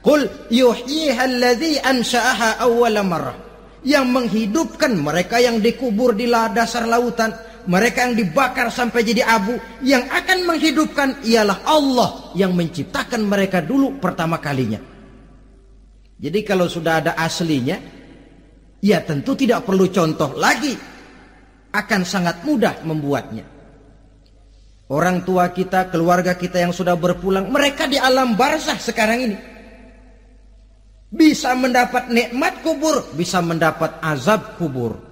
Qul 0.05 0.29
yuhyiha 0.53 1.25
alladhi 1.27 1.81
ansha'aha 1.83 2.63
awwala 2.65 3.03
marrah 3.03 3.39
yang 3.83 4.09
menghidupkan 4.09 4.95
mereka 4.95 5.41
yang 5.43 5.59
dikubur 5.59 6.15
di 6.15 6.29
dasar 6.29 6.87
lautan, 6.87 7.35
mereka 7.69 8.09
yang 8.09 8.17
dibakar 8.17 8.73
sampai 8.73 9.05
jadi 9.05 9.29
abu, 9.29 9.61
yang 9.85 10.09
akan 10.09 10.49
menghidupkan 10.49 11.21
ialah 11.21 11.69
Allah 11.69 12.33
yang 12.33 12.57
menciptakan 12.57 13.29
mereka 13.29 13.61
dulu 13.61 14.01
pertama 14.01 14.41
kalinya. 14.41 14.81
Jadi 16.17 16.41
kalau 16.49 16.65
sudah 16.65 17.05
ada 17.05 17.13
aslinya, 17.21 17.77
ya 18.81 19.05
tentu 19.05 19.37
tidak 19.37 19.69
perlu 19.69 19.93
contoh 19.93 20.33
lagi. 20.41 20.73
Akan 21.69 22.09
sangat 22.09 22.41
mudah 22.49 22.81
membuatnya. 22.89 23.45
Orang 24.89 25.29
tua 25.29 25.53
kita, 25.53 25.93
keluarga 25.93 26.33
kita 26.33 26.65
yang 26.65 26.73
sudah 26.73 26.97
berpulang, 26.97 27.53
mereka 27.53 27.85
di 27.85 28.01
alam 28.01 28.33
barzah 28.33 28.81
sekarang 28.81 29.29
ini. 29.29 29.37
Bisa 31.13 31.53
mendapat 31.53 32.09
nikmat 32.09 32.65
kubur, 32.65 33.05
bisa 33.13 33.45
mendapat 33.45 34.01
azab 34.01 34.57
kubur. 34.57 35.08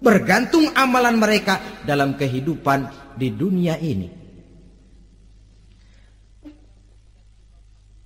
Bergantung 0.00 0.72
amalan 0.72 1.20
mereka 1.20 1.84
dalam 1.84 2.16
kehidupan 2.16 2.88
di 3.20 3.28
dunia 3.36 3.76
ini. 3.76 4.08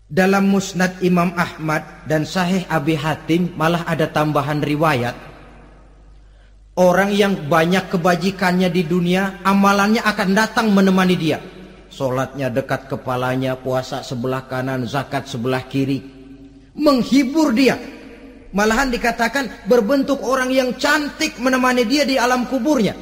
Dalam 0.04 0.46
musnad 0.46 1.02
Imam 1.02 1.34
Ahmad 1.34 2.06
dan 2.06 2.26
sahih 2.26 2.66
Abi 2.70 2.94
Hatim 2.94 3.54
malah 3.54 3.86
ada 3.86 4.10
tambahan 4.10 4.62
riwayat. 4.62 5.14
Orang 6.74 7.14
yang 7.14 7.46
banyak 7.46 7.86
kebajikannya 7.86 8.66
di 8.70 8.82
dunia, 8.82 9.42
amalannya 9.46 10.02
akan 10.02 10.30
datang 10.34 10.74
menemani 10.74 11.14
dia. 11.14 11.38
Sholatnya 11.90 12.50
dekat 12.50 12.90
kepalanya, 12.90 13.54
puasa 13.54 14.02
sebelah 14.02 14.50
kanan, 14.50 14.82
zakat 14.90 15.30
sebelah 15.30 15.62
kiri 15.70 16.14
menghibur 16.74 17.54
dia. 17.54 17.78
Malahan 18.54 18.86
dikatakan 18.86 19.66
berbentuk 19.66 20.22
orang 20.22 20.54
yang 20.54 20.78
cantik 20.78 21.42
menemani 21.42 21.82
dia 21.82 22.06
di 22.06 22.14
alam 22.14 22.46
kuburnya. 22.46 22.94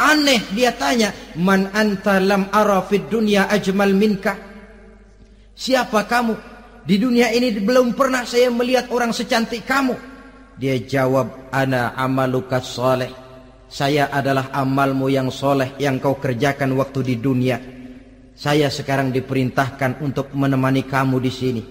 Aneh 0.00 0.40
dia 0.56 0.72
tanya, 0.72 1.12
"Man 1.36 1.68
anta 1.76 2.16
lam 2.16 2.48
ara 2.48 2.80
fid 2.88 3.12
dunya 3.12 3.44
ajmal 3.52 3.92
minka?" 3.92 4.32
Siapa 5.52 6.08
kamu? 6.08 6.34
Di 6.88 6.96
dunia 6.96 7.28
ini 7.28 7.52
belum 7.60 7.92
pernah 7.92 8.24
saya 8.24 8.48
melihat 8.48 8.88
orang 8.88 9.12
secantik 9.12 9.68
kamu. 9.68 9.96
Dia 10.56 10.80
jawab, 10.80 11.52
"Ana 11.52 11.92
amaluka 11.92 12.64
soleh." 12.64 13.12
Saya 13.68 14.08
adalah 14.08 14.48
amalmu 14.54 15.12
yang 15.12 15.28
soleh 15.28 15.76
yang 15.76 16.00
kau 16.00 16.16
kerjakan 16.16 16.72
waktu 16.72 17.00
di 17.04 17.14
dunia. 17.20 17.58
Saya 18.32 18.72
sekarang 18.72 19.12
diperintahkan 19.12 20.00
untuk 20.00 20.32
menemani 20.32 20.86
kamu 20.86 21.16
di 21.20 21.32
sini. 21.32 21.62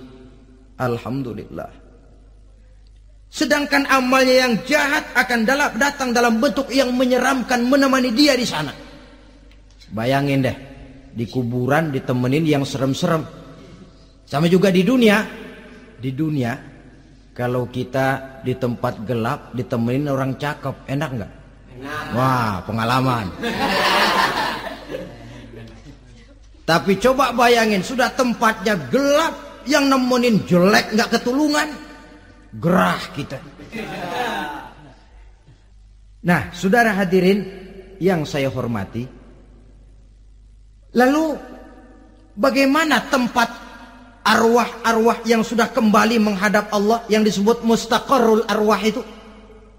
Alhamdulillah. 0.76 1.85
Sedangkan 3.30 3.84
amalnya 3.92 4.48
yang 4.48 4.54
jahat 4.64 5.12
akan 5.12 5.44
datang 5.76 6.16
dalam 6.16 6.40
bentuk 6.40 6.72
yang 6.72 6.96
menyeramkan 6.96 7.68
menemani 7.68 8.16
dia 8.16 8.34
di 8.38 8.48
sana. 8.48 8.72
Bayangin 9.92 10.40
deh, 10.44 10.58
di 11.12 11.28
kuburan 11.28 11.92
ditemenin 11.92 12.48
yang 12.48 12.64
serem-serem. 12.64 13.22
Sama 14.26 14.48
juga 14.48 14.72
di 14.72 14.82
dunia. 14.82 15.44
Di 15.96 16.12
dunia, 16.12 16.54
kalau 17.32 17.72
kita 17.72 18.40
di 18.44 18.54
tempat 18.56 19.04
gelap 19.08 19.56
ditemenin 19.56 20.12
orang 20.12 20.36
cakep, 20.36 20.86
enak 20.88 21.10
nggak? 21.18 21.32
Wah, 22.16 22.64
pengalaman. 22.64 23.32
Tapi 26.66 26.98
coba 26.98 27.32
bayangin, 27.32 27.82
sudah 27.86 28.12
tempatnya 28.16 28.76
gelap, 28.90 29.46
yang 29.66 29.90
nemenin 29.90 30.46
jelek 30.46 30.94
nggak 30.94 31.10
ketulungan 31.18 31.68
gerah 32.60 33.02
kita. 33.12 33.40
Nah 36.26 36.50
saudara 36.56 36.96
hadirin 36.96 37.46
yang 38.02 38.26
saya 38.26 38.50
hormati 38.50 39.06
lalu 40.96 41.38
bagaimana 42.36 43.08
tempat 43.12 43.50
arwah-arwah 44.26 45.22
yang 45.28 45.46
sudah 45.46 45.70
kembali 45.70 46.18
menghadap 46.18 46.74
Allah 46.74 47.06
yang 47.12 47.22
disebut 47.22 47.62
mustaqarrul 47.62 48.50
arwah 48.50 48.82
itu? 48.82 49.06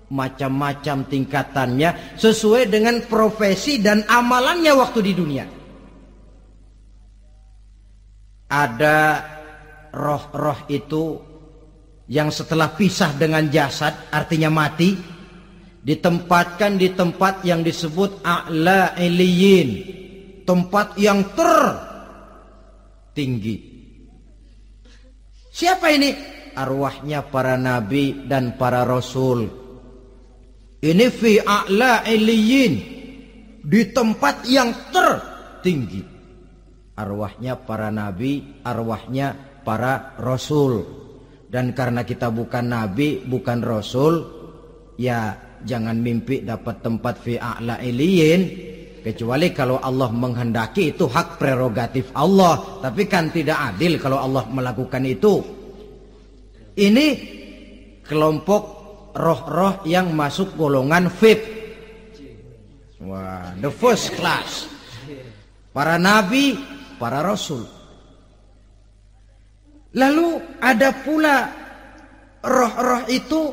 Macam-macam 0.06 1.02
tingkatannya 1.10 2.14
sesuai 2.14 2.70
dengan 2.70 3.02
profesi 3.10 3.82
dan 3.82 4.06
amalannya 4.06 4.70
waktu 4.78 5.00
di 5.02 5.12
dunia. 5.18 5.44
Ada 8.46 8.98
roh-roh 9.90 10.70
itu 10.70 11.18
yang 12.06 12.30
setelah 12.30 12.70
pisah 12.74 13.14
dengan 13.18 13.50
jasad 13.50 14.10
artinya 14.14 14.50
mati 14.50 14.94
ditempatkan 15.86 16.78
di 16.78 16.94
tempat 16.94 17.46
yang 17.46 17.62
disebut 17.62 18.22
a'la 18.26 18.98
iliyin 18.98 19.68
tempat 20.46 20.94
yang 20.98 21.26
tertinggi. 23.14 23.56
Siapa 25.50 25.90
ini? 25.90 26.14
Arwahnya 26.56 27.26
para 27.26 27.58
nabi 27.58 28.24
dan 28.30 28.56
para 28.56 28.86
rasul. 28.86 29.46
Ini 30.80 31.06
fi 31.10 31.42
a'la 31.42 32.06
iliyin 32.06 32.74
di 33.66 33.82
tempat 33.90 34.46
yang 34.46 34.72
tertinggi. 34.94 36.02
Arwahnya 36.96 37.60
para 37.60 37.92
nabi 37.92 38.62
arwahnya 38.64 39.60
para 39.66 40.16
rasul. 40.16 41.05
Dan 41.46 41.70
karena 41.72 42.02
kita 42.02 42.28
bukan 42.34 42.74
nabi, 42.74 43.22
bukan 43.22 43.62
rasul, 43.62 44.14
ya 44.98 45.38
jangan 45.62 45.98
mimpi 45.98 46.42
dapat 46.42 46.82
tempat 46.82 47.14
fi 47.22 47.38
a'la 47.38 47.78
iliyin 47.78 48.40
kecuali 49.06 49.54
kalau 49.54 49.78
Allah 49.78 50.10
menghendaki 50.10 50.90
itu 50.98 51.06
hak 51.06 51.38
prerogatif 51.38 52.10
Allah. 52.18 52.82
Tapi 52.82 53.06
kan 53.06 53.30
tidak 53.30 53.74
adil 53.74 54.02
kalau 54.02 54.18
Allah 54.18 54.42
melakukan 54.50 55.06
itu. 55.06 55.38
Ini 56.76 57.06
kelompok 58.02 58.62
roh-roh 59.16 59.86
yang 59.88 60.12
masuk 60.12 60.54
golongan 60.58 61.08
VIP 61.08 61.40
wah 63.00 63.52
the 63.60 63.72
first 63.72 64.12
class. 64.16 64.68
Para 65.72 66.00
nabi 66.00 66.56
para 66.96 67.20
rasul 67.20 67.75
Lalu 69.96 70.60
ada 70.60 70.92
pula 70.92 71.48
roh-roh 72.44 73.08
itu 73.08 73.48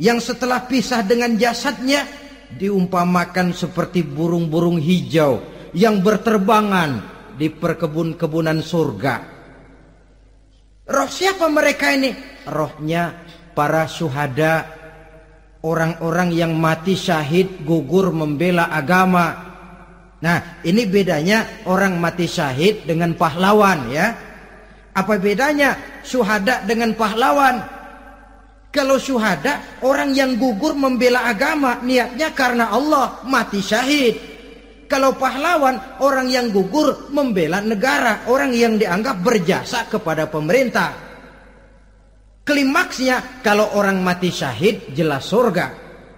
yang 0.00 0.18
setelah 0.18 0.64
pisah 0.64 1.04
dengan 1.04 1.36
jasadnya 1.36 2.08
diumpamakan 2.56 3.52
seperti 3.52 4.00
burung-burung 4.00 4.80
hijau 4.80 5.44
yang 5.76 6.00
berterbangan 6.00 7.04
di 7.36 7.52
perkebun-kebunan 7.52 8.64
surga. 8.64 9.14
Roh 10.84 11.08
siapa 11.08 11.52
mereka 11.52 11.92
ini? 11.92 12.12
Rohnya 12.48 13.12
para 13.56 13.88
syuhada, 13.88 14.68
orang-orang 15.64 16.32
yang 16.32 16.52
mati 16.56 16.92
syahid 16.92 17.64
gugur 17.64 18.12
membela 18.12 18.68
agama. 18.68 19.52
Nah, 20.20 20.60
ini 20.64 20.84
bedanya 20.88 21.64
orang 21.68 21.96
mati 22.00 22.28
syahid 22.28 22.84
dengan 22.84 23.16
pahlawan 23.16 23.88
ya. 23.92 24.33
Apa 24.94 25.18
bedanya 25.18 25.74
syuhada 26.06 26.62
dengan 26.62 26.94
pahlawan? 26.94 27.58
Kalau 28.70 28.98
syuhada 28.98 29.82
orang 29.86 30.14
yang 30.14 30.38
gugur 30.38 30.74
membela 30.74 31.26
agama 31.30 31.82
niatnya 31.82 32.30
karena 32.34 32.70
Allah 32.70 33.22
mati 33.26 33.58
syahid. 33.62 34.14
Kalau 34.90 35.14
pahlawan 35.18 35.98
orang 36.02 36.30
yang 36.30 36.50
gugur 36.54 37.10
membela 37.10 37.58
negara, 37.58 38.26
orang 38.30 38.54
yang 38.54 38.78
dianggap 38.78 39.22
berjasa 39.22 39.86
kepada 39.90 40.30
pemerintah. 40.30 40.90
Klimaksnya 42.44 43.42
kalau 43.42 43.74
orang 43.78 43.98
mati 44.02 44.30
syahid 44.30 44.94
jelas 44.94 45.26
surga. 45.26 45.66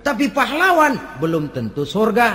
Tapi 0.00 0.28
pahlawan 0.32 1.20
belum 1.20 1.52
tentu 1.52 1.84
surga. 1.84 2.28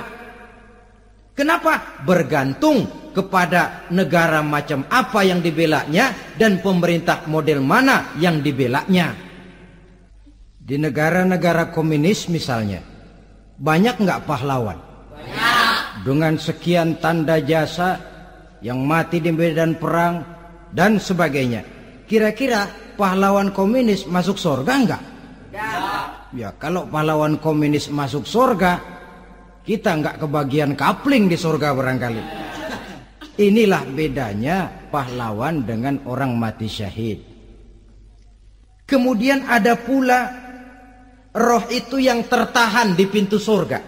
Kenapa? 1.34 2.02
Bergantung 2.06 3.01
kepada 3.12 3.88
negara 3.92 4.40
macam 4.44 4.88
apa 4.88 5.24
yang 5.24 5.44
dibelanya 5.44 6.36
dan 6.36 6.64
pemerintah 6.64 7.28
model 7.28 7.60
mana 7.64 8.16
yang 8.18 8.40
dibelanya. 8.40 9.14
Di 10.62 10.80
negara-negara 10.80 11.76
komunis 11.76 12.32
misalnya, 12.32 12.80
banyak 13.60 14.00
nggak 14.00 14.24
pahlawan? 14.24 14.80
Banyak. 15.12 16.08
Dengan 16.08 16.34
sekian 16.40 16.98
tanda 17.04 17.38
jasa 17.44 18.00
yang 18.64 18.82
mati 18.86 19.20
di 19.20 19.30
medan 19.34 19.76
perang 19.76 20.24
dan 20.72 20.98
sebagainya. 21.02 21.66
Kira-kira 22.08 22.70
pahlawan 22.96 23.52
komunis 23.52 24.08
masuk 24.08 24.38
surga 24.40 24.74
enggak? 24.74 25.04
Tidak. 25.52 26.06
Ya 26.38 26.50
kalau 26.56 26.88
pahlawan 26.88 27.42
komunis 27.44 27.92
masuk 27.92 28.24
surga, 28.24 28.80
kita 29.68 29.98
enggak 29.98 30.16
kebagian 30.22 30.78
kapling 30.78 31.28
di 31.28 31.36
surga 31.36 31.76
barangkali. 31.76 32.51
Inilah 33.40 33.88
bedanya 33.88 34.90
pahlawan 34.92 35.64
dengan 35.64 36.04
orang 36.04 36.36
mati 36.36 36.68
syahid. 36.68 37.20
Kemudian 38.84 39.48
ada 39.48 39.80
pula 39.80 40.20
roh 41.32 41.64
itu 41.72 41.96
yang 41.96 42.28
tertahan 42.28 42.92
di 42.92 43.08
pintu 43.08 43.40
surga. 43.40 43.80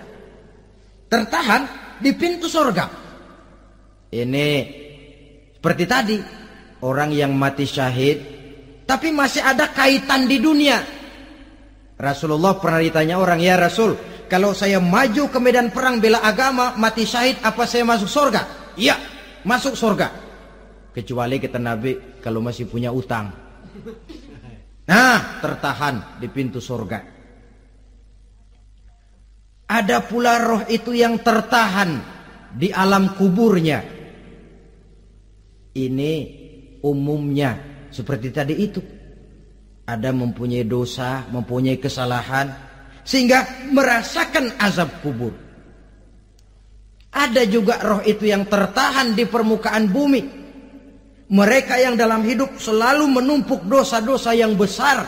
Tertahan 1.12 1.62
di 2.00 2.12
pintu 2.16 2.48
surga. 2.48 2.86
Ini 4.14 4.48
seperti 5.60 5.84
tadi, 5.84 6.18
orang 6.88 7.12
yang 7.12 7.36
mati 7.36 7.68
syahid 7.68 8.18
tapi 8.84 9.12
masih 9.12 9.44
ada 9.44 9.72
kaitan 9.72 10.28
di 10.28 10.44
dunia 10.44 11.04
Rasulullah 12.04 12.58
pernah 12.58 12.82
ditanya 12.82 13.16
orang, 13.22 13.40
ya 13.40 13.56
Rasul, 13.56 13.96
kalau 14.28 14.52
saya 14.52 14.82
maju 14.82 15.30
ke 15.30 15.40
medan 15.40 15.70
perang 15.70 16.02
bela 16.02 16.20
agama, 16.20 16.76
mati 16.76 17.06
syahid, 17.06 17.40
apa 17.46 17.64
saya 17.70 17.86
masuk 17.86 18.10
surga? 18.10 18.74
Iya, 18.76 18.98
masuk 19.44 19.76
surga. 19.76 20.08
Kecuali 20.94 21.42
kata 21.42 21.58
Nabi, 21.58 22.22
kalau 22.22 22.40
masih 22.40 22.70
punya 22.70 22.94
utang. 22.94 23.34
Nah, 24.84 25.40
tertahan 25.42 26.20
di 26.20 26.28
pintu 26.30 26.60
surga. 26.62 27.00
Ada 29.74 29.98
pula 30.06 30.38
roh 30.38 30.64
itu 30.70 30.94
yang 30.94 31.24
tertahan 31.24 31.98
di 32.54 32.70
alam 32.70 33.18
kuburnya. 33.18 33.82
Ini 35.74 36.14
umumnya 36.86 37.74
seperti 37.90 38.28
tadi 38.30 38.54
itu 38.54 38.82
ada 39.84 40.10
mempunyai 40.14 40.64
dosa, 40.64 41.26
mempunyai 41.30 41.82
kesalahan, 41.82 42.54
sehingga 43.04 43.70
merasakan 43.70 44.56
azab 44.62 45.04
kubur. 45.04 45.43
Ada 47.14 47.46
juga 47.46 47.78
roh 47.78 48.02
itu 48.02 48.26
yang 48.26 48.50
tertahan 48.50 49.14
di 49.14 49.30
permukaan 49.30 49.86
bumi. 49.86 50.22
Mereka 51.30 51.78
yang 51.78 51.94
dalam 51.94 52.26
hidup 52.26 52.58
selalu 52.58 53.06
menumpuk 53.06 53.66
dosa-dosa 53.70 54.34
yang 54.34 54.58
besar. 54.58 55.06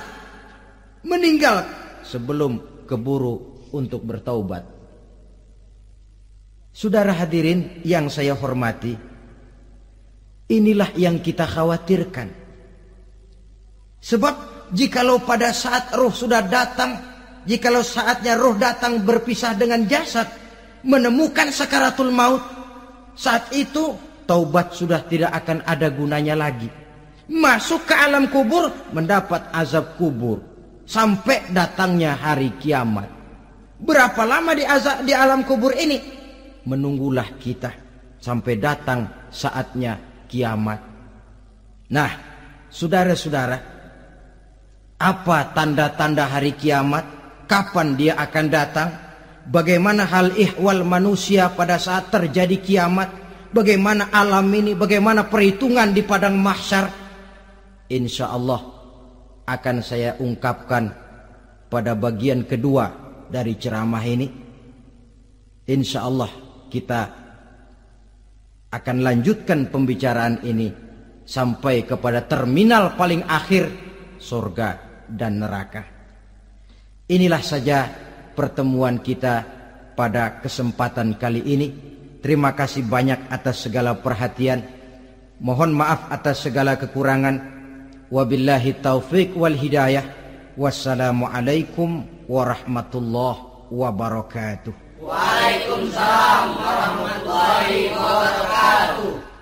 Meninggal 1.06 1.66
sebelum 2.06 2.86
keburu 2.86 3.70
untuk 3.74 4.06
bertaubat. 4.06 4.64
Saudara 6.76 7.14
hadirin 7.14 7.82
yang 7.82 8.10
saya 8.14 8.38
hormati. 8.38 8.94
Inilah 10.46 10.94
yang 10.94 11.26
kita 11.26 11.50
khawatirkan. 11.50 12.30
Sebab 13.98 14.36
jikalau 14.70 15.26
pada 15.26 15.50
saat 15.50 15.90
roh 15.98 16.14
sudah 16.14 16.46
datang, 16.46 17.02
jikalau 17.50 17.82
saatnya 17.82 18.38
roh 18.38 18.54
datang 18.54 19.02
berpisah 19.02 19.58
dengan 19.58 19.90
jasad, 19.90 20.30
menemukan 20.86 21.50
sakaratul 21.50 22.14
maut, 22.14 22.40
saat 23.18 23.50
itu 23.58 23.98
taubat 24.30 24.78
sudah 24.78 25.02
tidak 25.10 25.34
akan 25.34 25.66
ada 25.66 25.90
gunanya 25.90 26.38
lagi. 26.38 26.70
Masuk 27.26 27.90
ke 27.90 27.96
alam 27.98 28.30
kubur, 28.30 28.70
mendapat 28.94 29.50
azab 29.50 29.98
kubur. 29.98 30.40
Sampai 30.86 31.50
datangnya 31.50 32.14
hari 32.14 32.54
kiamat. 32.62 33.10
Berapa 33.82 34.22
lama 34.22 34.54
di 34.54 34.62
azab 34.62 35.02
di 35.02 35.18
alam 35.18 35.42
kubur 35.42 35.74
ini? 35.74 35.98
Menunggulah 36.70 37.26
kita 37.42 37.74
sampai 38.22 38.54
datang 38.62 39.10
saatnya 39.34 39.98
kiamat. 40.30 40.78
Nah, 41.90 42.12
saudara-saudara, 42.70 43.58
apa 45.02 45.38
tanda-tanda 45.58 46.30
hari 46.30 46.54
kiamat? 46.54 47.06
Kapan 47.50 47.98
dia 47.98 48.14
akan 48.18 48.46
datang? 48.50 48.90
Bagaimana 49.46 50.10
hal 50.10 50.34
ihwal 50.34 50.82
manusia 50.82 51.54
pada 51.54 51.78
saat 51.78 52.10
terjadi 52.10 52.58
kiamat? 52.58 53.10
Bagaimana 53.54 54.10
alam 54.10 54.50
ini? 54.50 54.74
Bagaimana 54.74 55.30
perhitungan 55.30 55.94
di 55.94 56.02
padang 56.02 56.42
mahsyar? 56.42 56.90
Insya 57.94 58.34
Allah 58.34 58.62
akan 59.46 59.78
saya 59.86 60.18
ungkapkan 60.18 60.90
pada 61.70 61.94
bagian 61.94 62.50
kedua 62.50 62.90
dari 63.30 63.54
ceramah 63.54 64.02
ini. 64.02 64.28
Insya 65.70 66.10
Allah 66.10 66.30
kita 66.74 67.02
akan 68.74 68.98
lanjutkan 69.06 69.70
pembicaraan 69.70 70.42
ini 70.42 70.74
sampai 71.22 71.86
kepada 71.86 72.26
terminal 72.26 72.98
paling 72.98 73.22
akhir 73.30 73.70
surga 74.18 74.70
dan 75.06 75.38
neraka. 75.38 75.86
Inilah 77.06 77.44
saja 77.46 77.78
pertemuan 78.36 79.00
kita 79.00 79.48
pada 79.96 80.44
kesempatan 80.44 81.16
kali 81.16 81.42
ini. 81.42 81.68
Terima 82.20 82.52
kasih 82.52 82.84
banyak 82.84 83.32
atas 83.32 83.64
segala 83.66 83.96
perhatian. 83.98 84.62
Mohon 85.40 85.80
maaf 85.80 86.12
atas 86.12 86.44
segala 86.44 86.76
kekurangan. 86.76 87.56
Wabillahi 88.12 88.84
taufik 88.84 89.34
wal 89.34 89.56
hidayah. 89.56 90.04
Wassalamualaikum 90.60 92.06
warahmatullahi 92.28 93.72
wabarakatuh. 93.72 94.74
Waalaikumsalam 95.04 96.46
warahmatullahi 96.56 97.92
wabarakatuh. 97.92 99.35